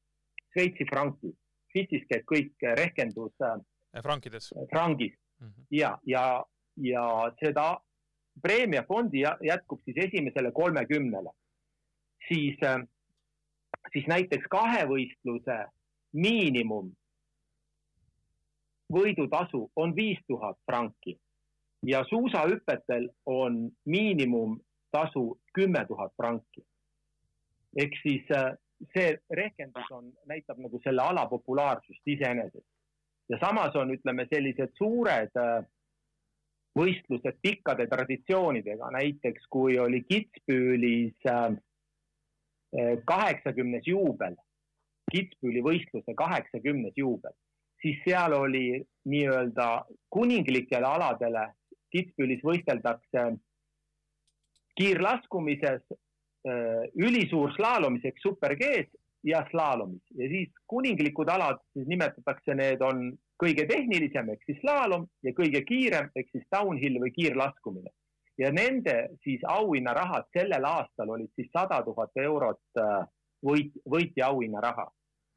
Šveitsi 0.53 0.85
franki. 0.89 1.31
Šveitsis 1.71 2.05
käib 2.09 2.25
kõik 2.27 2.67
rehkendus 2.77 3.33
äh, 3.45 3.59
frankides, 4.03 4.51
frangis 4.71 5.13
mm 5.39 5.47
-hmm. 5.47 5.65
ja, 5.71 5.97
ja, 6.05 6.43
ja 6.75 7.05
seda 7.39 7.79
preemiafondi 8.41 9.23
jätkub 9.47 9.81
siis 9.85 9.97
esimesele 9.97 10.51
kolmekümnele. 10.51 11.29
siis, 12.27 12.57
äh, 12.63 12.87
siis 13.93 14.07
näiteks 14.07 14.45
kahevõistluse 14.49 15.65
miinimum 16.13 16.91
võidutasu 18.93 19.71
on 19.75 19.95
viis 19.95 20.19
tuhat 20.27 20.57
franki 20.65 21.19
ja 21.85 22.03
suusahüpetel 22.09 23.09
on 23.25 23.71
miinimumtasu 23.85 25.39
kümme 25.53 25.85
tuhat 25.87 26.13
franki. 26.17 26.65
ehk 27.77 27.93
siis 28.03 28.25
äh, 28.35 28.57
see 28.93 29.17
rehkendus 29.29 29.91
on, 29.91 30.11
näitab 30.25 30.57
nagu 30.57 30.79
selle 30.83 31.01
ala 31.01 31.25
populaarsust 31.25 32.07
iseenesest. 32.07 32.67
ja 33.29 33.37
samas 33.39 33.75
on, 33.75 33.91
ütleme, 33.93 34.25
sellised 34.33 34.73
suured 34.77 35.37
äh, 35.37 35.65
võistlused 36.79 37.39
pikkade 37.43 37.87
traditsioonidega, 37.91 38.91
näiteks 38.95 39.45
kui 39.51 39.77
oli 39.79 40.01
Kitzbühelis 40.07 41.27
äh, 41.29 41.51
kaheksakümnes 43.05 43.87
juubel, 43.87 44.39
Kitzbüheli 45.11 45.61
võistluse 45.65 46.15
kaheksakümnes 46.17 46.97
juubel 46.97 47.35
siis 47.81 48.01
seal 48.03 48.33
oli 48.33 48.81
nii-öelda 49.09 49.69
kuninglikele 50.09 50.85
aladele, 50.85 51.47
Kitzbühelis 51.91 52.43
võisteldakse 52.45 53.23
kiirlaskumises, 54.77 55.81
äh, 56.47 56.83
ülisuur 56.95 57.53
slaalomis 57.55 58.05
ehk 58.05 58.19
super 58.21 58.53
G-s 58.59 58.91
ja 59.25 59.41
slaalomis. 59.51 60.03
Ja 60.15 60.29
siis 60.29 60.51
kuninglikud 60.67 61.31
alad, 61.33 61.63
siis 61.73 61.87
nimetatakse, 61.89 62.55
need 62.55 62.83
on 62.85 63.09
kõige 63.39 63.65
tehnilisem 63.69 64.29
ehk 64.33 64.43
siis 64.45 64.59
slaalom 64.63 65.07
ja 65.23 65.33
kõige 65.37 65.63
kiirem 65.67 66.11
ehk 66.15 66.29
siis 66.33 66.45
downhill 66.51 66.99
või 67.03 67.11
kiirlaskumine. 67.15 67.91
ja 68.39 68.51
nende 68.55 69.09
siis 69.23 69.41
auhinnarahad 69.43 70.29
sellel 70.37 70.65
aastal 70.65 71.09
olid 71.15 71.31
siis 71.35 71.49
sada 71.51 71.81
tuhat 71.83 72.11
eurot 72.15 72.79
äh, 72.79 73.03
võit, 73.45 73.73
võitja 73.89 74.29
auhinnaraha 74.31 74.87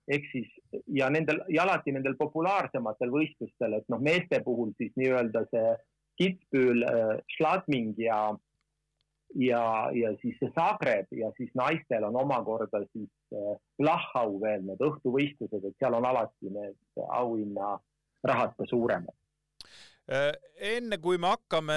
ehk 0.08 0.28
siis 0.32 0.50
ja 0.86 1.10
nendel 1.10 1.42
ja 1.48 1.62
alati 1.62 1.92
nendel 1.92 2.16
populaarsematel 2.18 3.10
võistlustel, 3.10 3.78
et 3.78 3.88
noh, 3.88 4.00
meeste 4.02 4.42
puhul 4.44 4.74
siis 4.78 4.94
nii-öelda 4.96 5.46
see 5.50 5.74
Kitzbühel 6.20 6.82
äh,, 6.84 7.20
Schladming 7.36 7.94
ja 7.98 8.34
ja, 9.34 9.62
ja 9.96 10.12
siis 10.20 10.36
see 10.40 10.50
Zagreb 10.56 11.08
ja 11.16 11.30
siis 11.36 11.50
naistel 11.58 12.04
on 12.04 12.18
omakorda 12.20 12.82
siis 12.90 13.10
äh, 13.32 13.54
Lahhau 13.78 14.36
veel 14.42 14.66
need 14.66 14.82
õhtuvõistlused, 14.82 15.64
et 15.64 15.78
seal 15.80 15.96
on 15.96 16.06
alati 16.08 16.52
need 16.52 16.76
auhinnarahad 18.22 18.56
ka 18.56 18.68
suuremad 18.70 19.14
Äh, 20.10 20.32
enne 20.74 20.96
kui 20.98 21.14
me 21.20 21.28
hakkame 21.30 21.74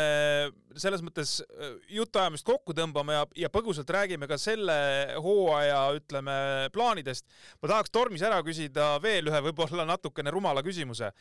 selles 0.82 1.04
mõttes 1.06 1.38
äh, 1.46 1.76
jutuajamist 1.94 2.46
kokku 2.48 2.74
tõmbama 2.74 3.20
ja, 3.20 3.26
ja 3.46 3.52
põgusalt 3.54 3.92
räägime 3.94 4.26
ka 4.26 4.40
selle 4.42 4.74
hooaja, 5.22 5.84
ütleme, 6.00 6.34
plaanidest, 6.74 7.28
ma 7.62 7.70
tahaks 7.70 7.94
Tormis 7.94 8.26
ära 8.26 8.40
küsida 8.46 8.96
veel 9.04 9.30
ühe 9.30 9.44
võib-olla 9.46 9.86
natukene 9.86 10.34
rumala 10.34 10.66
küsimuse. 10.66 11.12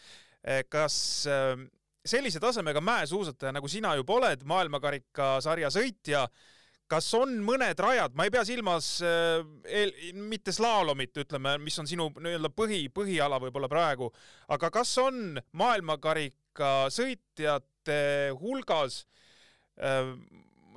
Äh, 0.40 0.62
kas 0.64 0.96
sellise 2.04 2.40
tasemega 2.40 2.80
mäesuusataja, 2.84 3.52
nagu 3.52 3.68
sina 3.68 3.92
juba 4.00 4.16
oled, 4.16 4.48
maailmakarikasarja 4.48 5.70
sõitja, 5.76 6.24
kas 6.90 7.08
on 7.16 7.38
mõned 7.44 7.78
rajad, 7.80 8.14
ma 8.16 8.26
ei 8.26 8.32
pea 8.34 8.44
silmas 8.46 8.98
eel, 9.02 9.92
mitte 10.28 10.52
slaalomit, 10.54 11.16
ütleme, 11.24 11.56
mis 11.62 11.78
on 11.80 11.88
sinu 11.88 12.10
nii-öelda 12.18 12.50
põhi, 12.54 12.84
põhiala 12.94 13.40
võib-olla 13.42 13.70
praegu, 13.72 14.10
aga 14.52 14.70
kas 14.74 14.92
on 15.02 15.40
maailmakarik 15.56 16.36
ka 16.54 16.86
sõitjate 16.92 17.98
hulgas 18.40 19.02
äh, 19.80 20.12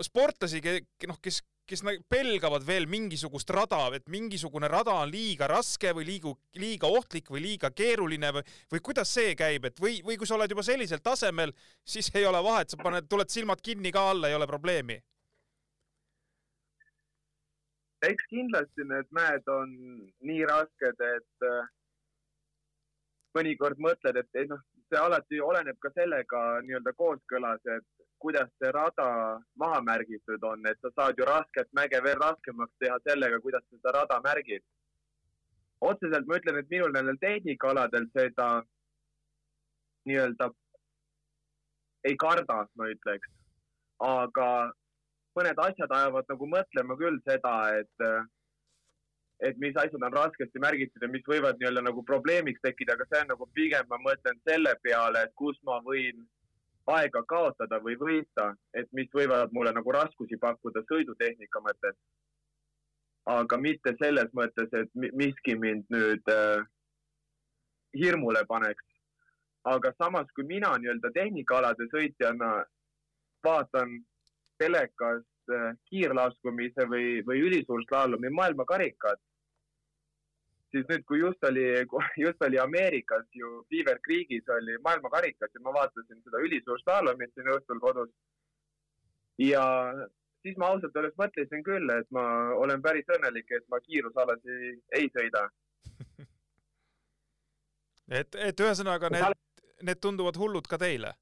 sportlasi, 0.04 0.62
noh, 1.10 1.20
kes, 1.22 1.42
kes 1.68 1.84
pelgavad 2.10 2.64
veel 2.66 2.88
mingisugust 2.90 3.52
rada, 3.54 3.84
et 3.98 4.08
mingisugune 4.12 4.70
rada 4.72 4.96
on 5.04 5.12
liiga 5.12 5.50
raske 5.52 5.92
või 5.96 6.08
liigu, 6.08 6.34
liiga 6.58 6.88
ohtlik 6.88 7.30
või 7.34 7.44
liiga 7.44 7.72
keeruline 7.76 8.32
või, 8.40 8.48
või 8.72 8.84
kuidas 8.90 9.12
see 9.14 9.36
käib, 9.38 9.68
et 9.68 9.84
või, 9.84 10.00
või 10.08 10.18
kui 10.18 10.30
sa 10.30 10.38
oled 10.38 10.56
juba 10.56 10.66
sellisel 10.66 11.04
tasemel, 11.04 11.54
siis 11.86 12.10
ei 12.16 12.26
ole 12.30 12.42
vahet, 12.46 12.72
sa 12.72 12.80
paned, 12.82 13.10
tuled 13.12 13.30
silmad 13.34 13.62
kinni 13.62 13.92
ka 13.94 14.10
alla, 14.14 14.32
ei 14.32 14.40
ole 14.40 14.48
probleemi 14.50 15.02
eks 18.10 18.30
kindlasti 18.32 18.86
need 18.88 19.10
mäed 19.20 19.50
on 19.52 19.74
nii 20.30 20.46
rasked, 20.50 21.04
et 21.12 21.48
äh, 21.50 21.70
mõnikord 23.38 23.80
mõtled, 23.84 24.18
et 24.22 24.50
noh, 24.50 24.62
see 24.88 25.00
alati 25.00 25.42
oleneb 25.44 25.78
ka 25.84 25.92
sellega 25.96 26.44
nii-öelda 26.66 26.94
kooskõlas, 27.02 27.62
et 27.76 28.08
kuidas 28.24 28.50
see 28.58 28.72
rada 28.74 29.10
maha 29.62 29.82
märgitud 29.90 30.44
on, 30.52 30.66
et 30.66 30.80
sa 30.82 30.92
saad 30.96 31.20
ju 31.20 31.28
rasket 31.28 31.70
mäge 31.80 32.02
veel 32.04 32.20
raskemaks 32.22 32.74
teha 32.84 32.98
sellega, 33.10 33.42
kuidas 33.44 33.66
sa 33.68 33.78
seda 33.78 33.96
rada 34.00 34.22
märgid. 34.24 34.64
otseselt 35.82 36.26
ma 36.26 36.38
ütlen, 36.40 36.58
et 36.58 36.70
minul 36.74 36.94
nendel 36.94 37.18
tehnikaaladel 37.22 38.08
seda 38.18 38.48
nii-öelda 40.10 40.50
ei 42.10 42.16
karda, 42.24 42.64
ma 42.76 42.88
ütleks. 42.94 43.30
aga 44.00 44.50
mõned 45.38 45.62
asjad 45.62 45.94
ajavad 46.00 46.34
nagu 46.34 46.50
mõtlema 46.56 46.98
küll 47.00 47.22
seda, 47.28 47.54
et 47.82 48.08
et 49.48 49.58
mis 49.62 49.76
asjad 49.78 50.02
on 50.02 50.14
raskesti 50.14 50.60
märgitud 50.60 51.04
ja 51.04 51.10
mis 51.14 51.26
võivad 51.30 51.60
nii-öelda 51.60 51.84
nagu 51.86 52.02
probleemiks 52.06 52.62
tekkida, 52.64 52.96
aga 52.98 53.06
see 53.06 53.22
on 53.22 53.32
nagu 53.36 53.48
pigem 53.54 53.86
ma 53.90 54.00
mõtlen 54.02 54.40
selle 54.50 54.74
peale, 54.82 55.28
et 55.28 55.34
kus 55.38 55.60
ma 55.68 55.78
võin 55.86 56.24
aega 56.94 57.22
kaotada 57.28 57.80
või 57.84 57.98
võita, 58.00 58.48
et 58.74 58.88
mis 58.98 59.10
võivad 59.14 59.54
mulle 59.54 59.74
nagu 59.76 59.94
raskusi 59.94 60.40
pakkuda 60.42 60.84
sõidutehnika 60.88 61.62
mõttes. 61.66 61.98
aga 63.28 63.58
mitte 63.60 63.92
selles 64.00 64.30
mõttes, 64.32 64.70
et 64.72 64.90
miski 64.96 65.56
mind 65.60 65.90
nüüd 65.92 66.30
äh, 66.32 66.64
hirmule 67.94 68.46
paneks. 68.48 68.84
aga 69.68 69.92
samas, 69.98 70.28
kui 70.36 70.46
mina 70.48 70.78
nii-öelda 70.78 71.12
tehnikaalade 71.12 71.90
sõitjana 71.92 72.64
vaatan 73.44 74.00
telekas 74.58 75.24
äh, 75.54 75.72
kiirlaskumise 75.90 76.88
või, 76.92 77.22
või 77.28 77.42
ülisuurslaalumi 77.48 78.30
maailmakarikat, 78.36 79.22
siis 80.72 80.86
nüüd, 80.90 81.04
kui 81.08 81.20
just 81.20 81.44
oli, 81.50 81.66
just 82.26 82.44
oli 82.48 82.60
Ameerikas 82.60 83.26
ju 83.34 83.64
Beaver 83.72 84.00
Creekis 84.06 84.50
oli 84.58 84.78
maailmakarikas 84.84 85.54
ja 85.54 85.64
ma 85.64 85.74
vaatasin 85.80 86.22
seda 86.24 86.44
ülisuurslaalumit 86.44 87.34
siin 87.34 87.52
õhtul 87.56 87.80
kodus. 87.84 88.12
ja 89.38 89.64
siis 90.42 90.58
ma 90.58 90.72
ausalt 90.74 90.96
öeldes 90.96 91.18
mõtlesin 91.20 91.64
küll, 91.64 91.90
et 91.94 92.10
ma 92.12 92.24
olen 92.56 92.82
päris 92.82 93.08
õnnelik, 93.18 93.52
et 93.52 93.66
ma 93.70 93.80
kiirusalasi 93.86 94.58
ei 95.00 95.12
sõida 95.14 95.48
et, 98.20 98.36
et 98.50 98.66
ühesõnaga 98.66 99.12
need, 99.14 99.40
need 99.84 100.02
tunduvad 100.02 100.40
hullud 100.42 100.68
ka 100.68 100.78
teile? 100.82 101.14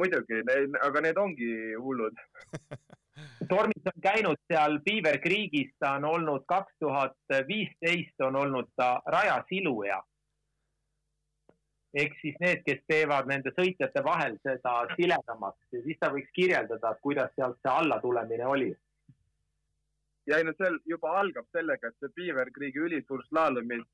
Muidugi, 0.00 0.42
aga 0.88 1.00
need 1.04 1.18
ongi 1.20 1.52
hullud 1.76 2.16
Tormis 3.48 3.88
on 3.90 4.00
käinud 4.02 4.40
seal 4.48 4.78
Beaver 4.86 5.18
Creekis, 5.20 5.72
ta 5.80 5.96
on 5.98 6.04
olnud 6.08 6.44
kaks 6.48 6.72
tuhat 6.80 7.34
viisteist 7.48 8.24
on 8.24 8.36
olnud 8.36 8.70
ta 8.76 9.02
rajasiluja. 9.06 10.00
ehk 12.02 12.14
siis 12.20 12.36
need, 12.40 12.62
kes 12.64 12.78
teevad 12.88 13.26
nende 13.28 13.50
sõitjate 13.52 14.02
vahel 14.04 14.38
seda 14.46 14.72
siledamaks 14.94 15.74
ja 15.76 15.82
siis 15.84 15.98
ta 16.00 16.08
võiks 16.14 16.30
kirjeldada, 16.38 16.94
kuidas 17.02 17.34
sealt 17.36 17.58
see 17.60 17.72
allatulemine 17.72 18.46
oli. 18.46 18.70
ja 20.26 20.38
ei 20.38 20.44
no 20.44 20.54
seal 20.56 20.78
juba 20.86 21.18
algab 21.20 21.46
sellega, 21.52 21.88
et 21.88 21.98
see 22.00 22.14
Beaver 22.16 22.50
Creeki 22.56 22.78
ülisuur 22.88 23.24
slaalomil 23.28 23.84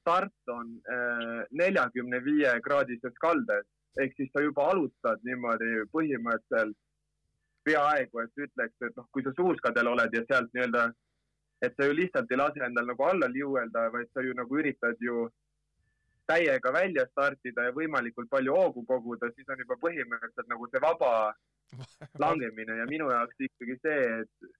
start 0.00 0.54
on 0.54 0.78
äh, 0.86 1.42
neljakümne 1.50 2.24
viie 2.24 2.54
kraadises 2.60 3.18
kaldes 3.18 3.66
ehk 4.00 4.16
siis 4.16 4.30
sa 4.32 4.42
juba 4.42 4.70
alustad 4.72 5.20
niimoodi 5.26 5.84
põhimõtteliselt 5.92 6.78
peaaegu, 7.64 8.22
et 8.24 8.44
ütleks, 8.46 8.74
et 8.82 8.96
noh, 8.96 9.06
kui 9.12 9.22
sa 9.22 9.32
suuskadel 9.36 9.92
oled 9.92 10.14
ja 10.16 10.24
sealt 10.26 10.50
nii-öelda, 10.54 10.88
et 11.62 11.76
sa 11.76 11.86
ju 11.86 11.94
lihtsalt 11.94 12.32
ei 12.32 12.40
lase 12.40 12.64
endal 12.66 12.88
nagu 12.90 13.04
alla 13.06 13.28
liuelda, 13.30 13.86
vaid 13.94 14.10
sa 14.10 14.24
ju 14.24 14.34
nagu 14.34 14.58
üritad 14.58 14.98
ju 15.00 15.28
täiega 16.26 16.72
välja 16.74 17.04
startida 17.10 17.68
ja 17.68 17.76
võimalikult 17.76 18.30
palju 18.30 18.56
hoogu 18.56 18.84
koguda, 18.88 19.30
siis 19.34 19.48
on 19.52 19.62
juba 19.62 19.78
põhimõtteliselt 19.84 20.50
nagu 20.50 20.68
see 20.70 20.82
vaba 20.82 21.12
langemine 22.24 22.78
ja 22.80 22.88
minu 22.90 23.10
jaoks 23.12 23.46
ikkagi 23.46 23.78
see, 23.82 24.02
et, 24.22 24.52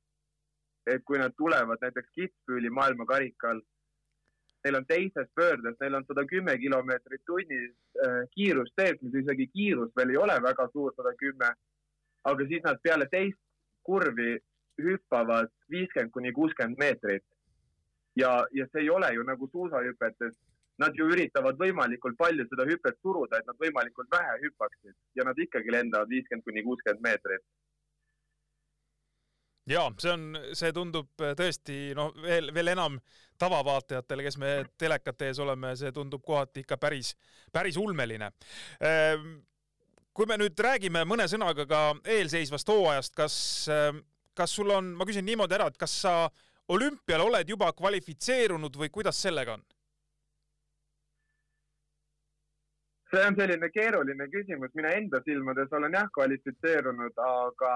et 0.95 1.05
kui 1.09 1.19
nad 1.23 1.35
tulevad 1.39 1.83
näiteks 1.83 2.15
Kitzbüheli 2.19 2.71
maailmakarikal 2.71 3.63
neil 4.65 4.79
on 4.79 4.87
teises 4.87 5.29
pöördes, 5.35 5.77
neil 5.81 5.95
on 5.99 6.05
sada 6.07 6.25
kümme 6.27 6.59
kilomeetrit 6.59 7.25
tunnis 7.27 7.73
äh, 8.05 8.23
kiirusteed, 8.35 9.03
mis 9.03 9.19
isegi 9.23 9.49
kiirus 9.55 9.93
veel 9.97 10.15
ei 10.15 10.21
ole 10.25 10.39
väga 10.43 10.69
suur, 10.73 10.95
sada 10.97 11.15
kümme. 11.19 11.53
aga 12.25 12.45
siis 12.47 12.63
nad 12.63 12.79
peale 12.83 13.07
teist 13.11 13.39
kurvi 13.83 14.37
hüppavad 14.83 15.51
viiskümmend 15.71 16.13
kuni 16.15 16.33
kuuskümmend 16.33 16.79
meetrit. 16.79 17.25
ja, 18.17 18.47
ja 18.53 18.67
see 18.73 18.85
ei 18.87 18.91
ole 18.91 19.15
ju 19.15 19.23
nagu 19.23 19.49
suusahüpetes, 19.53 20.37
nad 20.79 20.95
ju 20.99 21.09
üritavad 21.15 21.59
võimalikult 21.59 22.17
palju 22.19 22.47
seda 22.49 22.67
hüpet 22.69 22.99
suruda, 23.03 23.39
et 23.39 23.47
nad 23.47 23.59
võimalikult 23.59 24.09
vähe 24.11 24.39
hüppaksid 24.45 24.95
ja 25.19 25.25
nad 25.25 25.39
ikkagi 25.39 25.73
lendavad 25.73 26.09
viiskümmend 26.09 26.45
kuni 26.45 26.63
kuuskümmend 26.63 27.05
meetrit 27.09 27.45
ja 29.71 29.85
see 30.03 30.13
on, 30.13 30.25
see 30.59 30.73
tundub 30.75 31.11
tõesti 31.39 31.93
noh, 31.99 32.13
veel, 32.25 32.51
veel 32.55 32.73
enam 32.75 32.99
tavavaatajatele, 33.43 34.27
kes 34.27 34.39
me 34.41 34.53
telekate 34.79 35.31
ees 35.31 35.41
oleme, 35.43 35.75
see 35.79 35.93
tundub 35.95 36.23
kohati 36.27 36.63
ikka 36.63 36.79
päris, 36.81 37.15
päris 37.53 37.79
ulmeline. 37.81 38.31
Ähm, 38.87 39.35
kui 40.15 40.29
me 40.29 40.39
nüüd 40.41 40.59
räägime 40.59 41.05
mõne 41.09 41.27
sõnaga 41.31 41.67
ka 41.69 41.83
eelseisvast 42.17 42.73
hooajast, 42.73 43.15
kas, 43.19 43.37
ähm, 43.73 44.03
kas 44.39 44.55
sul 44.55 44.71
on, 44.71 44.95
ma 44.97 45.09
küsin 45.09 45.27
niimoodi 45.27 45.59
ära, 45.59 45.69
et 45.73 45.79
kas 45.81 45.95
sa 46.05 46.17
olümpiale 46.73 47.27
oled 47.27 47.49
juba 47.49 47.73
kvalifitseerunud 47.77 48.77
või 48.79 48.93
kuidas 48.93 49.21
sellega 49.23 49.59
on? 49.59 49.65
see 53.13 53.27
on 53.29 53.35
selline 53.37 53.69
keeruline 53.69 54.25
küsimus, 54.33 54.71
mina 54.75 54.95
enda 54.97 55.21
silmades 55.27 55.73
olen 55.77 55.93
jah 55.93 56.07
kvalifitseerunud, 56.17 57.19
aga 57.27 57.73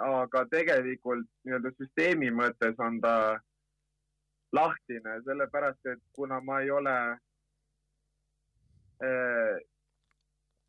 aga 0.00 0.42
tegelikult 0.50 1.28
nii-öelda 1.44 1.70
süsteemi 1.76 2.32
mõttes 2.34 2.78
on 2.82 2.98
ta 3.04 3.14
lahtine, 4.52 5.18
sellepärast 5.24 5.92
et 5.92 6.00
kuna 6.12 6.40
ma 6.40 6.60
ei 6.60 6.70
ole 6.70 6.96
eh, 9.04 9.58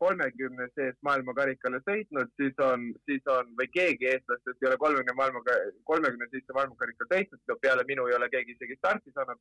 kolmekümne 0.02 0.66
sees 0.74 0.96
maailmakarikale 1.06 1.78
sõitnud, 1.86 2.30
siis 2.40 2.58
on, 2.66 2.88
siis 3.06 3.26
on 3.30 3.52
või 3.58 3.68
keegi 3.74 4.08
eestlastest 4.10 4.62
ei 4.62 4.68
ole 4.70 4.78
kolmekümne 4.82 5.14
maailma, 5.18 5.42
kolmekümne 5.90 6.28
sisse 6.32 6.56
maailmakarikal 6.56 7.10
sõitnud, 7.12 7.58
peale 7.62 7.84
minu 7.90 8.06
ei 8.10 8.16
ole 8.18 8.30
keegi 8.32 8.56
isegi 8.56 8.78
starti 8.80 9.14
saanud. 9.14 9.38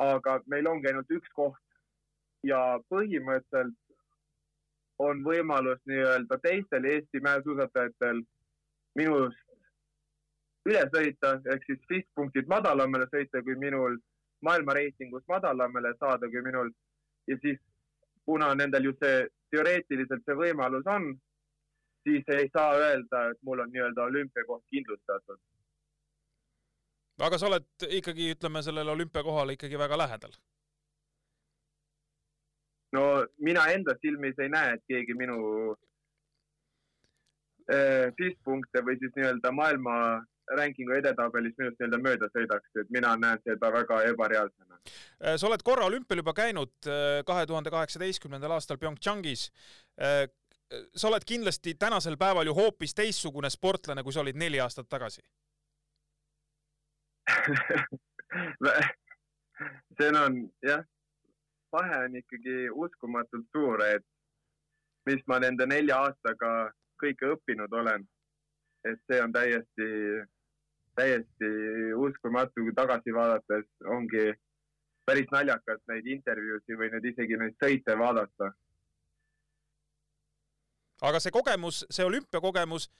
aga 0.00 0.38
meil 0.46 0.66
ongi 0.68 0.88
ainult 0.88 1.10
üks 1.12 1.32
koht 1.36 1.66
ja 2.46 2.60
põhimõtteliselt 2.88 3.76
on 5.00 5.20
võimalus 5.24 5.80
nii-öelda 5.90 6.38
teistel 6.44 6.84
Eesti 6.84 7.20
mäesuusatajatel 7.26 8.22
minust 9.00 9.39
üle 10.68 10.82
sõita 10.94 11.34
ehk 11.54 11.66
siis 11.66 11.80
FIS 11.88 12.06
punktid 12.14 12.48
madalamale 12.48 13.08
sõita 13.14 13.42
kui 13.46 13.56
minul, 13.56 13.96
maailma 14.44 14.76
reitingus 14.76 15.24
madalamale 15.28 15.94
saada 15.98 16.28
kui 16.28 16.42
minul 16.44 16.72
ja 17.30 17.36
siis 17.44 17.60
kuna 18.24 18.54
nendel 18.54 18.90
ju 18.90 18.96
see 19.02 19.26
teoreetiliselt 19.50 20.26
see 20.26 20.36
võimalus 20.38 20.86
on, 20.86 21.08
siis 22.06 22.28
ei 22.34 22.50
saa 22.52 22.76
öelda, 22.78 23.30
et 23.30 23.40
mul 23.42 23.64
on 23.64 23.72
nii-öelda 23.72 24.04
olümpiakoht 24.04 24.62
kindlustatud. 24.70 25.40
aga 27.20 27.38
sa 27.38 27.48
oled 27.50 27.88
ikkagi, 28.00 28.30
ütleme, 28.36 28.62
sellele 28.62 28.90
olümpiakohale 28.90 29.56
ikkagi 29.56 29.78
väga 29.78 29.98
lähedal 29.98 30.36
no 32.92 33.26
mina 33.38 33.66
enda 33.74 33.94
silmis 34.00 34.38
ei 34.38 34.48
näe, 34.48 34.74
et 34.74 34.84
keegi 34.88 35.14
minu 35.14 35.38
äh, 37.70 38.10
FIS-punkte 38.18 38.84
või 38.86 38.98
siis 39.02 39.14
nii-öelda 39.16 39.52
maailma 39.54 39.96
rankingu 40.56 40.96
edetabelis 40.96 41.54
minust 41.58 41.78
nii-öelda 41.78 41.98
mööda 42.02 42.28
sõidaks, 42.34 42.70
et 42.82 42.90
mina 42.94 43.14
näen 43.16 43.42
seda 43.44 43.70
väga 43.72 44.02
ebareaalsena. 44.10 44.80
Äh, 44.80 45.36
sa 45.36 45.48
oled 45.48 45.62
korra 45.66 45.86
olümpial 45.86 46.22
juba 46.22 46.34
käinud 46.36 46.72
äh, 46.86 47.20
kahe 47.26 47.46
tuhande 47.46 47.70
kaheksateistkümnendal 47.70 48.56
aastal 48.56 48.80
PyeongChangis. 48.80 49.50
sa 50.96 51.08
oled 51.08 51.24
kindlasti 51.26 51.74
tänasel 51.74 52.16
päeval 52.16 52.46
ju 52.46 52.54
hoopis 52.54 52.94
teistsugune 52.94 53.50
sportlane, 53.50 54.02
kui 54.02 54.12
sa 54.12 54.20
olid 54.20 54.36
neli 54.38 54.60
aastat 54.60 54.88
tagasi 54.88 55.20
see 59.98 60.10
on 60.24 60.50
jah, 60.62 60.84
vahe 61.72 62.04
on 62.04 62.16
ikkagi 62.16 62.70
uskumatult 62.70 63.46
suur, 63.52 63.82
et 63.84 64.04
mis 65.06 65.22
ma 65.26 65.38
nende 65.42 65.66
nelja 65.66 66.00
aastaga 66.06 66.50
kõike 67.02 67.34
õppinud 67.34 67.72
olen. 67.82 68.06
et 68.84 69.00
see 69.10 69.20
on 69.20 69.32
täiesti, 69.32 69.86
täiesti 71.00 71.50
uskumatu, 71.96 72.66
tagasi 72.76 73.14
vaadates 73.16 73.66
ongi 73.96 74.30
päris 75.08 75.30
naljakas 75.32 75.80
neid 75.90 76.08
intervjuusid 76.16 76.78
või 76.78 76.90
nüüd 76.94 77.08
isegi 77.12 77.38
neid 77.40 77.56
sõite 77.62 77.96
vaadata. 77.98 78.52
aga 81.08 81.20
see 81.20 81.32
kogemus, 81.32 81.84
see 81.88 82.04
olümpiakogemus, 82.04 82.90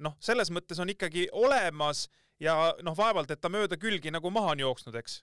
noh, 0.00 0.14
selles 0.22 0.52
mõttes 0.54 0.78
on 0.78 0.92
ikkagi 0.94 1.26
olemas 1.32 2.06
ja 2.40 2.54
noh, 2.86 2.94
vaevalt, 2.96 3.30
et 3.34 3.40
ta 3.40 3.50
mööda 3.50 3.76
külgi 3.76 4.14
nagu 4.14 4.30
maha 4.30 4.54
on 4.54 4.62
jooksnud, 4.62 4.94
eks 5.00 5.18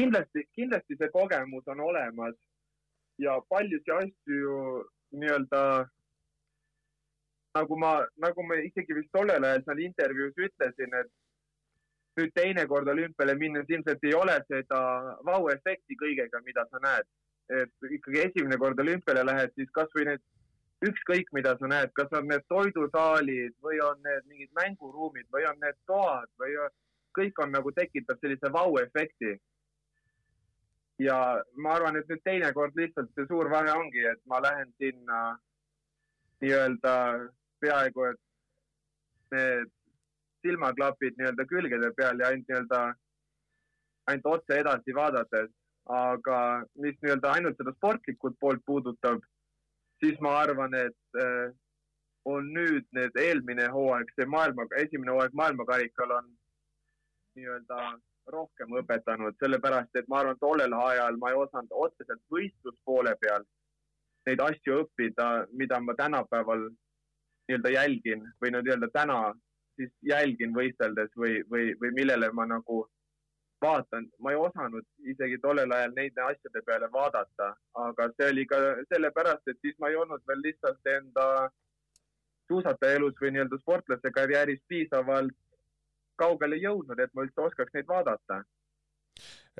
kindlasti, 0.00 0.44
kindlasti 0.56 0.96
see 0.98 1.10
kogemus 1.12 1.66
on 1.72 1.80
olemas 1.80 2.36
ja 3.18 3.36
paljusid 3.48 3.92
asju 3.96 4.36
ju 4.44 4.58
nii-öelda 5.20 5.62
nagu 7.54 7.76
ma, 7.76 7.92
nagu 8.16 8.42
ma 8.46 8.58
isegi 8.62 8.94
vist 8.94 9.10
tollel 9.16 9.44
ajal 9.44 9.64
seal 9.66 9.82
intervjuus 9.86 10.36
ütlesin, 10.48 10.94
et 11.00 11.10
nüüd 12.18 12.34
teinekord 12.34 12.90
olümpiale 12.92 13.34
minnes 13.38 13.70
ilmselt 13.70 14.04
ei 14.06 14.14
ole 14.14 14.36
seda 14.48 14.80
vau-efekti 15.26 15.98
kõigega, 16.02 16.42
mida 16.46 16.66
sa 16.70 16.82
näed. 16.84 17.08
et 17.50 17.86
ikkagi 17.90 18.20
esimene 18.22 18.56
kord 18.62 18.78
olümpiale 18.78 19.24
lähed, 19.26 19.50
siis 19.58 19.70
kasvõi 19.74 20.04
need 20.06 20.20
ükskõik, 20.86 21.32
mida 21.34 21.56
sa 21.58 21.66
näed, 21.66 21.90
kas 21.98 22.12
on 22.14 22.28
need 22.30 22.44
toidusaalid 22.52 23.56
või 23.64 23.80
on 23.82 23.98
need 24.04 24.28
mingid 24.30 24.52
mänguruumid 24.54 25.26
või 25.34 25.48
on 25.50 25.58
need 25.64 25.78
toad 25.90 26.30
või 26.38 26.54
kõik 27.18 27.42
on 27.42 27.50
nagu 27.50 27.72
tekitab 27.74 28.22
sellise 28.22 28.52
vau-efekti 28.54 29.32
ja 31.02 31.18
ma 31.56 31.74
arvan, 31.74 31.98
et 31.98 32.08
nüüd 32.12 32.22
teinekord 32.24 32.78
lihtsalt 32.78 33.10
see 33.16 33.26
suur 33.28 33.50
vahe 33.50 33.72
ongi, 33.74 34.06
et 34.12 34.20
ma 34.30 34.40
lähen 34.44 34.70
sinna 34.78 35.20
nii-öelda 36.44 36.94
peaaegu, 37.60 38.10
et 38.10 38.20
need 39.36 39.70
silmaklapid 40.44 41.16
nii-öelda 41.18 41.46
külgede 41.52 41.92
peal 41.96 42.20
ja 42.20 42.30
ainult 42.30 42.48
nii-öelda, 42.48 42.82
ainult 44.10 44.30
otse 44.34 44.60
edasi 44.64 44.94
vaadates. 44.96 45.50
aga 45.90 46.38
mis 46.84 46.98
nii-öelda 47.02 47.30
ainult 47.34 47.56
seda 47.58 47.72
sportlikult 47.74 48.36
poolt 48.40 48.60
puudutab, 48.66 49.22
siis 50.02 50.20
ma 50.20 50.34
arvan, 50.38 50.74
et 50.74 51.18
äh, 51.22 51.48
on 52.24 52.50
nüüd 52.54 52.84
need 52.96 53.16
eelmine 53.18 53.66
hooaeg, 53.74 54.12
see 54.14 54.28
maailma, 54.34 54.68
esimene 54.82 55.16
hooaeg 55.16 55.34
maailmakarikal 55.40 56.12
on 56.18 56.28
nii-öelda 57.38 57.80
rohkem 58.34 58.76
õpetanud, 58.82 59.38
sellepärast 59.42 59.96
et 59.98 60.08
ma 60.08 60.20
arvan, 60.20 60.38
tollel 60.44 60.76
ajal 60.78 61.18
ma 61.18 61.32
ei 61.32 61.40
osanud 61.40 61.74
otseselt 61.86 62.22
võistluspoole 62.34 63.16
peal 63.24 63.48
neid 64.28 64.42
asju 64.44 64.82
õppida, 64.84 65.30
mida 65.56 65.80
ma 65.80 65.96
tänapäeval 65.98 66.68
nii-öelda 67.50 67.74
jälgin 67.74 68.24
või 68.42 68.54
nii-öelda 68.54 68.88
täna 68.94 69.20
siis 69.76 69.92
jälgin 70.02 70.54
võisteldes 70.54 71.12
või, 71.16 71.40
või, 71.50 71.74
või 71.80 71.92
millele 71.96 72.30
ma 72.32 72.46
nagu 72.46 72.84
vaatan, 73.62 74.06
ma 74.18 74.32
ei 74.32 74.38
osanud 74.40 74.86
isegi 75.12 75.38
tollel 75.42 75.72
ajal 75.76 75.92
neid 75.96 76.18
asjade 76.24 76.62
peale 76.66 76.88
vaadata, 76.92 77.50
aga 77.86 78.08
see 78.14 78.28
oli 78.32 78.46
ka 78.48 78.60
sellepärast, 78.92 79.48
et 79.48 79.58
siis 79.64 79.76
ma 79.78 79.90
ei 79.90 79.98
olnud 80.00 80.22
veel 80.28 80.40
lihtsalt 80.46 80.92
enda 80.94 81.26
suusatajaelus 82.50 83.20
või 83.20 83.34
nii-öelda 83.34 83.60
sportlase 83.60 84.12
karjääris 84.16 84.62
piisavalt 84.68 85.36
kaugele 86.20 86.56
jõudnud, 86.60 86.98
et 87.00 87.12
ma 87.14 87.26
üldse 87.26 87.46
oskaks 87.48 87.76
neid 87.76 87.88
vaadata. 87.88 88.42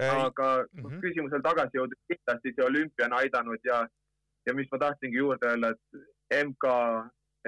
aga 0.00 0.48
mm 0.72 0.84
-hmm. 0.84 1.00
küsimusel 1.00 1.42
tagasi 1.42 1.76
jõudes, 1.76 1.98
kindlasti 2.08 2.52
see 2.54 2.64
olümpia 2.64 3.06
on 3.06 3.12
aidanud 3.12 3.64
ja, 3.64 3.80
ja 4.46 4.54
mis 4.54 4.68
ma 4.72 4.78
tahtsingi 4.78 5.18
juurde 5.18 5.46
öelda, 5.46 5.70
et 5.70 6.46
MK 6.46 6.70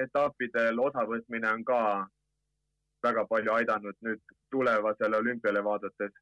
etappidel 0.00 0.78
osavõtmine 0.80 1.48
on 1.52 1.64
ka 1.64 1.80
väga 3.02 3.24
palju 3.30 3.54
aidanud 3.58 3.96
nüüd 4.06 4.20
tulevasele 4.50 5.16
olümpiale 5.16 5.64
vaadates 5.64 6.12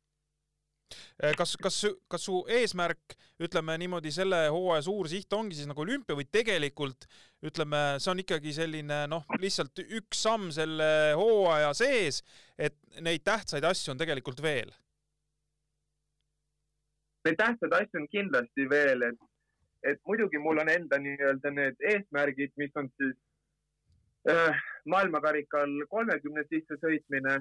kas, 1.36 1.56
kas, 1.62 1.78
kas 2.10 2.24
su 2.24 2.40
eesmärk, 2.50 3.14
ütleme 3.40 3.76
niimoodi, 3.80 4.12
selle 4.12 4.40
hooaja 4.52 4.82
suur 4.84 5.08
siht 5.10 5.32
ongi 5.36 5.56
siis 5.56 5.68
nagu 5.70 5.84
olümpia 5.84 6.16
või 6.18 6.26
tegelikult 6.32 7.06
ütleme, 7.46 7.80
see 8.02 8.12
on 8.12 8.22
ikkagi 8.24 8.52
selline 8.56 9.00
noh, 9.10 9.24
lihtsalt 9.40 9.82
üks 9.86 10.22
samm 10.26 10.50
selle 10.54 10.90
hooaja 11.18 11.72
sees, 11.76 12.22
et 12.58 12.76
neid 13.04 13.24
tähtsaid 13.26 13.64
asju 13.64 13.94
on 13.94 14.00
tegelikult 14.00 14.42
veel? 14.44 14.72
Neid 17.28 17.36
tähtsaid 17.40 17.76
asju 17.76 18.02
on 18.02 18.08
kindlasti 18.12 18.68
veel, 18.68 19.04
et, 19.10 19.24
et 19.92 20.00
muidugi 20.08 20.40
mul 20.40 20.62
on 20.62 20.72
enda 20.72 21.00
nii-öelda 21.00 21.52
need 21.56 21.90
eesmärgid, 21.94 22.54
mis 22.60 22.76
on 22.80 22.88
siis 22.96 23.16
maailmakarikal 24.90 25.70
kolmekümne 25.88 26.42
sisse 26.48 26.76
sõitmine 26.82 27.38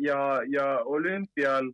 ja, 0.00 0.20
ja 0.48 0.66
olümpial 0.84 1.72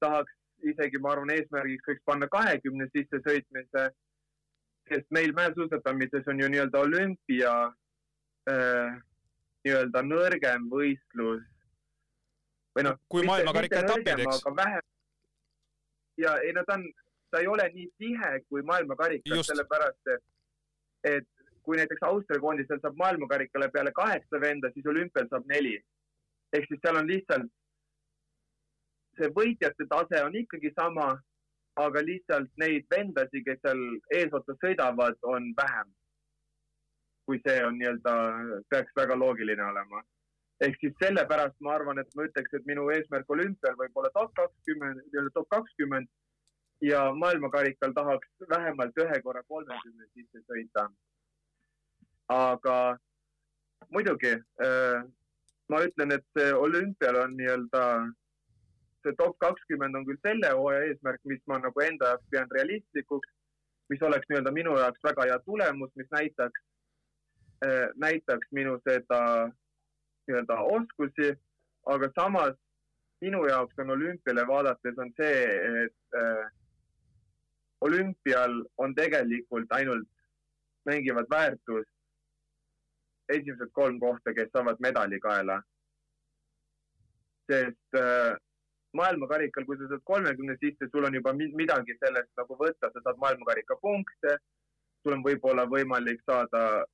tahaks 0.00 0.32
isegi, 0.66 0.98
ma 0.98 1.12
arvan, 1.14 1.32
eesmärgiks 1.34 1.86
võiks 1.88 2.04
panna 2.06 2.28
kahekümne 2.30 2.88
sisse 2.92 3.20
sõitmise, 3.24 3.88
sest 4.90 5.06
meil 5.14 5.34
mäesuusatamises 5.36 6.26
on 6.30 6.40
ju 6.42 6.48
nii-öelda 6.50 6.82
olümpia 6.82 7.52
äh, 8.50 8.98
nii-öelda 9.66 10.02
nõrgem 10.06 10.68
võistlus. 10.72 11.44
või 12.76 12.86
noh. 12.86 12.98
kui 13.08 13.26
maailmakarika 13.26 13.82
etapid, 13.82 14.24
eks. 14.24 14.42
ja 16.18 16.36
ei 16.44 16.52
no 16.54 16.64
ta 16.66 16.78
on, 16.78 16.84
ta 17.30 17.40
ei 17.42 17.46
ole 17.46 17.66
nii 17.74 17.88
tihe 17.98 18.32
kui 18.48 18.62
maailmakarikas, 18.62 19.46
sellepärast 19.46 20.14
et, 20.14 20.24
et 21.14 21.28
kui 21.68 21.76
näiteks 21.76 22.04
Austria 22.08 22.40
koondisel 22.40 22.80
saab 22.80 22.96
maailmakarikale 22.96 23.68
peale 23.72 23.92
kaheksa 23.92 24.40
venda, 24.40 24.70
siis 24.72 24.86
olümpial 24.88 25.28
saab 25.28 25.46
neli. 25.52 25.76
ehk 26.56 26.64
siis 26.68 26.80
seal 26.82 26.96
on 26.96 27.08
lihtsalt 27.10 27.50
see 29.18 29.30
võitjate 29.36 29.86
tase 29.90 30.20
on 30.24 30.36
ikkagi 30.40 30.70
sama, 30.76 31.08
aga 31.84 32.02
lihtsalt 32.04 32.50
neid 32.62 32.86
vendasi, 32.94 33.42
kes 33.46 33.60
seal 33.64 33.82
eesotsas 34.20 34.60
sõidavad, 34.64 35.18
on 35.34 35.52
vähem. 35.62 35.94
kui 37.28 37.36
see 37.44 37.58
on 37.60 37.74
nii-öelda, 37.76 38.12
peaks 38.72 38.94
väga 38.96 39.16
loogiline 39.22 39.64
olema. 39.64 40.00
ehk 40.66 40.78
siis 40.80 40.94
sellepärast 41.02 41.58
ma 41.60 41.74
arvan, 41.74 41.98
et 42.02 42.14
ma 42.16 42.24
ütleks, 42.28 42.54
et 42.56 42.64
minu 42.70 42.88
eesmärk 42.94 43.28
olümpial 43.30 43.76
võib 43.82 44.00
olla 44.00 44.10
top 44.14 44.32
kakskümmend, 44.40 45.02
nii-öelda 45.10 45.34
top 45.34 45.48
kakskümmend 45.56 46.08
ja 46.90 47.02
maailmakarikal 47.14 47.92
tahaks 47.92 48.48
vähemalt 48.54 48.98
ühe 49.04 49.20
korra 49.22 49.42
kolmekümne 49.52 50.08
sisse 50.14 50.42
sõita. 50.46 50.88
Aga 52.28 52.98
muidugi 53.92 54.34
äh, 54.64 55.02
ma 55.68 55.82
ütlen, 55.84 56.14
et 56.16 56.42
olümpial 56.56 57.16
on 57.24 57.36
nii-öelda 57.36 57.82
see 59.04 59.16
top 59.18 59.36
kakskümmend 59.44 59.96
on 59.96 60.06
küll 60.08 60.20
selle 60.26 60.50
hooaja 60.58 60.86
eesmärk, 60.88 61.20
mis 61.24 61.42
ma 61.46 61.58
nagu 61.62 61.82
enda 61.84 62.12
jaoks 62.12 62.30
pean 62.32 62.48
realistlikuks, 62.56 63.28
mis 63.92 64.02
oleks 64.08 64.28
nii-öelda 64.28 64.52
minu 64.56 64.76
jaoks 64.78 65.04
väga 65.04 65.28
hea 65.30 65.38
tulemus, 65.46 65.92
mis 66.00 66.08
näitaks 66.16 66.64
äh,, 67.66 67.88
näitaks 67.96 68.52
minu 68.58 68.78
seda 68.88 69.20
nii-öelda 70.28 70.58
oskusi, 70.76 71.32
aga 71.94 72.10
samas 72.20 72.56
minu 73.24 73.44
jaoks 73.48 73.84
on 73.84 73.90
olümpiale 73.96 74.46
vaadates 74.46 74.98
on 75.04 75.12
see, 75.20 75.44
et 75.84 76.18
äh, 76.22 76.44
olümpial 77.80 78.62
on 78.78 78.94
tegelikult 78.94 79.72
ainult, 79.78 80.10
mängivad 80.88 81.30
väärtust 81.30 81.97
esimesed 83.28 83.72
kolm 83.72 83.98
kohta, 84.00 84.34
kes 84.34 84.50
saavad 84.52 84.80
medali 84.80 85.20
kaela. 85.20 85.60
sest 87.48 87.96
äh, 87.96 88.36
maailmakarikal, 88.92 89.64
kui 89.64 89.76
sa 89.78 89.88
saad 89.88 90.04
kolmekümne 90.04 90.56
sisse, 90.60 90.88
sul 90.92 91.06
on 91.08 91.14
juba 91.16 91.32
midagi 91.36 91.96
sellest 91.96 92.30
nagu 92.40 92.56
võtta, 92.60 92.90
sa 92.92 93.02
saad 93.04 93.20
maailmakarika 93.22 93.76
punkte, 93.80 94.36
sul 95.02 95.16
on 95.16 95.24
võib-olla 95.24 95.64
võimalik 95.68 96.20
saada 96.28 96.84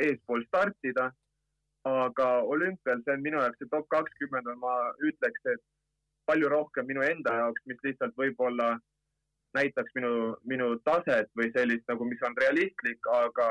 eespool 0.00 0.44
startida, 0.46 1.10
aga 1.86 2.28
olümpial, 2.54 3.00
see 3.04 3.14
on 3.14 3.24
minu 3.24 3.40
jaoks 3.40 3.60
see 3.62 3.70
top 3.72 3.88
kakskümmend 3.94 4.48
on, 4.52 4.58
ma 4.64 4.74
ütleks, 5.08 5.44
et 5.52 5.62
palju 6.26 6.50
rohkem 6.50 6.88
minu 6.90 7.04
enda 7.06 7.34
jaoks, 7.40 7.62
mis 7.70 7.80
lihtsalt 7.86 8.16
võib-olla 8.18 8.74
näitaks 9.56 9.94
minu, 9.96 10.12
minu 10.44 10.74
taset 10.88 11.30
või 11.38 11.52
sellist 11.54 11.86
nagu, 11.88 12.04
mis 12.08 12.22
on 12.26 12.34
realistlik, 12.42 13.08
aga 13.20 13.48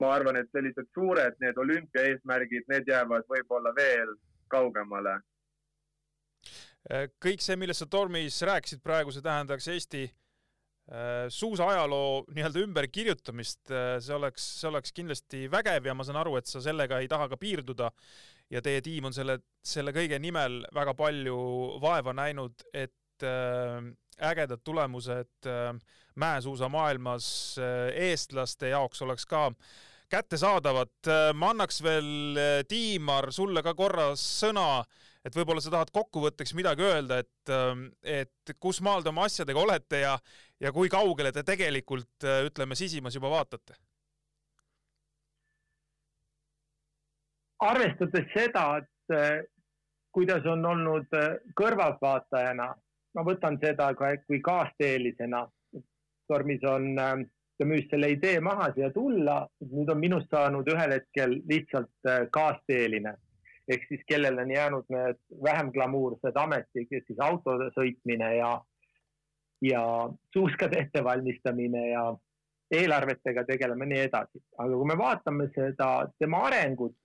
ma 0.00 0.14
arvan, 0.14 0.36
et 0.40 0.50
sellised 0.54 0.88
suured 0.94 1.36
need 1.42 1.58
olümpia 1.58 2.06
eesmärgid, 2.12 2.68
need 2.70 2.88
jäävad 2.88 3.26
võib-olla 3.30 3.74
veel 3.76 4.14
kaugemale. 4.52 5.18
Äh, 6.88 7.10
kõik 7.20 7.42
see, 7.44 7.58
millest 7.60 7.82
sa 7.82 7.90
Tormis 7.90 8.38
rääkisid 8.46 8.80
praegu, 8.84 9.12
see 9.12 9.24
tähendaks 9.24 9.66
Eesti 9.72 10.04
äh, 10.06 11.26
suusaajaloo 11.34 12.24
nii-öelda 12.32 12.62
ümberkirjutamist, 12.64 13.64
äh, 13.72 13.96
see 14.04 14.16
oleks, 14.16 14.46
see 14.62 14.70
oleks 14.70 14.94
kindlasti 14.96 15.44
vägev 15.52 15.90
ja 15.90 15.96
ma 15.96 16.06
saan 16.06 16.20
aru, 16.22 16.38
et 16.40 16.48
sa 16.48 16.62
sellega 16.64 17.02
ei 17.02 17.10
taha 17.10 17.28
ka 17.28 17.40
piirduda. 17.40 17.92
Ja 18.48 18.62
teie 18.64 18.80
tiim 18.80 19.04
on 19.04 19.12
selle, 19.12 19.42
selle 19.60 19.92
kõige 19.92 20.16
nimel 20.22 20.62
väga 20.72 20.94
palju 20.96 21.36
vaeva 21.82 22.14
näinud, 22.16 22.62
et 22.72 22.94
ägedad 24.24 24.62
tulemused 24.64 25.48
mäesuusamaailmas 26.16 27.26
eestlaste 27.92 28.70
jaoks 28.72 29.02
oleks 29.04 29.26
ka 29.28 29.42
kättesaadavad. 30.10 31.10
ma 31.34 31.50
annaks 31.52 31.82
veel, 31.84 32.38
Tiimar, 32.68 33.32
sulle 33.32 33.62
ka 33.62 33.74
korra 33.76 34.12
sõna 34.16 34.84
et 35.28 35.36
võib-olla 35.36 35.62
sa 35.62 35.72
tahad 35.72 35.90
kokkuvõtteks 35.94 36.54
midagi 36.56 36.84
öelda, 36.86 37.20
et, 37.24 37.52
ähm, 37.52 37.88
et 38.02 38.54
kus 38.60 38.80
maal 38.84 39.04
te 39.04 39.12
oma 39.12 39.26
asjadega 39.28 39.60
olete 39.60 40.02
ja, 40.04 40.14
ja 40.62 40.72
kui 40.72 40.90
kaugele 40.92 41.32
te 41.34 41.44
tegelikult, 41.46 42.10
äh, 42.24 42.44
ütleme, 42.48 42.78
sisimas 42.78 43.18
juba 43.18 43.32
vaatate? 43.36 43.78
arvestades 47.58 48.28
seda, 48.30 48.64
et 48.78 49.14
äh, 49.16 49.40
kuidas 50.14 50.44
on 50.46 50.62
olnud 50.64 51.14
äh, 51.18 51.40
kõrvaltvaatajana, 51.58 52.68
ma 53.18 53.24
võtan 53.26 53.58
seda 53.58 53.88
ka 53.98 54.12
kui 54.28 54.38
kaasteelisena. 54.46 55.40
Tormis 56.30 56.62
on, 56.70 56.92
ta 57.58 57.66
müüs 57.66 57.88
selle 57.90 58.10
idee 58.14 58.38
maha 58.40 58.68
siia 58.74 58.92
tulla, 58.94 59.40
nüüd 59.72 59.88
on 59.90 59.98
minust 59.98 60.30
saanud 60.30 60.68
ühel 60.70 60.92
hetkel 60.94 61.40
lihtsalt 61.48 62.10
kaasteeline 62.32 63.16
ehk 63.68 63.84
siis 63.88 64.04
kellele 64.08 64.42
on 64.42 64.50
jäänud 64.50 64.84
need 64.92 65.18
vähem 65.44 65.72
glamuursed 65.72 66.36
ametid, 66.40 66.88
siis 67.06 67.20
autode 67.20 67.68
sõitmine 67.76 68.30
ja, 68.38 68.52
ja 69.62 69.82
suuskade 70.32 70.80
ettevalmistamine 70.86 71.84
ja 71.90 72.04
eelarvetega 72.70 73.44
tegeleme 73.48 73.86
nii 73.86 74.00
edasi. 74.08 74.40
aga 74.58 74.80
kui 74.80 74.88
me 74.88 74.98
vaatame 74.98 75.48
seda 75.54 75.90
tema 76.18 76.42
arengut, 76.48 76.96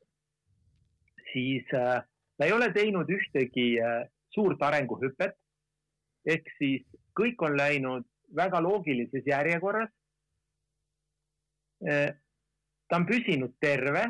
siis 1.32 1.68
äh, 1.76 2.04
ta 2.38 2.46
ei 2.48 2.56
ole 2.56 2.72
teinud 2.74 3.10
ühtegi 3.10 3.68
äh, 3.80 4.04
suurt 4.36 4.62
arenguhüpet. 4.62 5.36
ehk 6.26 6.48
siis 6.58 6.84
kõik 7.20 7.42
on 7.44 7.58
läinud 7.58 8.06
väga 8.36 8.62
loogilises 8.64 9.28
järjekorras 9.28 9.90
äh,. 9.90 10.03
Ta 11.84 12.98
on 13.00 13.06
püsinud 13.10 13.56
terve 13.60 14.04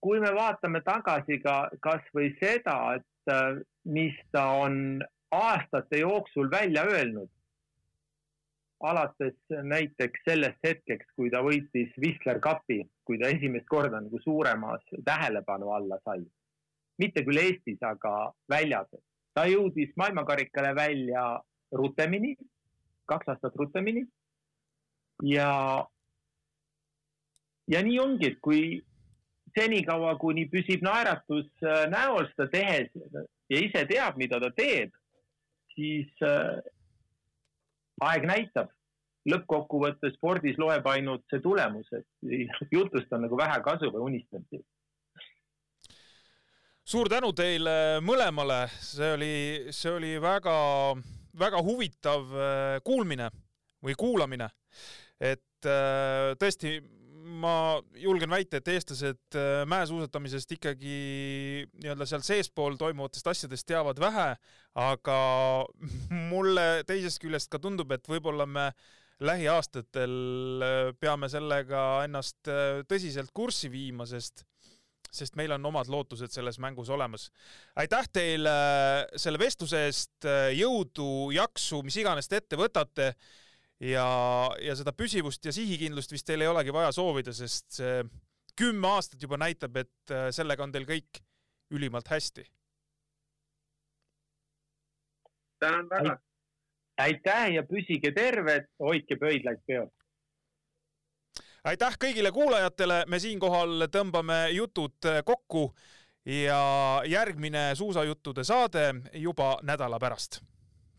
kui 0.00 0.20
me 0.20 0.32
vaatame 0.36 0.80
tagasi 0.84 1.38
ka 1.44 1.56
kasvõi 1.84 2.32
seda, 2.40 2.76
et 2.96 3.32
äh, 3.32 3.60
mis 3.84 4.16
ta 4.32 4.46
on 4.64 5.02
aastate 5.36 6.00
jooksul 6.00 6.50
välja 6.52 6.86
öelnud, 6.88 7.28
alates 8.80 9.36
näiteks 9.50 10.24
sellest 10.24 10.58
hetkeks, 10.64 11.12
kui 11.16 11.30
ta 11.30 11.42
võitis 11.44 11.92
Whistler 12.00 12.40
Cupi, 12.40 12.80
kui 13.04 13.20
ta 13.20 13.28
esimest 13.28 13.68
korda 13.68 14.00
nagu 14.00 14.20
suuremas 14.24 14.84
tähelepanu 15.04 15.72
alla 15.76 16.00
sai. 16.04 16.24
mitte 17.00 17.22
küll 17.24 17.40
Eestis, 17.40 17.78
aga 17.80 18.32
väljas. 18.48 18.88
ta 19.34 19.44
jõudis 19.46 19.92
maailmakarikale 19.96 20.74
välja 20.74 21.40
rutemini, 21.72 22.34
kaks 23.06 23.28
aastat 23.28 23.56
rutemini. 23.56 24.02
Ja, 25.22 25.50
ja 27.68 27.82
nii 27.82 27.98
ongi, 28.00 28.32
et 28.32 28.40
kui 28.42 28.80
senikaua, 29.58 30.14
kuni 30.20 30.46
püsib 30.50 30.82
naeratus 30.86 31.48
äh, 31.64 31.86
näol 31.90 32.26
seda 32.32 32.48
tehes 32.52 32.90
ja 33.50 33.60
ise 33.60 33.84
teab, 33.90 34.18
mida 34.20 34.40
ta 34.42 34.50
teeb, 34.56 34.92
siis 35.74 36.10
äh, 36.26 36.60
aeg 38.10 38.28
näitab. 38.28 38.76
lõppkokkuvõttes 39.28 40.14
spordis 40.16 40.56
loeb 40.56 40.86
ainult 40.88 41.26
see 41.28 41.42
tulemus, 41.44 41.84
et 41.92 42.06
jutust 42.76 43.10
on 43.12 43.26
nagu 43.26 43.36
vähe 43.36 43.58
kasu 43.66 43.90
või 43.92 44.06
unistamisest. 44.06 44.64
suur 46.84 47.10
tänu 47.12 47.32
teile 47.36 48.00
mõlemale, 48.00 48.62
see 48.80 49.12
oli, 49.12 49.34
see 49.76 49.92
oli 49.92 50.14
väga, 50.22 50.56
väga 51.38 51.60
huvitav 51.62 52.32
äh, 52.32 52.80
kuulmine 52.84 53.28
või 53.84 53.94
kuulamine. 53.94 54.48
Et 55.20 55.68
äh, 55.68 56.32
tõesti 56.40 56.78
ma 57.40 57.78
julgen 58.00 58.32
väita, 58.32 58.58
et 58.58 58.68
eestlased 58.72 59.36
äh, 59.38 59.62
mäesuusatamisest 59.70 60.56
ikkagi 60.56 60.94
nii-öelda 61.82 62.08
seal 62.08 62.24
seespool 62.26 62.78
toimuvatest 62.80 63.28
asjadest 63.30 63.68
teavad 63.68 64.00
vähe, 64.00 64.30
aga 64.80 65.18
mulle 66.32 66.68
teisest 66.88 67.20
küljest 67.22 67.52
ka 67.52 67.60
tundub, 67.62 67.92
et 67.92 68.08
võib-olla 68.08 68.48
me 68.48 68.70
lähiaastatel 69.20 70.14
äh, 70.64 70.78
peame 71.00 71.28
sellega 71.28 72.06
ennast 72.06 72.48
tõsiselt 72.88 73.34
kurssi 73.36 73.72
viima, 73.72 74.08
sest 74.08 74.46
sest 75.10 75.34
meil 75.34 75.50
on 75.50 75.64
omad 75.66 75.88
lootused 75.90 76.30
selles 76.30 76.60
mängus 76.62 76.86
olemas. 76.94 77.32
aitäh 77.82 78.06
teile 78.14 78.52
selle 79.18 79.40
vestluse 79.42 79.80
eest, 79.88 80.26
jõudu, 80.54 81.32
jaksu, 81.34 81.80
mis 81.82 81.96
iganes 81.98 82.30
te 82.30 82.38
ette 82.38 82.54
võtate 82.54 83.08
ja, 83.80 84.06
ja 84.60 84.76
seda 84.76 84.92
püsivust 84.96 85.44
ja 85.44 85.52
sihikindlust 85.54 86.12
vist 86.12 86.26
teil 86.28 86.44
ei 86.44 86.50
olegi 86.50 86.72
vaja 86.74 86.92
soovida, 86.92 87.32
sest 87.36 87.80
see 87.80 88.00
kümme 88.60 88.88
aastat 88.96 89.22
juba 89.22 89.38
näitab, 89.40 89.76
et 89.80 90.12
äh, 90.12 90.28
sellega 90.34 90.64
on 90.64 90.72
teil 90.72 90.88
kõik 90.88 91.22
ülimalt 91.70 92.08
hästi. 92.10 92.44
tänan 95.60 95.88
väga. 95.88 96.18
aitäh 96.98 97.50
ja 97.52 97.62
püsige 97.62 98.12
terved, 98.16 98.68
hoidke 98.80 99.16
pöidlaid 99.16 99.60
peos. 99.66 99.90
aitäh 101.64 101.96
kõigile 102.04 102.32
kuulajatele, 102.32 103.04
me 103.06 103.18
siinkohal 103.18 103.88
tõmbame 103.88 104.48
jutud 104.52 105.08
äh, 105.08 105.22
kokku 105.24 105.74
ja 106.24 107.00
järgmine 107.06 107.74
suusajuttude 107.74 108.44
saade 108.44 108.94
juba 109.14 109.58
nädala 109.62 109.98
pärast. 109.98 110.42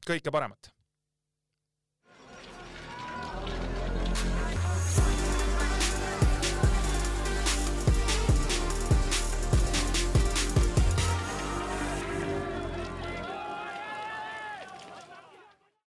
kõike 0.07 0.31
paremat 0.31 0.80